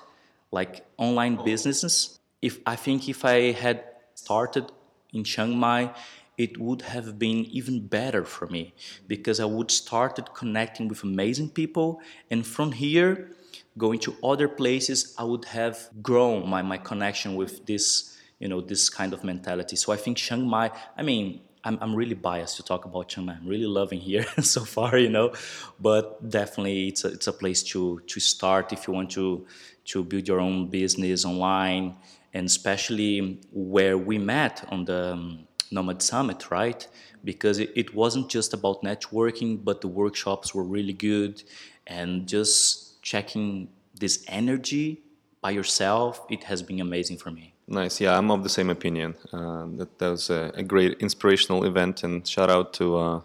like 0.50 0.84
online 0.96 1.36
oh. 1.40 1.44
businesses 1.44 2.18
if 2.42 2.58
i 2.66 2.74
think 2.74 3.08
if 3.08 3.24
i 3.24 3.52
had 3.52 3.84
started 4.14 4.64
in 5.12 5.24
Chiang 5.24 5.56
Mai, 5.56 5.92
it 6.38 6.58
would 6.58 6.82
have 6.82 7.18
been 7.18 7.44
even 7.46 7.86
better 7.86 8.24
for 8.24 8.46
me 8.46 8.72
because 9.06 9.40
I 9.40 9.44
would 9.44 9.70
started 9.70 10.32
connecting 10.32 10.88
with 10.88 11.02
amazing 11.02 11.50
people, 11.50 12.00
and 12.30 12.46
from 12.46 12.72
here, 12.72 13.30
going 13.76 13.98
to 14.00 14.16
other 14.22 14.48
places, 14.48 15.14
I 15.18 15.24
would 15.24 15.44
have 15.46 15.88
grown 16.02 16.48
my, 16.48 16.62
my 16.62 16.78
connection 16.78 17.34
with 17.36 17.66
this, 17.66 18.18
you 18.38 18.48
know, 18.48 18.60
this 18.60 18.88
kind 18.88 19.12
of 19.12 19.22
mentality. 19.22 19.76
So 19.76 19.92
I 19.92 19.96
think 19.96 20.16
Chiang 20.16 20.46
Mai, 20.46 20.70
I 20.96 21.02
mean, 21.02 21.40
I'm, 21.62 21.78
I'm 21.80 21.94
really 21.94 22.14
biased 22.14 22.56
to 22.56 22.62
talk 22.62 22.84
about 22.84 23.08
Chiang 23.08 23.26
Mai. 23.26 23.34
I'm 23.34 23.46
really 23.46 23.66
loving 23.66 24.00
here 24.00 24.24
so 24.40 24.64
far, 24.64 24.96
you 24.96 25.10
know, 25.10 25.34
but 25.78 26.28
definitely 26.28 26.88
it's 26.88 27.04
a, 27.04 27.08
it's 27.08 27.26
a 27.26 27.32
place 27.32 27.62
to 27.64 28.00
to 28.06 28.18
start 28.18 28.72
if 28.72 28.86
you 28.86 28.94
want 28.94 29.10
to 29.10 29.46
to 29.86 30.04
build 30.04 30.26
your 30.26 30.40
own 30.40 30.68
business 30.68 31.24
online 31.24 31.96
and 32.34 32.46
especially 32.46 33.40
where 33.52 33.98
we 33.98 34.18
met 34.18 34.64
on 34.68 34.84
the 34.84 35.12
um, 35.12 35.46
Nomad 35.70 36.02
Summit, 36.02 36.50
right? 36.50 36.86
Because 37.24 37.58
it, 37.58 37.70
it 37.74 37.94
wasn't 37.94 38.28
just 38.28 38.54
about 38.54 38.82
networking, 38.82 39.62
but 39.62 39.80
the 39.80 39.88
workshops 39.88 40.54
were 40.54 40.64
really 40.64 40.92
good, 40.92 41.42
and 41.86 42.26
just 42.26 43.02
checking 43.02 43.68
this 43.98 44.24
energy 44.28 45.02
by 45.40 45.50
yourself, 45.50 46.24
it 46.28 46.44
has 46.44 46.62
been 46.62 46.80
amazing 46.80 47.16
for 47.16 47.30
me. 47.30 47.54
Nice. 47.66 48.00
Yeah, 48.00 48.18
I'm 48.18 48.30
of 48.30 48.42
the 48.42 48.48
same 48.48 48.68
opinion. 48.68 49.14
Uh, 49.32 49.66
that 49.76 49.98
that 49.98 50.10
was 50.10 50.28
a, 50.28 50.50
a, 50.54 50.62
great 50.62 50.98
inspirational 51.00 51.64
event, 51.64 52.02
and 52.02 52.26
shout 52.26 52.50
out 52.50 52.72
to 52.74 52.96
uh, 52.96 53.20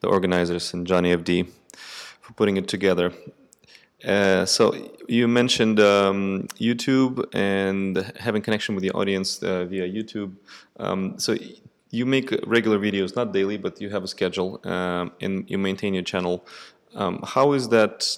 the 0.00 0.08
organizers 0.08 0.74
and 0.74 0.86
Johnny 0.86 1.16
FD 1.16 1.48
for 2.20 2.32
putting 2.34 2.58
it 2.58 2.68
together. 2.68 3.12
Uh, 4.04 4.44
so 4.44 4.72
you 5.08 5.26
mentioned 5.26 5.80
um, 5.80 6.46
YouTube 6.58 7.24
and 7.34 8.12
having 8.18 8.42
connection 8.42 8.74
with 8.74 8.82
the 8.82 8.92
audience 8.92 9.42
uh, 9.42 9.64
via 9.64 9.88
YouTube. 9.88 10.34
Um, 10.78 11.18
so 11.18 11.36
you 11.90 12.06
make 12.06 12.30
regular 12.46 12.78
videos, 12.78 13.16
not 13.16 13.32
daily, 13.32 13.56
but 13.58 13.80
you 13.80 13.90
have 13.90 14.04
a 14.04 14.08
schedule, 14.08 14.60
um, 14.64 15.12
and 15.20 15.48
you 15.50 15.58
maintain 15.58 15.94
your 15.94 16.02
channel. 16.02 16.46
Um, 16.94 17.20
how 17.24 17.52
is 17.52 17.68
that 17.70 18.16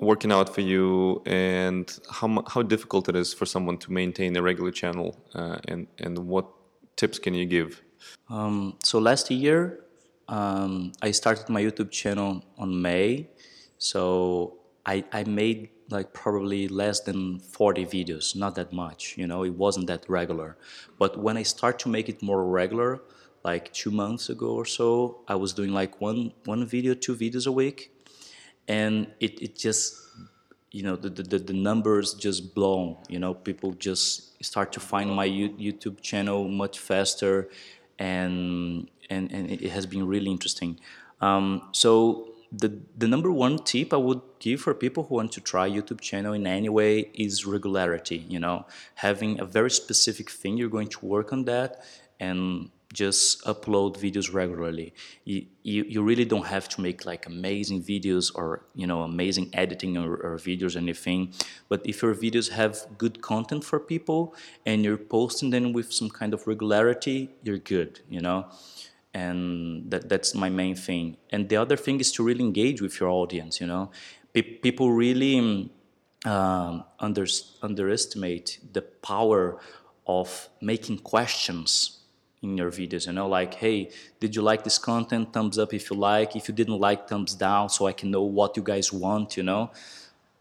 working 0.00 0.32
out 0.32 0.54
for 0.54 0.60
you, 0.60 1.22
and 1.26 1.86
how 2.10 2.44
how 2.48 2.62
difficult 2.62 3.08
it 3.08 3.16
is 3.16 3.34
for 3.34 3.46
someone 3.46 3.78
to 3.78 3.92
maintain 3.92 4.36
a 4.36 4.42
regular 4.42 4.70
channel, 4.70 5.18
uh, 5.34 5.58
and 5.68 5.88
and 5.98 6.18
what 6.18 6.46
tips 6.96 7.18
can 7.18 7.34
you 7.34 7.44
give? 7.44 7.82
Um, 8.30 8.76
so 8.82 8.98
last 8.98 9.30
year, 9.30 9.80
um, 10.28 10.92
I 11.02 11.10
started 11.10 11.48
my 11.48 11.62
YouTube 11.62 11.90
channel 11.90 12.42
on 12.56 12.80
May. 12.80 13.28
So 13.90 14.58
I 14.86 15.04
I 15.12 15.24
made 15.24 15.70
like 15.90 16.08
probably 16.22 16.68
less 16.68 17.00
than 17.00 17.38
40 17.40 17.84
videos, 17.86 18.34
not 18.34 18.54
that 18.54 18.72
much. 18.72 19.16
You 19.18 19.26
know, 19.26 19.44
it 19.44 19.54
wasn't 19.64 19.86
that 19.88 20.02
regular. 20.08 20.56
But 20.98 21.18
when 21.24 21.36
I 21.36 21.44
start 21.44 21.78
to 21.80 21.88
make 21.88 22.08
it 22.08 22.22
more 22.22 22.42
regular, 22.60 23.02
like 23.44 23.72
two 23.72 23.90
months 23.90 24.30
ago 24.30 24.50
or 24.60 24.64
so, 24.64 25.20
I 25.28 25.34
was 25.34 25.52
doing 25.52 25.72
like 25.72 26.00
one 26.00 26.32
one 26.44 26.66
video, 26.66 26.94
two 26.94 27.14
videos 27.14 27.46
a 27.46 27.52
week 27.52 27.90
and 28.68 29.08
it, 29.20 29.40
it 29.42 29.56
just 29.56 30.00
you 30.70 30.82
know 30.82 30.96
the, 30.96 31.08
the, 31.10 31.38
the 31.38 31.52
numbers 31.52 32.14
just 32.14 32.54
blown 32.54 32.96
you 33.08 33.18
know 33.18 33.34
people 33.34 33.72
just 33.72 34.42
start 34.42 34.72
to 34.72 34.80
find 34.80 35.10
my 35.10 35.28
youtube 35.28 36.00
channel 36.00 36.48
much 36.48 36.78
faster 36.78 37.48
and 37.98 38.90
and, 39.10 39.30
and 39.32 39.50
it 39.50 39.70
has 39.70 39.86
been 39.86 40.06
really 40.06 40.30
interesting 40.30 40.78
um, 41.20 41.68
so 41.72 42.33
the, 42.58 42.78
the 42.96 43.08
number 43.08 43.30
one 43.30 43.58
tip 43.58 43.92
I 43.92 43.96
would 43.96 44.20
give 44.38 44.60
for 44.60 44.74
people 44.74 45.04
who 45.04 45.16
want 45.16 45.32
to 45.32 45.40
try 45.40 45.68
YouTube 45.68 46.00
channel 46.00 46.32
in 46.34 46.46
any 46.46 46.68
way 46.68 47.10
is 47.14 47.46
regularity. 47.46 48.24
You 48.28 48.38
know, 48.38 48.66
having 48.96 49.40
a 49.40 49.44
very 49.44 49.70
specific 49.70 50.30
thing 50.30 50.56
you're 50.56 50.68
going 50.68 50.88
to 50.88 51.06
work 51.06 51.32
on 51.32 51.44
that, 51.44 51.84
and 52.20 52.70
just 52.92 53.42
upload 53.44 53.98
videos 53.98 54.32
regularly. 54.32 54.94
You, 55.24 55.46
you, 55.62 55.84
you, 55.84 56.02
really 56.02 56.24
don't 56.24 56.46
have 56.46 56.68
to 56.70 56.80
make 56.80 57.04
like 57.04 57.26
amazing 57.26 57.82
videos 57.82 58.30
or 58.34 58.66
you 58.74 58.86
know 58.86 59.02
amazing 59.02 59.50
editing 59.52 59.98
or, 59.98 60.14
or, 60.14 60.36
videos 60.36 60.76
or 60.76 60.78
anything. 60.78 61.34
But 61.68 61.84
if 61.84 62.02
your 62.02 62.14
videos 62.14 62.50
have 62.50 62.86
good 62.96 63.20
content 63.20 63.64
for 63.64 63.80
people 63.80 64.34
and 64.64 64.84
you're 64.84 64.96
posting 64.96 65.50
them 65.50 65.72
with 65.72 65.92
some 65.92 66.08
kind 66.08 66.32
of 66.32 66.46
regularity, 66.46 67.30
you're 67.42 67.58
good. 67.58 68.00
You 68.08 68.20
know, 68.20 68.46
and 69.14 69.90
that 69.90 70.08
that's 70.08 70.34
my 70.34 70.50
main 70.50 70.74
thing. 70.74 71.16
And 71.30 71.48
the 71.48 71.56
other 71.56 71.76
thing 71.76 72.00
is 72.00 72.12
to 72.12 72.24
really 72.24 72.44
engage 72.44 72.82
with 72.82 72.98
your 73.00 73.08
audience. 73.08 73.60
You 73.60 73.68
know, 73.68 73.90
P- 74.32 74.42
people 74.42 74.90
really 74.92 75.70
um, 76.24 76.84
under, 76.98 77.26
underestimate 77.62 78.58
the 78.72 78.82
power 78.82 79.60
of 80.06 80.48
making 80.60 80.98
questions 80.98 82.00
in 82.42 82.58
your 82.58 82.70
videos 82.70 83.06
you 83.06 83.12
know 83.12 83.26
like 83.26 83.54
hey 83.54 83.90
did 84.20 84.36
you 84.36 84.42
like 84.42 84.64
this 84.64 84.76
content 84.76 85.32
thumbs 85.32 85.58
up 85.58 85.72
if 85.72 85.90
you 85.90 85.96
like 85.96 86.36
if 86.36 86.46
you 86.46 86.54
didn't 86.54 86.78
like 86.78 87.08
thumbs 87.08 87.34
down 87.34 87.70
so 87.70 87.86
i 87.86 87.92
can 87.92 88.10
know 88.10 88.22
what 88.22 88.54
you 88.54 88.62
guys 88.62 88.92
want 88.92 89.34
you 89.34 89.42
know 89.42 89.70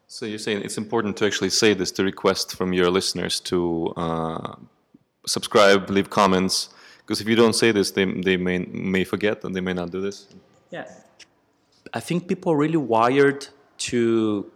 so 0.07 0.25
you're 0.25 0.37
saying 0.37 0.61
it's 0.63 0.77
important 0.77 1.15
to 1.15 1.25
actually 1.25 1.49
say 1.49 1.73
this 1.73 1.91
to 1.91 2.03
request 2.03 2.57
from 2.57 2.73
your 2.73 2.91
listeners 2.91 3.39
to 3.39 3.93
uh, 3.95 4.53
subscribe 5.25 5.89
leave 5.89 6.09
comments 6.09 6.69
because 7.05 7.21
if 7.21 7.27
you 7.27 7.35
don't 7.35 7.53
say 7.53 7.71
this 7.71 7.91
they, 7.91 8.05
they 8.05 8.37
may 8.37 8.59
may 8.59 9.03
forget 9.03 9.43
and 9.43 9.55
they 9.55 9.61
may 9.61 9.73
not 9.73 9.91
do 9.91 10.01
this. 10.01 10.27
Yeah. 10.71 10.85
I 11.93 11.99
think 11.99 12.27
people 12.27 12.53
are 12.53 12.57
really 12.57 12.77
wired 12.77 13.47
to 13.89 14.49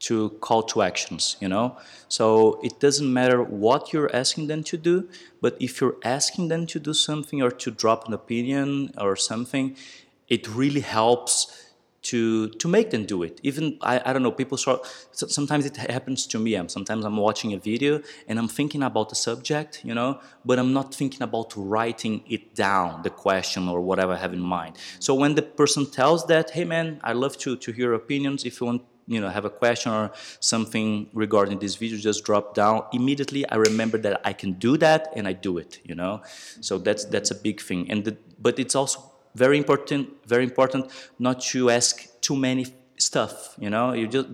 to 0.00 0.30
call 0.40 0.64
to 0.64 0.82
actions 0.82 1.36
you 1.40 1.48
know? 1.48 1.76
So 2.08 2.60
it 2.62 2.80
doesn't 2.80 3.10
matter 3.10 3.42
what 3.42 3.92
you're 3.92 4.14
asking 4.14 4.48
them 4.48 4.62
to 4.64 4.76
do 4.76 5.08
but 5.40 5.56
if 5.60 5.80
you're 5.80 5.96
asking 6.04 6.48
them 6.48 6.66
to 6.66 6.80
do 6.80 6.92
something 6.92 7.40
or 7.40 7.50
to 7.50 7.70
drop 7.70 8.08
an 8.08 8.14
opinion 8.14 8.92
or 8.98 9.16
something 9.16 9.76
it 10.28 10.48
really 10.48 10.80
helps 10.80 11.61
to 12.02 12.48
to 12.48 12.68
make 12.68 12.90
them 12.90 13.04
do 13.06 13.22
it. 13.22 13.40
Even 13.42 13.78
i, 13.80 14.00
I 14.04 14.12
don't 14.12 14.22
know 14.22 14.32
people 14.32 14.58
start 14.58 14.80
sometimes 15.12 15.64
it 15.66 15.76
happens 15.76 16.26
to 16.28 16.38
me. 16.38 16.54
I'm, 16.54 16.68
sometimes 16.68 17.04
i'm 17.04 17.16
watching 17.16 17.52
a 17.52 17.58
video 17.58 18.00
and 18.28 18.38
i'm 18.38 18.48
thinking 18.48 18.82
about 18.82 19.08
the 19.08 19.14
subject 19.14 19.84
you 19.84 19.94
know 19.94 20.20
but 20.44 20.58
i'm 20.58 20.72
not 20.72 20.94
thinking 20.94 21.22
about 21.22 21.52
writing 21.56 22.22
it 22.28 22.54
down 22.54 23.02
the 23.02 23.10
question 23.10 23.68
or 23.68 23.80
whatever 23.80 24.12
i 24.12 24.16
have 24.16 24.32
in 24.32 24.40
mind. 24.40 24.76
So 24.98 25.14
when 25.14 25.34
the 25.34 25.42
person 25.42 25.90
tells 25.90 26.26
that 26.26 26.50
hey 26.50 26.64
man 26.64 27.00
i 27.04 27.12
love 27.12 27.38
to 27.38 27.56
to 27.56 27.72
hear 27.72 27.94
opinions. 27.94 28.44
If 28.44 28.60
you 28.60 28.66
want 28.66 28.82
you 29.06 29.20
know 29.20 29.28
have 29.28 29.44
a 29.44 29.50
question 29.50 29.92
or 29.92 30.12
something 30.40 31.08
regarding 31.12 31.58
this 31.58 31.74
video 31.76 31.98
just 31.98 32.24
drop 32.24 32.54
down. 32.54 32.84
Immediately 32.92 33.48
i 33.48 33.56
remember 33.56 33.98
that 33.98 34.20
i 34.24 34.32
can 34.32 34.52
do 34.52 34.76
that 34.78 35.12
and 35.16 35.26
i 35.28 35.32
do 35.32 35.58
it 35.58 35.80
you 35.84 35.94
know? 35.94 36.22
So 36.60 36.78
that's 36.78 37.04
that's 37.04 37.30
a 37.30 37.34
big 37.34 37.60
thing. 37.60 37.90
And 37.90 38.04
the, 38.04 38.16
but 38.40 38.58
it's 38.58 38.74
also 38.74 39.11
very 39.34 39.58
important 39.58 40.08
very 40.26 40.44
important 40.44 40.90
not 41.18 41.40
to 41.40 41.70
ask 41.70 42.08
too 42.20 42.36
many 42.36 42.66
stuff 42.98 43.54
you 43.58 43.68
know? 43.68 43.92
You 43.92 44.06
just 44.06 44.28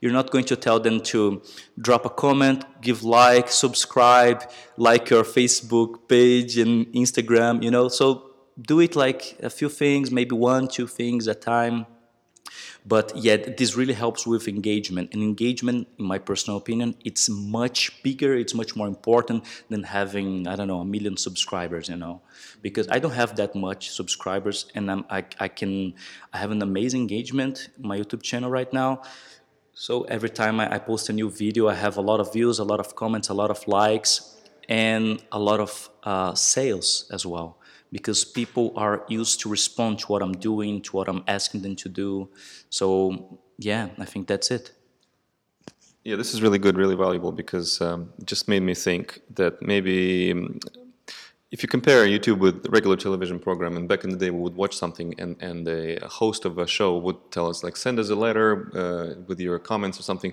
you're 0.00 0.12
not 0.12 0.30
going 0.30 0.44
to 0.46 0.56
tell 0.56 0.80
them 0.80 1.00
to 1.12 1.42
drop 1.80 2.06
a 2.06 2.10
comment 2.10 2.64
give 2.80 3.02
like 3.02 3.50
subscribe 3.50 4.50
like 4.76 5.10
your 5.10 5.22
facebook 5.22 6.08
page 6.08 6.58
and 6.58 6.86
instagram 6.88 7.62
you 7.62 7.70
know? 7.70 7.88
So 7.88 8.30
do 8.60 8.80
it 8.80 8.96
like 8.96 9.36
a 9.42 9.50
few 9.50 9.68
things 9.68 10.10
maybe 10.10 10.34
one 10.34 10.68
two 10.68 10.86
things 10.86 11.28
at 11.28 11.36
a 11.36 11.40
time 11.40 11.86
but 12.86 13.16
yet 13.16 13.56
this 13.56 13.74
really 13.74 13.94
helps 13.94 14.26
with 14.26 14.46
engagement. 14.46 15.10
And 15.12 15.22
engagement 15.22 15.88
in 15.98 16.04
my 16.04 16.18
personal 16.18 16.56
opinion 16.56 16.94
it's 17.04 17.28
much 17.28 18.02
bigger 18.02 18.34
it's 18.34 18.54
much 18.54 18.76
more 18.76 18.86
important 18.86 19.44
than 19.68 19.82
having 19.82 20.46
i 20.46 20.54
don't 20.56 20.68
know 20.68 20.80
a 20.80 20.84
million 20.84 21.16
subscribers 21.16 21.88
you 21.88 21.96
know? 21.96 22.22
Because 22.62 22.86
i 22.88 22.98
don't 22.98 23.12
have 23.22 23.36
that 23.36 23.54
much 23.54 23.90
subscribers 23.90 24.66
and 24.74 24.90
I'm, 24.90 25.04
I, 25.10 25.24
I 25.40 25.48
can 25.48 25.94
i 26.32 26.38
have 26.38 26.50
an 26.50 26.62
amazing 26.62 27.00
engagement 27.00 27.68
my 27.78 27.98
youtube 27.98 28.22
channel 28.22 28.50
right 28.50 28.72
now. 28.72 29.02
So 29.78 30.04
every 30.04 30.30
time 30.30 30.58
I, 30.58 30.76
I 30.76 30.78
post 30.78 31.08
a 31.10 31.12
new 31.12 31.30
video 31.30 31.68
i 31.68 31.74
have 31.74 31.96
a 31.96 32.00
lot 32.10 32.20
of 32.20 32.32
views 32.32 32.58
a 32.58 32.64
lot 32.64 32.80
of 32.80 32.94
comments 32.94 33.28
a 33.28 33.34
lot 33.34 33.50
of 33.50 33.66
likes 33.66 34.36
and 34.68 35.22
a 35.30 35.38
lot 35.38 35.60
of 35.60 35.88
uh, 36.02 36.34
sales 36.34 37.08
as 37.12 37.26
well 37.26 37.58
because 37.96 38.20
people 38.40 38.66
are 38.84 38.96
used 39.08 39.36
to 39.42 39.46
respond 39.48 39.92
to 40.00 40.06
what 40.12 40.20
I'm 40.24 40.36
doing, 40.50 40.72
to 40.86 40.90
what 40.96 41.06
I'm 41.08 41.22
asking 41.38 41.60
them 41.62 41.76
to 41.76 41.88
do. 41.88 42.28
So 42.68 42.84
yeah, 43.70 43.84
I 44.04 44.06
think 44.12 44.22
that's 44.32 44.50
it. 44.50 44.64
Yeah, 46.04 46.16
this 46.20 46.30
is 46.34 46.38
really 46.44 46.60
good, 46.64 46.76
really 46.76 46.98
valuable 47.06 47.32
because 47.32 47.70
um, 47.80 48.00
it 48.20 48.26
just 48.26 48.44
made 48.52 48.62
me 48.70 48.74
think 48.74 49.06
that 49.40 49.52
maybe 49.72 49.96
um, 50.32 50.60
if 51.54 51.62
you 51.62 51.68
compare 51.76 52.00
YouTube 52.14 52.38
with 52.46 52.56
regular 52.78 52.96
television 52.96 53.38
program, 53.38 53.72
and 53.78 53.88
back 53.88 54.04
in 54.04 54.10
the 54.10 54.20
day 54.24 54.30
we 54.30 54.40
would 54.46 54.56
watch 54.62 54.74
something 54.76 55.08
and, 55.22 55.32
and 55.48 55.66
a 55.66 56.06
host 56.06 56.44
of 56.44 56.58
a 56.58 56.66
show 56.66 56.90
would 57.06 57.20
tell 57.30 57.48
us 57.48 57.64
like 57.64 57.76
send 57.76 57.98
us 57.98 58.10
a 58.10 58.18
letter 58.26 58.48
uh, 58.82 59.08
with 59.28 59.40
your 59.40 59.58
comments 59.58 59.98
or 60.00 60.02
something 60.02 60.32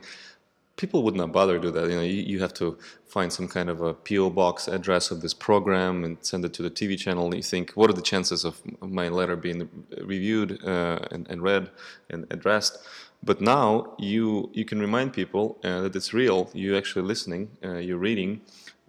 people 0.76 1.04
would 1.04 1.16
not 1.16 1.32
bother 1.32 1.56
to 1.56 1.62
do 1.62 1.72
that. 1.72 1.90
You 1.90 1.96
know, 1.96 2.02
you, 2.02 2.22
you, 2.24 2.40
have 2.40 2.54
to 2.56 2.78
find 3.06 3.32
some 3.32 3.48
kind 3.48 3.70
of 3.70 3.82
a 3.82 3.94
PO 3.94 4.32
box 4.32 4.68
address 4.68 5.12
of 5.12 5.22
this 5.22 5.34
program 5.34 6.04
and 6.04 6.18
send 6.22 6.46
it 6.46 6.54
to 6.56 6.64
the 6.64 6.72
TV 6.72 6.98
channel. 6.98 7.26
And 7.26 7.36
you 7.36 7.44
think, 7.44 7.72
what 7.72 7.90
are 7.90 7.94
the 7.94 8.02
chances 8.02 8.44
of 8.44 8.62
my 8.82 9.08
letter 9.08 9.36
being 9.36 9.70
reviewed 10.02 10.64
uh, 10.66 11.00
and, 11.12 11.28
and, 11.30 11.44
read 11.44 11.70
and 12.10 12.26
addressed? 12.32 12.78
But 13.22 13.40
now 13.40 13.94
you 14.00 14.50
you 14.54 14.66
can 14.66 14.80
remind 14.80 15.14
people 15.14 15.58
uh, 15.64 15.82
that 15.82 15.96
it's 15.96 16.14
real. 16.14 16.50
You're 16.54 16.78
actually 16.78 17.06
listening. 17.06 17.52
Uh, 17.64 17.78
you're 17.78 17.98
reading 18.10 18.42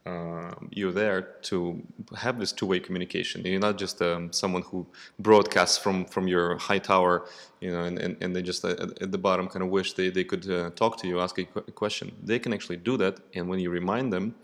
uh, 0.06 0.52
you're 0.70 0.92
there 0.92 1.22
to 1.42 1.82
have 2.16 2.38
this 2.38 2.52
two-way 2.52 2.78
communication. 2.78 3.44
You're 3.44 3.60
not 3.60 3.78
just 3.78 4.02
um, 4.02 4.32
someone 4.32 4.62
who 4.62 4.86
broadcasts 5.18 5.78
from, 5.78 6.04
from 6.04 6.28
your 6.28 6.58
high 6.58 6.78
tower, 6.78 7.26
you 7.60 7.70
know, 7.70 7.84
and, 7.84 7.98
and, 7.98 8.16
and 8.20 8.36
they 8.36 8.42
just 8.42 8.64
at, 8.64 8.80
at 8.80 9.12
the 9.12 9.18
bottom 9.18 9.48
kind 9.48 9.62
of 9.62 9.70
wish 9.70 9.94
they, 9.94 10.10
they 10.10 10.24
could 10.24 10.48
uh, 10.50 10.70
talk 10.70 10.98
to 10.98 11.08
you, 11.08 11.20
ask 11.20 11.38
a, 11.38 11.44
qu- 11.44 11.64
a, 11.66 11.72
question. 11.72 12.12
They 12.22 12.38
can 12.38 12.52
actually 12.52 12.76
do 12.76 12.98
that, 12.98 13.18
and 13.34 13.48
when 13.48 13.60
you 13.60 13.70
remind 13.70 14.12
them, 14.12 14.34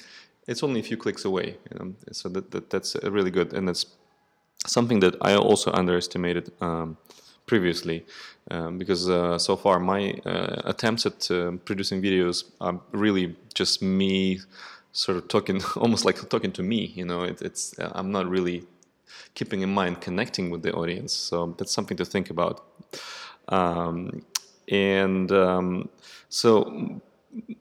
it's 0.48 0.62
only 0.62 0.80
a 0.80 0.82
few 0.82 0.96
clicks 0.96 1.26
away. 1.26 1.58
You 1.70 1.78
know? 1.78 1.94
So 2.12 2.30
that, 2.30 2.50
that 2.52 2.70
that's 2.70 2.96
really 3.02 3.30
good, 3.30 3.52
and 3.52 3.68
that's 3.68 3.84
something 4.66 5.00
that 5.00 5.16
I 5.20 5.34
also 5.34 5.72
underestimated 5.72 6.52
um, 6.62 6.96
previously, 7.44 8.06
um, 8.50 8.78
because 8.78 9.10
uh, 9.10 9.38
so 9.38 9.56
far 9.56 9.78
my 9.78 10.12
uh, 10.24 10.62
attempts 10.64 11.04
at 11.04 11.30
uh, 11.30 11.52
producing 11.66 12.00
videos 12.00 12.44
are 12.60 12.80
really 12.92 13.36
just 13.52 13.82
me 13.82 14.40
sort 14.92 15.18
of 15.18 15.28
talking 15.28 15.62
almost 15.76 16.04
like 16.04 16.28
talking 16.28 16.52
to 16.52 16.62
me. 16.62 16.92
You 16.94 17.04
know, 17.04 17.22
it, 17.22 17.42
it's 17.42 17.74
I'm 17.78 18.10
not 18.10 18.28
really 18.28 18.64
keeping 19.34 19.62
in 19.62 19.72
mind 19.72 20.00
connecting 20.00 20.50
with 20.50 20.62
the 20.62 20.72
audience. 20.72 21.12
So 21.12 21.54
that's 21.58 21.72
something 21.72 21.96
to 21.96 22.04
think 22.04 22.30
about. 22.30 22.64
Um, 23.48 24.22
and 24.68 25.30
um, 25.32 25.88
so 26.28 27.00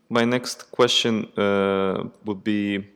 my 0.09 0.25
next 0.25 0.71
question 0.71 1.25
uh, 1.37 2.03
would 2.25 2.43
be 2.43 2.87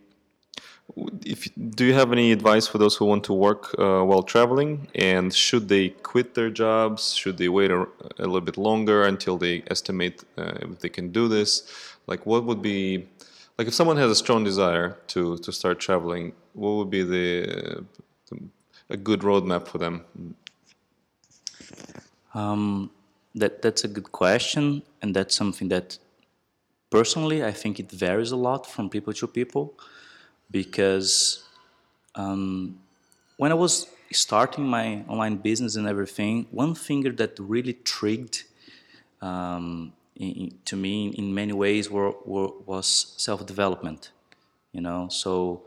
if 1.25 1.47
do 1.75 1.85
you 1.85 1.93
have 1.93 2.11
any 2.11 2.31
advice 2.31 2.67
for 2.67 2.77
those 2.77 2.95
who 2.95 3.05
want 3.05 3.23
to 3.23 3.33
work 3.33 3.73
uh, 3.79 4.03
while 4.03 4.21
traveling 4.21 4.87
and 4.95 5.33
should 5.33 5.67
they 5.69 5.89
quit 5.89 6.35
their 6.35 6.49
jobs 6.49 7.13
should 7.13 7.37
they 7.37 7.47
wait 7.47 7.71
a, 7.71 7.87
a 8.19 8.25
little 8.25 8.41
bit 8.41 8.57
longer 8.57 9.03
until 9.03 9.37
they 9.37 9.63
estimate 9.71 10.23
uh, 10.37 10.51
if 10.61 10.79
they 10.79 10.89
can 10.89 11.09
do 11.11 11.27
this 11.27 11.95
like 12.05 12.25
what 12.25 12.43
would 12.43 12.61
be 12.61 13.07
like 13.57 13.67
if 13.67 13.73
someone 13.73 13.97
has 13.97 14.11
a 14.11 14.15
strong 14.15 14.43
desire 14.43 14.97
to 15.07 15.37
to 15.37 15.51
start 15.51 15.79
traveling 15.79 16.33
what 16.53 16.71
would 16.71 16.89
be 16.89 17.03
the, 17.03 17.85
the 18.29 18.39
a 18.89 18.97
good 18.97 19.21
roadmap 19.21 19.67
for 19.67 19.77
them? 19.79 20.05
Um, 22.33 22.91
that 23.35 23.61
that's 23.61 23.83
a 23.83 23.87
good 23.87 24.11
question 24.11 24.83
and 25.01 25.15
that's 25.15 25.35
something 25.35 25.69
that 25.69 25.97
personally 26.91 27.43
i 27.43 27.51
think 27.51 27.79
it 27.79 27.89
varies 27.91 28.31
a 28.31 28.35
lot 28.35 28.67
from 28.67 28.87
people 28.87 29.11
to 29.11 29.25
people 29.25 29.73
because 30.51 31.43
um, 32.15 32.79
when 33.37 33.51
I 33.51 33.55
was 33.55 33.87
starting 34.11 34.65
my 34.65 35.03
online 35.07 35.37
business 35.37 35.75
and 35.75 35.87
everything, 35.87 36.45
one 36.51 36.75
thing 36.75 37.01
that 37.15 37.37
really 37.39 37.73
triggered 37.73 38.37
um, 39.21 39.93
in, 40.15 40.57
to 40.65 40.75
me 40.75 41.09
in 41.09 41.33
many 41.33 41.53
ways 41.53 41.89
were, 41.89 42.13
were, 42.25 42.49
was 42.65 43.15
self-development. 43.17 44.11
You 44.71 44.81
know, 44.81 45.07
so 45.09 45.63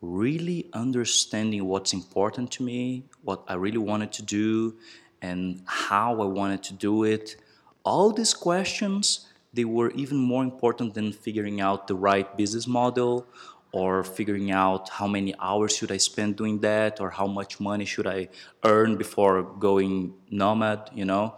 really 0.00 0.68
understanding 0.72 1.64
what's 1.66 1.92
important 1.92 2.50
to 2.52 2.62
me, 2.62 3.04
what 3.22 3.44
I 3.48 3.54
really 3.54 3.78
wanted 3.78 4.12
to 4.12 4.22
do, 4.22 4.74
and 5.22 5.62
how 5.66 6.20
I 6.20 6.26
wanted 6.26 6.62
to 6.64 6.74
do 6.74 7.04
it. 7.04 7.36
All 7.84 8.12
these 8.12 8.34
questions 8.34 9.28
they 9.52 9.64
were 9.64 9.90
even 9.92 10.18
more 10.18 10.42
important 10.42 10.94
than 10.94 11.12
figuring 11.12 11.60
out 11.60 11.88
the 11.88 11.94
right 11.94 12.36
business 12.36 12.66
model 12.66 13.26
or 13.72 14.04
figuring 14.04 14.50
out 14.50 14.88
how 14.88 15.06
many 15.06 15.34
hours 15.40 15.76
should 15.76 15.90
I 15.92 15.96
spend 15.96 16.36
doing 16.36 16.60
that 16.60 17.00
or 17.00 17.10
how 17.10 17.26
much 17.26 17.60
money 17.60 17.84
should 17.84 18.06
I 18.06 18.28
earn 18.64 18.96
before 18.96 19.42
going 19.42 20.14
nomad, 20.30 20.90
you 20.94 21.04
know. 21.04 21.34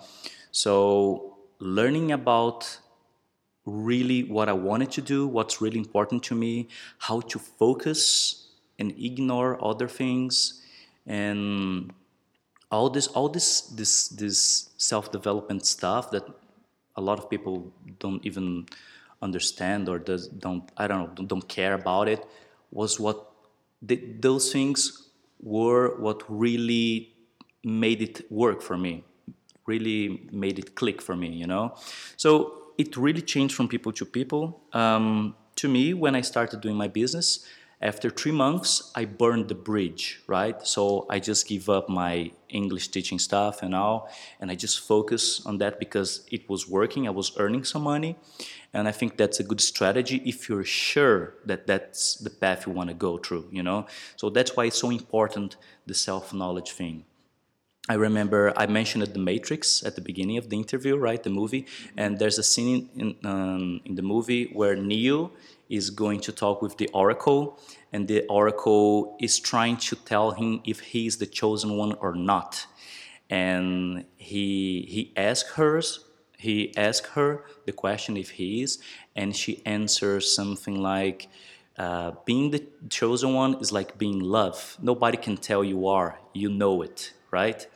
So 0.52 1.29
learning 1.60 2.12
about 2.12 2.78
really 3.66 4.24
what 4.24 4.48
I 4.48 4.52
wanted 4.52 4.90
to 4.92 5.02
do, 5.02 5.26
what's 5.26 5.60
really 5.60 5.78
important 5.78 6.22
to 6.24 6.34
me, 6.34 6.68
how 6.98 7.20
to 7.20 7.38
focus 7.38 8.48
and 8.78 8.92
ignore 8.98 9.62
other 9.64 9.86
things 9.86 10.62
and 11.06 11.92
all 12.70 12.88
this 12.88 13.08
all 13.08 13.28
this 13.28 13.62
this 13.62 14.08
this 14.08 14.70
self-development 14.76 15.66
stuff 15.66 16.10
that 16.10 16.24
a 16.96 17.00
lot 17.00 17.18
of 17.18 17.28
people 17.28 17.72
don't 17.98 18.24
even 18.24 18.66
understand 19.22 19.88
or 19.88 19.98
does 19.98 20.28
don't 20.28 20.70
I 20.76 20.86
don't 20.86 21.18
know 21.18 21.26
don't 21.26 21.48
care 21.48 21.74
about 21.74 22.08
it 22.08 22.24
was 22.70 22.98
what 22.98 23.30
the, 23.82 23.96
those 24.20 24.52
things 24.52 25.08
were 25.42 25.98
what 25.98 26.22
really 26.28 27.14
made 27.64 28.02
it 28.02 28.30
work 28.30 28.62
for 28.62 28.76
me 28.78 29.04
really 29.72 30.28
made 30.44 30.56
it 30.62 30.68
click 30.80 30.98
for 31.06 31.14
me 31.22 31.30
you 31.42 31.48
know? 31.52 31.64
So 32.16 32.28
it 32.82 32.96
really 32.96 33.24
changed 33.34 33.54
from 33.58 33.66
people 33.74 33.92
to 34.00 34.04
people. 34.18 34.42
Um, 34.72 35.34
to 35.60 35.68
me 35.68 35.94
when 35.94 36.14
i 36.14 36.22
started 36.32 36.60
doing 36.60 36.76
my 36.84 36.88
business 36.88 37.28
after 37.82 38.08
three 38.20 38.32
months 38.32 38.70
i 38.94 39.04
burned 39.04 39.46
the 39.48 39.60
bridge 39.70 40.04
right? 40.26 40.56
So 40.74 41.06
i 41.14 41.16
just 41.18 41.42
give 41.52 41.68
up 41.76 41.88
my 41.88 42.14
english 42.48 42.86
teaching 42.88 43.18
stuff 43.18 43.62
and 43.64 43.74
all 43.74 43.98
and 44.40 44.50
i 44.50 44.54
just 44.54 44.76
focus 44.92 45.22
on 45.48 45.58
that 45.58 45.78
because 45.78 46.10
it 46.36 46.48
was 46.48 46.68
working 46.78 47.02
i 47.06 47.10
was 47.20 47.28
earning 47.42 47.64
some 47.72 47.84
money 47.94 48.12
and 48.74 48.88
i 48.88 48.92
think 48.98 49.10
that's 49.16 49.38
a 49.40 49.46
good 49.50 49.60
strategy 49.60 50.16
if 50.32 50.48
you're 50.48 50.70
sure 50.88 51.34
that 51.44 51.66
that's 51.66 52.00
the 52.26 52.30
path 52.42 52.66
you 52.66 52.72
want 52.72 52.88
to 52.88 52.94
go 53.08 53.12
through 53.18 53.46
you 53.50 53.62
know? 53.62 53.86
So 54.16 54.30
that's 54.30 54.52
why 54.56 54.64
it's 54.68 54.80
so 54.80 54.90
important 54.90 55.56
the 55.86 55.94
self-knowledge 55.94 56.72
thing 56.80 57.04
I 57.88 57.94
remember 57.94 58.52
I 58.56 58.66
mentioned 58.66 59.04
the 59.06 59.18
Matrix 59.18 59.82
at 59.82 59.94
the 59.94 60.00
beginning 60.00 60.36
of 60.36 60.50
the 60.50 60.56
interview, 60.56 60.96
right? 60.96 61.22
The 61.22 61.30
movie, 61.30 61.66
and 61.96 62.18
there's 62.18 62.38
a 62.38 62.42
scene 62.42 62.88
in 62.96 63.16
um, 63.24 63.80
in 63.84 63.94
the 63.94 64.02
movie 64.02 64.50
where 64.52 64.76
Neo 64.76 65.32
is 65.68 65.90
going 65.90 66.20
to 66.20 66.32
talk 66.32 66.60
with 66.62 66.76
the 66.76 66.88
Oracle, 66.92 67.58
and 67.92 68.06
the 68.06 68.26
Oracle 68.28 69.16
is 69.20 69.38
trying 69.38 69.76
to 69.88 69.96
tell 69.96 70.32
him 70.32 70.60
if 70.64 70.80
he 70.80 71.06
is 71.06 71.16
the 71.16 71.26
chosen 71.26 71.76
one 71.76 71.94
or 72.00 72.14
not. 72.14 72.66
And 73.30 74.04
he 74.16 74.86
he 74.88 75.12
asks 75.16 75.52
her 75.54 75.80
he 76.38 76.74
asks 76.76 77.08
her 77.10 77.44
the 77.66 77.72
question 77.72 78.16
if 78.16 78.30
he 78.30 78.62
is, 78.62 78.78
and 79.16 79.36
she 79.36 79.62
answers 79.66 80.34
something 80.34 80.80
like, 80.80 81.28
uh, 81.78 82.12
"Being 82.24 82.50
the 82.50 82.62
chosen 82.88 83.34
one 83.34 83.54
is 83.60 83.72
like 83.72 83.98
being 83.98 84.20
love. 84.20 84.76
Nobody 84.80 85.16
can 85.16 85.36
tell 85.36 85.62
you 85.64 85.86
are. 85.86 86.18
You 86.34 86.48
know 86.50 86.82
it, 86.82 87.12
right?" 87.30 87.66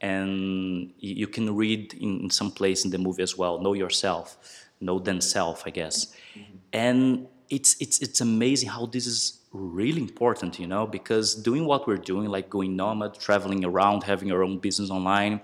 And 0.00 0.92
you 0.98 1.28
can 1.28 1.54
read 1.54 1.94
in 1.94 2.30
some 2.30 2.50
place 2.50 2.84
in 2.84 2.90
the 2.90 2.98
movie 2.98 3.22
as 3.22 3.38
well. 3.38 3.60
Know 3.60 3.74
yourself, 3.74 4.36
know 4.80 5.02
self, 5.20 5.62
I 5.64 5.70
guess. 5.70 6.06
Mm-hmm. 6.06 6.56
And 6.72 7.26
it's 7.48 7.76
it's 7.80 8.00
it's 8.00 8.20
amazing 8.20 8.70
how 8.70 8.86
this 8.86 9.06
is 9.06 9.38
really 9.52 10.00
important, 10.00 10.58
you 10.58 10.66
know, 10.66 10.86
because 10.86 11.34
doing 11.34 11.66
what 11.66 11.86
we're 11.86 12.04
doing, 12.12 12.28
like 12.28 12.48
going 12.48 12.74
nomad, 12.74 13.14
traveling 13.20 13.64
around, 13.64 14.02
having 14.02 14.32
our 14.32 14.42
own 14.42 14.58
business 14.58 14.90
online 14.90 15.40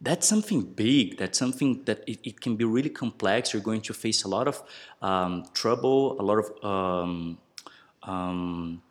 that's 0.00 0.26
something 0.28 0.62
big 0.62 1.16
that's 1.16 1.38
something 1.38 1.82
that 1.84 2.02
it, 2.06 2.18
it, 2.24 2.40
can 2.40 2.56
be 2.56 2.64
really 2.64 2.90
complex 2.90 3.52
you're 3.52 3.62
going 3.62 3.80
to 3.80 3.94
face 3.94 4.24
a 4.24 4.28
lot 4.28 4.46
of 4.46 4.62
um, 5.02 5.44
trouble 5.54 6.20
a 6.20 6.22
lot 6.22 6.38
of 6.38 6.64
um, 6.64 7.38
um, 8.02 8.82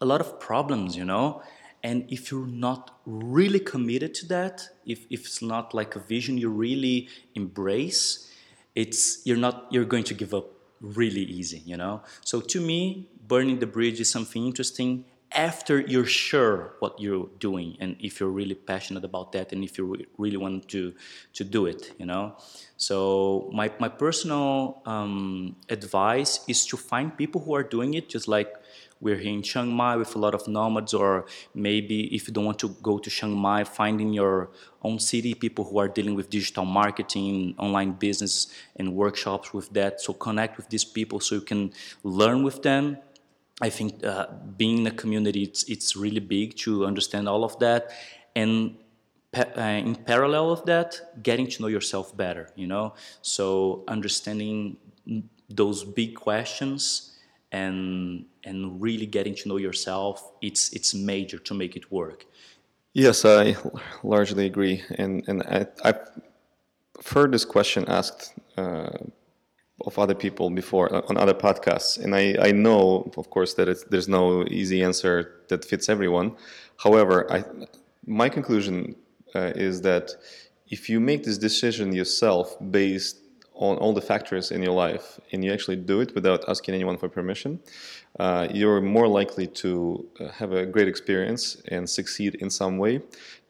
a 0.00 0.06
lot 0.06 0.20
of 0.20 0.38
problems 0.38 0.96
you 0.96 1.04
know 1.04 1.42
and 1.82 2.04
if 2.10 2.30
you're 2.30 2.46
not 2.46 3.00
really 3.06 3.60
committed 3.60 4.14
to 4.14 4.26
that 4.26 4.68
if, 4.86 5.06
if 5.10 5.26
it's 5.26 5.42
not 5.42 5.74
like 5.74 5.96
a 5.96 6.00
vision 6.00 6.36
you 6.38 6.48
really 6.48 7.08
embrace 7.34 8.30
it's 8.74 9.24
you're 9.24 9.36
not 9.36 9.66
you're 9.70 9.84
going 9.84 10.04
to 10.04 10.14
give 10.14 10.34
up 10.34 10.46
really 10.80 11.22
easy 11.22 11.62
you 11.64 11.76
know? 11.76 12.02
So 12.24 12.40
to 12.40 12.60
me 12.60 13.08
burning 13.26 13.58
the 13.58 13.66
bridge 13.66 14.00
is 14.00 14.10
something 14.10 14.46
interesting 14.46 15.04
after 15.32 15.80
you're 15.80 16.06
sure 16.06 16.74
what 16.80 17.00
you're 17.00 17.28
doing 17.38 17.76
and 17.80 17.96
if 18.00 18.18
you're 18.18 18.30
really 18.30 18.54
passionate 18.54 19.04
about 19.04 19.30
that 19.32 19.52
and 19.52 19.62
if 19.62 19.78
you 19.78 19.84
re- 19.84 20.06
really 20.18 20.36
want 20.36 20.68
to 20.68 20.92
to 21.34 21.44
do 21.44 21.66
it 21.66 21.92
you 21.98 22.06
know? 22.06 22.34
So 22.76 23.50
my, 23.52 23.70
my 23.78 23.88
personal 23.88 24.82
um, 24.86 25.56
advice 25.68 26.40
is 26.48 26.66
to 26.66 26.76
find 26.76 27.16
people 27.16 27.40
who 27.42 27.54
are 27.54 27.62
doing 27.62 27.94
it 27.94 28.08
just 28.08 28.26
like 28.26 28.54
we're 29.00 29.16
here 29.16 29.32
in 29.32 29.42
Chiang 29.42 29.68
Mai 29.68 29.96
with 29.96 30.14
a 30.14 30.18
lot 30.18 30.34
of 30.34 30.46
nomads 30.46 30.92
or 30.94 31.26
maybe 31.54 32.14
if 32.14 32.28
you 32.28 32.34
don't 32.34 32.44
want 32.44 32.58
to 32.58 32.68
go 32.82 32.98
to 32.98 33.10
Chiang 33.10 33.36
Mai 33.36 33.64
finding 33.64 34.12
your 34.12 34.50
own 34.82 34.98
city 34.98 35.34
people 35.34 35.64
who 35.64 35.78
are 35.78 35.88
dealing 35.88 36.14
with 36.14 36.30
digital 36.30 36.64
marketing 36.64 37.54
online 37.58 37.92
business 37.92 38.48
and 38.76 38.94
workshops 38.94 39.52
with 39.52 39.70
that 39.72 40.00
so 40.00 40.12
connect 40.12 40.56
with 40.56 40.68
these 40.68 40.84
people 40.84 41.20
so 41.20 41.34
you 41.34 41.40
can 41.40 41.72
learn 42.02 42.42
with 42.42 42.62
them 42.62 42.98
I 43.60 43.68
think 43.68 44.04
uh, 44.04 44.26
being 44.56 44.78
in 44.78 44.86
a 44.86 44.90
community, 44.90 45.42
it's, 45.42 45.64
it's 45.64 45.94
really 45.94 46.20
big 46.20 46.56
to 46.58 46.86
understand 46.86 47.28
all 47.28 47.44
of 47.44 47.58
that. 47.58 47.90
And 48.34 48.76
uh, 49.36 49.60
in 49.60 49.96
parallel 49.96 50.50
of 50.52 50.64
that, 50.64 51.22
getting 51.22 51.46
to 51.46 51.62
know 51.62 51.68
yourself 51.68 52.16
better, 52.16 52.50
you 52.56 52.66
know? 52.66 52.94
So 53.20 53.84
understanding 53.86 54.78
those 55.48 55.84
big 55.84 56.14
questions 56.14 57.18
and, 57.52 58.24
and 58.44 58.80
really 58.80 59.06
getting 59.06 59.34
to 59.34 59.48
know 59.48 59.56
yourself, 59.58 60.32
it's, 60.40 60.72
it's 60.72 60.94
major 60.94 61.38
to 61.38 61.54
make 61.54 61.76
it 61.76 61.90
work. 61.90 62.26
Yes, 62.92 63.24
I 63.24 63.56
largely 64.02 64.46
agree. 64.46 64.82
And, 64.98 65.22
and 65.28 65.42
I, 65.42 65.66
I've 65.84 66.00
heard 67.06 67.32
this 67.32 67.44
question 67.44 67.84
asked 67.88 68.34
uh, 68.56 68.90
of 69.86 69.98
other 69.98 70.14
people 70.14 70.50
before 70.50 70.92
uh, 70.94 71.02
on 71.08 71.16
other 71.16 71.34
podcasts, 71.34 72.02
and 72.02 72.14
I, 72.14 72.36
I 72.40 72.52
know, 72.52 73.10
of 73.16 73.30
course, 73.30 73.54
that 73.54 73.90
there's 73.90 74.08
no 74.08 74.44
easy 74.50 74.82
answer 74.82 75.40
that 75.48 75.64
fits 75.64 75.88
everyone. 75.88 76.36
However, 76.76 77.30
I, 77.32 77.44
my 78.06 78.28
conclusion 78.28 78.96
uh, 79.34 79.52
is 79.54 79.80
that 79.82 80.10
if 80.68 80.88
you 80.88 81.00
make 81.00 81.24
this 81.24 81.38
decision 81.38 81.92
yourself 81.92 82.56
based 82.70 83.18
on 83.60 83.76
all 83.76 83.92
the 83.92 84.00
factors 84.00 84.50
in 84.50 84.62
your 84.62 84.72
life 84.72 85.20
and 85.32 85.44
you 85.44 85.52
actually 85.52 85.76
do 85.76 86.00
it 86.00 86.14
without 86.14 86.48
asking 86.48 86.74
anyone 86.74 86.96
for 86.96 87.10
permission, 87.10 87.60
uh, 88.18 88.48
you're 88.52 88.80
more 88.80 89.06
likely 89.06 89.46
to 89.46 90.08
uh, 90.18 90.28
have 90.28 90.52
a 90.52 90.64
great 90.64 90.88
experience 90.88 91.60
and 91.68 91.88
succeed 91.88 92.34
in 92.36 92.48
some 92.48 92.78
way 92.78 93.02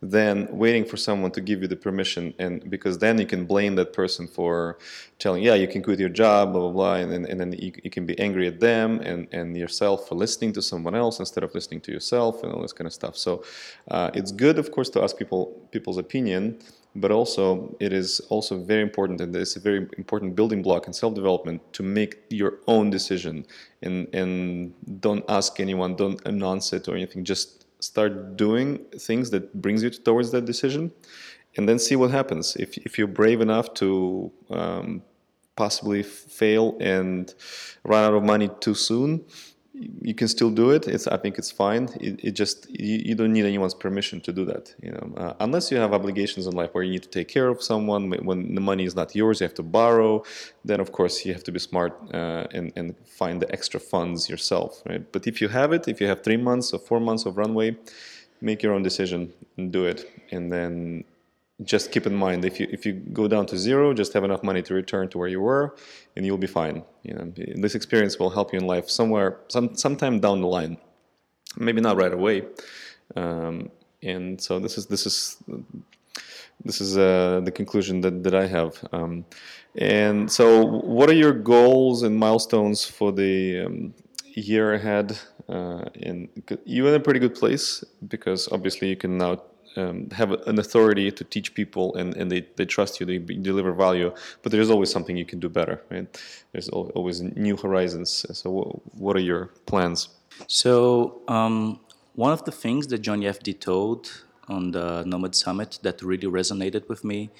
than 0.02 0.48
waiting 0.50 0.84
for 0.84 0.96
someone 0.96 1.30
to 1.30 1.40
give 1.40 1.62
you 1.62 1.68
the 1.68 1.76
permission. 1.76 2.34
And 2.40 2.68
because 2.68 2.98
then 2.98 3.18
you 3.18 3.26
can 3.26 3.46
blame 3.46 3.76
that 3.76 3.92
person 3.92 4.26
for 4.26 4.78
telling 5.20 5.42
yeah 5.44 5.54
you 5.54 5.68
can 5.68 5.82
quit 5.82 6.00
your 6.00 6.08
job 6.08 6.52
blah 6.52 6.62
blah 6.62 6.72
blah 6.72 6.94
and, 6.94 7.12
and, 7.12 7.26
and 7.26 7.38
then 7.38 7.52
you, 7.52 7.72
you 7.84 7.90
can 7.90 8.04
be 8.04 8.18
angry 8.18 8.48
at 8.48 8.58
them 8.58 8.98
and, 9.00 9.28
and 9.32 9.56
yourself 9.56 10.08
for 10.08 10.14
listening 10.16 10.52
to 10.54 10.62
someone 10.62 10.94
else 10.94 11.20
instead 11.20 11.44
of 11.44 11.54
listening 11.54 11.80
to 11.82 11.92
yourself 11.92 12.42
and 12.42 12.52
all 12.52 12.62
this 12.62 12.72
kind 12.72 12.86
of 12.86 12.92
stuff. 12.92 13.16
So 13.16 13.44
uh, 13.90 14.10
it's 14.14 14.32
good 14.32 14.58
of 14.58 14.72
course 14.72 14.90
to 14.90 15.02
ask 15.02 15.16
people 15.16 15.68
people's 15.70 15.98
opinion 15.98 16.58
but 16.96 17.10
also 17.10 17.74
it 17.78 17.92
is 17.92 18.20
also 18.30 18.58
very 18.58 18.82
important 18.82 19.20
and 19.20 19.34
it's 19.36 19.56
a 19.56 19.60
very 19.60 19.88
important 19.96 20.34
building 20.34 20.62
block 20.62 20.86
in 20.86 20.92
self-development 20.92 21.60
to 21.72 21.82
make 21.82 22.16
your 22.30 22.58
own 22.66 22.90
decision 22.90 23.46
and 23.82 24.12
and 24.12 24.72
don't 25.00 25.24
ask 25.28 25.60
anyone 25.60 25.94
don't 25.94 26.20
announce 26.26 26.72
it 26.72 26.88
or 26.88 26.96
anything. 26.96 27.24
Just 27.24 27.66
start 27.82 28.36
doing 28.36 28.78
things 28.98 29.30
that 29.30 29.60
brings 29.62 29.82
you 29.82 29.90
towards 29.90 30.30
that 30.32 30.44
decision 30.44 30.92
and 31.56 31.68
then 31.68 31.78
see 31.78 31.96
what 31.96 32.10
happens. 32.10 32.56
If, 32.56 32.76
if 32.78 32.98
you're 32.98 33.08
brave 33.08 33.40
enough 33.40 33.74
to 33.74 34.30
um, 34.50 35.02
possibly 35.56 36.02
fail 36.02 36.76
and 36.80 37.32
run 37.84 38.04
out 38.04 38.14
of 38.14 38.22
money 38.22 38.50
too 38.60 38.74
soon 38.74 39.24
you 39.80 40.14
can 40.14 40.28
still 40.28 40.50
do 40.50 40.70
it. 40.70 40.86
It's 40.86 41.06
I 41.06 41.16
think 41.16 41.38
it's 41.38 41.50
fine. 41.50 41.88
It, 42.00 42.20
it 42.22 42.32
just 42.32 42.68
you, 42.70 43.00
you, 43.06 43.14
don't 43.14 43.32
need 43.32 43.46
anyone's 43.46 43.74
permission 43.74 44.20
to 44.22 44.32
do 44.32 44.44
that. 44.44 44.74
You 44.82 44.92
know, 44.92 45.14
uh, 45.16 45.34
unless 45.40 45.70
you 45.70 45.78
have 45.78 45.92
obligations 45.94 46.46
in 46.46 46.52
life 46.54 46.70
where 46.72 46.84
you 46.84 46.92
need 46.92 47.02
to 47.02 47.08
take 47.08 47.28
care 47.28 47.48
of 47.48 47.62
someone 47.62 48.10
when 48.10 48.54
the 48.54 48.60
money 48.60 48.84
is 48.84 48.94
not 48.94 49.14
yours, 49.14 49.40
you 49.40 49.44
have 49.44 49.54
to 49.54 49.62
borrow. 49.62 50.22
Then 50.64 50.80
of 50.80 50.92
course 50.92 51.24
you 51.24 51.32
have 51.32 51.44
to 51.44 51.52
be 51.52 51.58
smart 51.58 51.92
uh, 52.12 52.46
and 52.52 52.72
and 52.76 52.94
find 53.06 53.40
the 53.40 53.50
extra 53.50 53.80
funds 53.80 54.28
yourself. 54.28 54.82
Right? 54.86 55.04
But 55.12 55.26
if 55.26 55.40
you 55.40 55.48
have 55.48 55.72
it, 55.72 55.88
if 55.88 56.00
you 56.00 56.08
have 56.08 56.22
three 56.22 56.36
months 56.36 56.72
or 56.74 56.78
four 56.78 57.00
months 57.00 57.24
of 57.24 57.38
runway, 57.38 57.76
make 58.40 58.62
your 58.62 58.74
own 58.74 58.82
decision 58.82 59.32
and 59.56 59.72
do 59.72 59.86
it, 59.86 60.10
and 60.30 60.52
then 60.52 61.04
just 61.64 61.92
keep 61.92 62.06
in 62.06 62.14
mind 62.14 62.44
if 62.44 62.58
you 62.58 62.66
if 62.70 62.86
you 62.86 62.92
go 62.92 63.28
down 63.28 63.46
to 63.46 63.58
zero, 63.58 63.92
just 63.92 64.12
have 64.12 64.24
enough 64.24 64.42
money 64.42 64.62
to 64.62 64.74
return 64.74 65.08
to 65.10 65.18
where 65.18 65.28
you 65.28 65.40
were, 65.40 65.76
and 66.16 66.24
you'll 66.24 66.38
be 66.38 66.46
fine. 66.46 66.84
You 67.02 67.14
know, 67.14 67.32
this 67.56 67.74
experience 67.74 68.18
will 68.18 68.30
help 68.30 68.52
you 68.52 68.58
in 68.58 68.66
life 68.66 68.88
somewhere, 68.88 69.40
some 69.48 69.74
sometime 69.74 70.20
down 70.20 70.40
the 70.40 70.46
line, 70.46 70.78
maybe 71.56 71.80
not 71.80 71.96
right 71.96 72.12
away. 72.12 72.44
Um, 73.16 73.70
and 74.02 74.40
so 74.40 74.58
this 74.58 74.78
is 74.78 74.86
this 74.86 75.06
is 75.06 75.36
this 76.64 76.80
is 76.80 76.96
uh, 76.96 77.40
the 77.44 77.52
conclusion 77.52 78.00
that 78.02 78.22
that 78.22 78.34
I 78.34 78.46
have. 78.46 78.82
Um, 78.92 79.24
and 79.76 80.30
so, 80.30 80.64
what 80.64 81.08
are 81.10 81.14
your 81.14 81.32
goals 81.32 82.02
and 82.02 82.16
milestones 82.16 82.84
for 82.84 83.12
the 83.12 83.66
um, 83.66 83.94
year 84.34 84.74
ahead? 84.74 85.18
Uh, 85.48 85.84
and 86.02 86.28
you're 86.64 86.88
in 86.88 86.94
a 86.94 87.00
pretty 87.00 87.18
good 87.18 87.34
place 87.34 87.82
because 88.06 88.48
obviously 88.52 88.88
you 88.88 88.96
can 88.96 89.18
now 89.18 89.42
um, 89.76 90.10
have 90.10 90.32
an 90.32 90.58
authority 90.58 91.10
to 91.10 91.24
teach 91.24 91.54
people 91.54 91.94
and, 91.94 92.16
and 92.16 92.30
they, 92.30 92.46
they 92.56 92.64
trust 92.64 93.00
you, 93.00 93.06
they 93.06 93.18
deliver 93.18 93.72
value, 93.72 94.12
but 94.42 94.52
there's 94.52 94.70
always 94.70 94.90
something 94.90 95.16
you 95.16 95.24
can 95.24 95.40
do 95.40 95.48
better, 95.48 95.82
right? 95.90 96.06
There's 96.52 96.68
always 96.68 97.20
new 97.20 97.56
horizons. 97.56 98.26
So, 98.32 98.82
what 98.92 99.16
are 99.16 99.20
your 99.20 99.46
plans? 99.66 100.08
So, 100.46 101.22
um, 101.28 101.80
one 102.14 102.32
of 102.32 102.44
the 102.44 102.52
things 102.52 102.88
that 102.88 102.98
Johnny 102.98 103.26
FD 103.26 103.60
told 103.60 104.24
on 104.48 104.72
the 104.72 105.04
Nomad 105.04 105.34
Summit 105.34 105.78
that 105.82 106.02
really 106.02 106.26
resonated 106.26 106.88
with 106.88 107.04
me 107.04 107.30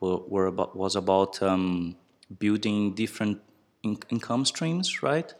were, 0.00 0.18
were 0.18 0.46
about, 0.46 0.76
was 0.76 0.94
about 0.96 1.42
um, 1.42 1.96
building 2.38 2.94
different 2.94 3.40
in- 3.82 3.98
income 4.10 4.44
streams, 4.44 5.02
right? 5.02 5.32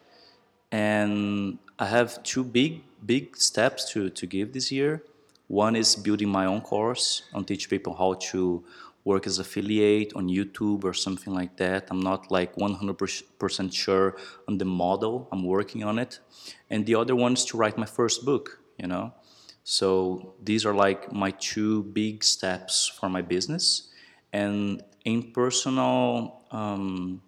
And 0.73 1.59
I 1.79 1.87
have 1.87 2.23
two 2.23 2.45
big, 2.45 2.83
big 3.05 3.37
steps 3.37 3.91
to, 3.93 4.11
to 4.11 4.27
give 4.27 4.53
this 4.53 4.73
year. 4.73 5.03
One 5.49 5.77
is 5.77 5.97
building 5.97 6.29
my 6.29 6.47
own 6.47 6.61
course 6.61 7.23
and 7.33 7.47
teach 7.47 7.69
people 7.69 7.95
how 7.95 8.15
to 8.31 8.65
work 9.05 9.27
as 9.27 9.39
affiliate 9.39 10.13
on 10.15 10.29
YouTube 10.29 10.85
or 10.85 10.93
something 10.93 11.35
like 11.35 11.57
that. 11.57 11.89
I'm 11.91 12.01
not 12.01 12.31
like 12.31 12.55
100% 12.57 13.73
sure 13.73 14.17
on 14.47 14.59
the 14.59 14.67
model. 14.67 15.29
I'm 15.33 15.45
working 15.45 15.83
on 15.83 15.99
it. 15.99 16.21
And 16.69 16.85
the 16.85 16.95
other 16.95 17.17
one 17.17 17.33
is 17.33 17.45
to 17.47 17.57
write 17.57 17.79
my 17.79 17.87
first 17.87 18.25
book, 18.27 18.61
you 18.79 18.87
know. 18.87 19.15
So 19.65 20.35
these 20.43 20.67
are 20.67 20.75
like 20.75 21.13
my 21.13 21.31
two 21.31 21.85
big 21.85 22.23
steps 22.23 22.87
for 22.87 23.09
my 23.09 23.23
business. 23.23 23.89
And 24.33 24.83
in 25.05 25.33
personal 25.33 26.43
um, 26.51 27.23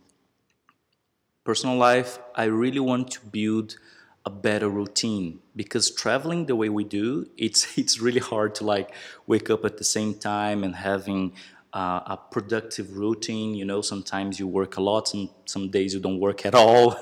personal 1.45 1.77
life, 1.77 2.19
I 2.35 2.45
really 2.45 2.81
want 2.81 3.11
to 3.13 3.21
build 3.27 3.77
a 4.25 4.31
better 4.31 4.69
routine. 4.69 5.41
Because 5.57 5.91
traveling 5.91 6.47
the 6.47 6.57
way 6.57 6.69
we 6.69 6.85
do 6.85 7.29
it's 7.37 7.61
it's 7.79 8.01
really 8.01 8.21
hard 8.21 8.55
to 8.57 8.65
like 8.65 8.95
wake 9.27 9.51
up 9.51 9.65
at 9.65 9.79
the 9.79 9.85
same 9.85 10.15
time 10.15 10.65
and 10.65 10.77
having 10.77 11.33
uh, 11.73 12.01
a 12.07 12.19
productive 12.31 12.97
routine 12.97 13.55
you 13.55 13.65
know? 13.65 13.81
Sometimes 13.81 14.39
you 14.41 14.47
work 14.47 14.77
a 14.77 14.83
lot 14.83 15.15
and 15.15 15.29
some 15.45 15.71
days 15.71 15.95
you 15.95 16.01
don't 16.01 16.21
work 16.21 16.45
at 16.45 16.55
all. 16.63 16.97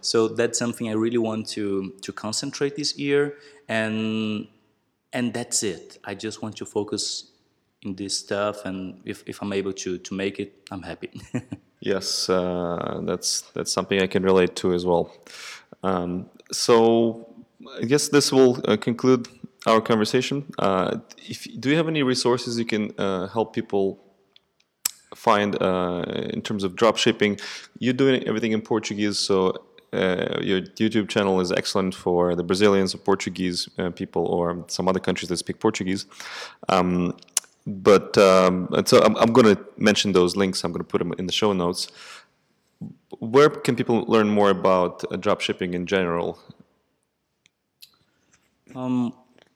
So 0.00 0.28
that's 0.28 0.58
something 0.58 0.88
i 0.88 0.92
really 0.92 1.18
want 1.18 1.48
to 1.50 1.94
to 2.02 2.12
concentrate 2.12 2.76
this 2.76 2.98
year. 2.98 3.34
And 3.68 4.48
and 5.12 5.32
that's 5.32 5.62
it. 5.62 5.98
I 6.04 6.14
just 6.14 6.42
want 6.42 6.56
to 6.56 6.66
focus 6.66 7.30
in 7.82 7.94
this 7.94 8.18
stuff 8.18 8.64
and 8.64 9.00
if, 9.04 9.22
if 9.26 9.40
i'm 9.42 9.52
able 9.52 9.72
to 9.72 9.98
to 9.98 10.14
make 10.14 10.38
it 10.38 10.52
i'm 10.70 10.82
happy. 10.82 11.10
Yes 11.78 12.28
uh, 12.28 13.00
that's 13.04 13.42
that's 13.54 13.70
something 13.70 14.00
i 14.00 14.06
can 14.06 14.22
relate 14.22 14.56
to 14.56 14.72
as 14.72 14.84
well 14.84 15.12
um, 15.86 16.10
so 16.52 16.76
I 17.80 17.84
guess 17.84 18.08
this 18.08 18.32
will 18.32 18.60
uh, 18.64 18.76
conclude 18.76 19.28
our 19.66 19.80
conversation. 19.80 20.36
Uh, 20.58 20.98
if, 21.18 21.46
do 21.60 21.70
you 21.70 21.76
have 21.76 21.88
any 21.88 22.02
resources 22.02 22.58
you 22.58 22.64
can 22.64 22.92
uh, 22.98 23.26
help 23.28 23.52
people 23.52 23.84
find 25.14 25.50
uh, 25.60 26.04
in 26.34 26.40
terms 26.42 26.62
of 26.64 26.76
drop 26.76 26.96
shipping? 26.96 27.38
You're 27.78 27.98
doing 28.04 28.22
everything 28.28 28.52
in 28.52 28.62
Portuguese, 28.62 29.18
so 29.18 29.36
uh, 29.92 30.38
your 30.40 30.60
YouTube 30.80 31.08
channel 31.08 31.40
is 31.40 31.50
excellent 31.52 31.94
for 31.94 32.34
the 32.34 32.44
Brazilians 32.44 32.94
or 32.94 32.98
Portuguese 32.98 33.68
uh, 33.78 33.90
people 33.90 34.26
or 34.26 34.64
some 34.68 34.88
other 34.88 35.00
countries 35.00 35.28
that 35.28 35.38
speak 35.38 35.58
Portuguese. 35.60 36.06
Um, 36.68 37.16
but 37.66 38.16
um, 38.16 38.68
so 38.84 39.02
I'm, 39.02 39.16
I'm 39.16 39.32
going 39.32 39.56
to 39.56 39.60
mention 39.76 40.12
those 40.12 40.36
links. 40.36 40.62
I'm 40.62 40.72
going 40.72 40.84
to 40.84 40.88
put 40.88 40.98
them 40.98 41.12
in 41.18 41.26
the 41.26 41.32
show 41.32 41.52
notes 41.52 41.90
where 43.18 43.50
can 43.50 43.76
people 43.76 44.04
learn 44.06 44.28
more 44.28 44.50
about 44.50 45.04
uh, 45.10 45.16
drop 45.16 45.40
shipping 45.40 45.74
in 45.74 45.86
general? 45.86 46.38
Um, 48.74 49.14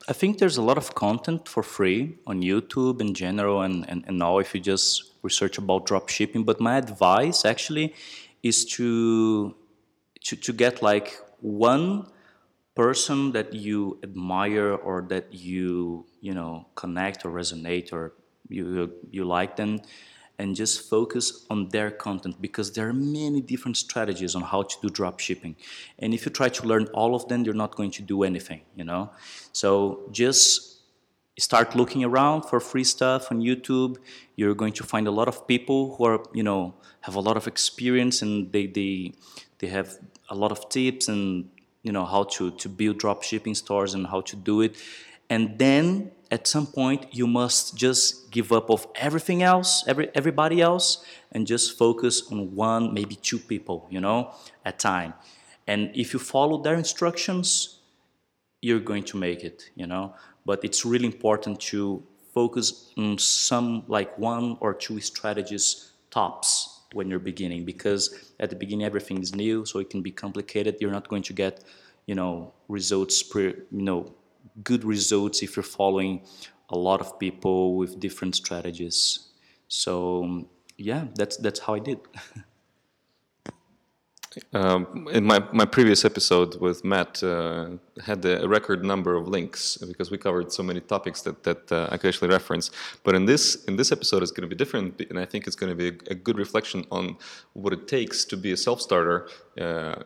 I 0.08 0.12
think 0.12 0.38
there's 0.38 0.56
a 0.56 0.62
lot 0.62 0.78
of 0.78 0.94
content 0.94 1.46
for 1.48 1.62
free 1.62 2.18
on 2.26 2.42
YouTube 2.42 3.00
in 3.00 3.14
general 3.14 3.62
and, 3.62 3.88
and, 3.88 4.04
and 4.06 4.18
now 4.18 4.38
if 4.38 4.54
you 4.54 4.60
just 4.60 5.12
research 5.22 5.58
about 5.58 5.86
drop 5.86 6.08
shipping. 6.08 6.44
But 6.44 6.60
my 6.60 6.76
advice 6.78 7.44
actually 7.44 7.94
is 8.42 8.64
to, 8.76 9.54
to, 10.24 10.36
to 10.36 10.52
get 10.52 10.82
like 10.82 11.18
one 11.40 12.06
person 12.74 13.32
that 13.32 13.52
you 13.52 13.98
admire 14.02 14.74
or 14.74 15.02
that 15.10 15.34
you, 15.34 16.06
you 16.20 16.32
know, 16.32 16.66
connect 16.74 17.24
or 17.24 17.30
resonate 17.30 17.92
or 17.92 18.14
you, 18.48 18.92
you 19.10 19.24
like 19.24 19.56
them 19.56 19.80
and 20.40 20.56
just 20.56 20.88
focus 20.88 21.44
on 21.50 21.68
their 21.68 21.90
content 21.90 22.34
because 22.40 22.72
there 22.72 22.88
are 22.88 22.94
many 22.94 23.40
different 23.42 23.76
strategies 23.76 24.34
on 24.34 24.42
how 24.52 24.62
to 24.62 24.74
do 24.82 24.88
drop 24.88 25.20
shipping. 25.20 25.54
And 25.98 26.14
if 26.14 26.24
you 26.24 26.32
try 26.32 26.48
to 26.48 26.62
learn 26.66 26.86
all 27.00 27.14
of 27.14 27.28
them, 27.28 27.44
you're 27.44 27.60
not 27.64 27.76
going 27.76 27.90
to 27.98 28.02
do 28.02 28.22
anything, 28.22 28.62
you 28.74 28.84
know? 28.84 29.10
So 29.52 30.08
just 30.10 30.80
start 31.38 31.76
looking 31.76 32.02
around 32.04 32.42
for 32.48 32.58
free 32.58 32.84
stuff 32.84 33.30
on 33.30 33.42
YouTube. 33.42 33.98
You're 34.36 34.54
going 34.54 34.72
to 34.80 34.84
find 34.92 35.06
a 35.06 35.10
lot 35.10 35.28
of 35.28 35.46
people 35.46 35.94
who 35.94 36.04
are, 36.04 36.20
you 36.32 36.42
know, 36.42 36.74
have 37.02 37.16
a 37.16 37.20
lot 37.20 37.36
of 37.36 37.46
experience 37.46 38.22
and 38.22 38.50
they 38.52 38.66
they 38.66 39.12
they 39.58 39.68
have 39.68 39.88
a 40.30 40.34
lot 40.34 40.52
of 40.52 40.68
tips 40.68 41.08
and 41.08 41.50
you 41.82 41.92
know 41.96 42.06
how 42.14 42.22
to 42.34 42.50
to 42.62 42.68
build 42.68 42.96
drop 42.98 43.22
shipping 43.22 43.54
stores 43.54 43.92
and 43.94 44.06
how 44.06 44.20
to 44.30 44.36
do 44.36 44.62
it. 44.62 44.72
And 45.28 45.58
then 45.58 46.12
at 46.30 46.46
some 46.46 46.66
point 46.66 47.06
you 47.10 47.26
must 47.26 47.76
just 47.76 48.30
give 48.30 48.52
up 48.52 48.70
of 48.70 48.86
everything 48.94 49.42
else 49.42 49.84
every, 49.86 50.08
everybody 50.14 50.60
else 50.60 51.04
and 51.32 51.46
just 51.46 51.76
focus 51.76 52.30
on 52.30 52.54
one 52.54 52.94
maybe 52.94 53.16
two 53.16 53.38
people 53.38 53.86
you 53.90 54.00
know 54.00 54.32
at 54.64 54.78
time. 54.78 55.14
And 55.66 55.90
if 55.94 56.12
you 56.12 56.18
follow 56.18 56.62
their 56.62 56.74
instructions 56.74 57.80
you're 58.62 58.80
going 58.80 59.04
to 59.04 59.16
make 59.16 59.44
it 59.44 59.70
you 59.74 59.86
know. 59.86 60.14
But 60.46 60.64
it's 60.64 60.84
really 60.84 61.06
important 61.06 61.60
to 61.72 62.02
focus 62.32 62.92
on 62.96 63.18
some 63.18 63.84
like 63.88 64.16
one 64.18 64.56
or 64.60 64.72
two 64.74 65.00
strategies 65.00 65.92
tops 66.10 66.80
when 66.92 67.08
you're 67.08 67.18
beginning 67.18 67.64
because 67.64 68.32
at 68.40 68.50
the 68.50 68.56
beginning 68.56 68.84
everything 68.84 69.20
is 69.20 69.34
new 69.34 69.64
so 69.64 69.78
it 69.78 69.90
can 69.90 70.02
be 70.02 70.10
complicated. 70.10 70.76
You're 70.80 70.90
not 70.92 71.08
going 71.08 71.22
to 71.24 71.32
get 71.32 71.64
you 72.06 72.14
know 72.14 72.52
results 72.68 73.22
per 73.22 73.40
you 73.40 73.82
know 73.88 74.12
good 74.62 74.84
results 74.84 75.42
if 75.42 75.56
you're 75.56 75.62
following 75.62 76.22
a 76.68 76.78
lot 76.78 77.00
of 77.00 77.18
people 77.18 77.76
with 77.76 77.98
different 77.98 78.34
strategies. 78.36 79.28
So 79.68 80.46
yeah, 80.76 81.06
that's 81.14 81.36
that's 81.36 81.60
how 81.60 81.74
I 81.74 81.80
did. 81.80 82.00
Um, 84.52 85.08
in 85.10 85.24
my, 85.24 85.40
my 85.52 85.64
previous 85.64 86.04
episode 86.04 86.60
with 86.60 86.84
Matt, 86.84 87.20
uh, 87.22 87.70
had 88.04 88.24
a 88.24 88.48
record 88.48 88.84
number 88.84 89.16
of 89.16 89.26
links 89.26 89.76
because 89.76 90.10
we 90.12 90.18
covered 90.18 90.52
so 90.52 90.62
many 90.62 90.80
topics 90.80 91.22
that, 91.22 91.42
that 91.42 91.72
uh, 91.72 91.88
I 91.90 91.96
could 91.96 92.08
actually 92.08 92.28
reference. 92.28 92.70
But 93.02 93.16
in 93.16 93.24
this 93.24 93.64
in 93.64 93.74
this 93.74 93.90
episode, 93.90 94.22
it's 94.22 94.30
going 94.30 94.48
to 94.48 94.54
be 94.54 94.54
different, 94.54 95.00
and 95.10 95.18
I 95.18 95.24
think 95.24 95.48
it's 95.48 95.56
going 95.56 95.70
to 95.70 95.76
be 95.76 95.88
a, 95.88 96.12
a, 96.12 96.14
good 96.14 96.38
reflection 96.38 96.84
on 96.92 97.16
what 97.54 97.72
it 97.72 97.88
takes 97.88 98.24
to 98.26 98.36
be 98.36 98.52
a 98.52 98.56
self 98.56 98.80
starter. 98.80 99.28
Uh, 99.60 99.96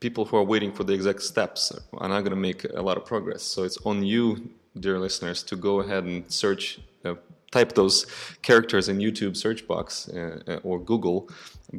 people 0.00 0.24
who 0.24 0.36
are 0.36 0.44
waiting 0.44 0.72
for 0.72 0.84
the 0.84 0.92
exact 0.92 1.22
steps 1.22 1.72
are 1.92 2.08
not 2.08 2.20
going 2.20 2.30
to 2.30 2.36
make 2.36 2.64
a 2.64 2.82
lot 2.82 2.96
of 2.96 3.04
progress. 3.04 3.42
So 3.42 3.64
it's 3.64 3.78
on 3.84 4.02
you, 4.02 4.50
dear 4.78 4.98
listeners, 4.98 5.42
to 5.44 5.56
go 5.56 5.80
ahead 5.80 6.04
and 6.04 6.30
search 6.30 6.80
uh, 7.04 7.14
type 7.50 7.72
those 7.72 8.06
characters 8.42 8.88
in 8.88 8.98
YouTube 8.98 9.36
search 9.36 9.66
box 9.66 10.08
uh, 10.08 10.40
uh, 10.46 10.56
or 10.62 10.78
Google 10.78 11.28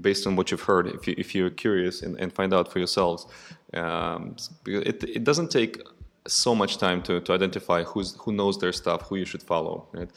based 0.01 0.27
on 0.27 0.35
what 0.35 0.51
you've 0.51 0.61
heard 0.61 0.87
if, 0.87 1.07
you, 1.07 1.15
if 1.17 1.33
you're 1.33 1.49
curious 1.49 2.01
and, 2.01 2.19
and 2.19 2.31
find 2.31 2.53
out 2.53 2.71
for 2.71 2.79
yourselves. 2.79 3.25
Um, 3.73 4.35
it, 4.65 5.03
it 5.03 5.23
doesn't 5.23 5.49
take 5.49 5.81
so 6.27 6.53
much 6.53 6.77
time 6.77 7.01
to, 7.03 7.21
to 7.21 7.33
identify 7.33 7.83
who's, 7.83 8.15
who 8.19 8.31
knows 8.33 8.59
their 8.59 8.73
stuff, 8.73 9.03
who 9.03 9.15
you 9.15 9.25
should 9.25 9.41
follow. 9.41 9.87
Right? 9.93 10.09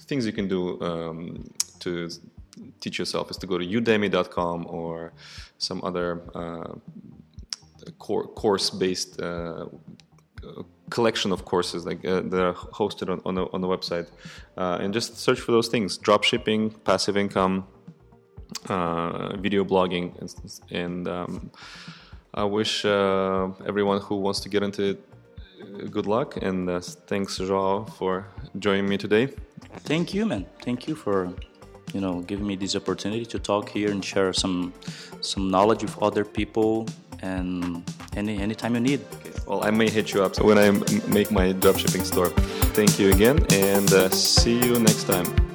Things 0.00 0.26
you 0.26 0.32
can 0.32 0.46
do 0.46 0.80
um, 0.82 1.50
to 1.80 2.10
teach 2.80 2.98
yourself 2.98 3.30
is 3.30 3.36
to 3.38 3.46
go 3.46 3.58
to 3.58 3.66
udemy.com 3.66 4.66
or 4.68 5.12
some 5.58 5.82
other 5.82 6.22
uh, 6.34 6.74
course 7.92 8.70
based 8.70 9.20
uh, 9.20 9.66
collection 10.90 11.32
of 11.32 11.44
courses 11.44 11.84
like 11.84 12.04
uh, 12.04 12.20
that 12.20 12.40
are 12.40 12.54
hosted 12.54 13.10
on, 13.10 13.20
on, 13.24 13.34
the, 13.34 13.46
on 13.52 13.60
the 13.60 13.68
website. 13.68 14.08
Uh, 14.56 14.78
and 14.80 14.94
just 14.94 15.18
search 15.18 15.40
for 15.40 15.52
those 15.52 15.68
things. 15.68 15.98
Drop 15.98 16.24
shipping 16.24 16.70
passive 16.70 17.16
income 17.16 17.66
uh, 18.68 19.36
video 19.36 19.64
blogging 19.64 20.16
and, 20.20 20.60
and 20.70 21.08
um, 21.08 21.50
i 22.34 22.44
wish 22.44 22.84
uh, 22.84 23.48
everyone 23.66 24.00
who 24.00 24.16
wants 24.16 24.40
to 24.40 24.48
get 24.48 24.62
into 24.62 24.82
it 24.90 25.04
uh, 25.60 25.86
good 25.90 26.06
luck. 26.06 26.36
And 26.40 26.82
thanks 27.08 27.38
Joao 27.38 27.84
for 27.84 28.28
joining 28.58 28.88
me 28.88 28.96
today. 28.96 29.26
Thank 29.80 30.14
you 30.14 30.24
man. 30.24 30.46
Thank 30.62 30.86
you 30.86 30.94
for 30.94 31.32
you 31.92 32.00
know 32.00 32.20
giving 32.20 32.46
me 32.46 32.56
this 32.56 32.76
opportunity 32.76 33.26
to 33.26 33.38
talk 33.38 33.68
here 33.68 33.90
and 33.90 34.04
share 34.04 34.32
some 34.32 34.72
some 35.20 35.50
knowledge 35.50 35.82
with 35.82 35.98
other 36.00 36.24
people 36.24 36.86
and 37.22 37.82
any 38.16 38.38
anytime 38.38 38.74
you 38.74 38.80
need 38.80 39.00
Okay. 39.14 39.32
well, 39.46 39.64
I 39.64 39.70
may 39.70 39.88
hit 39.90 40.12
you 40.12 40.22
up 40.22 40.38
when 40.40 40.58
I 40.58 40.70
make 41.08 41.30
my 41.30 41.52
dropshipping 41.52 42.04
store. 42.04 42.30
Thank 42.74 42.98
you 42.98 43.10
again, 43.10 43.38
and 43.50 43.92
uh, 43.92 44.08
see 44.10 44.58
you 44.58 44.78
next 44.78 45.04
time. 45.04 45.47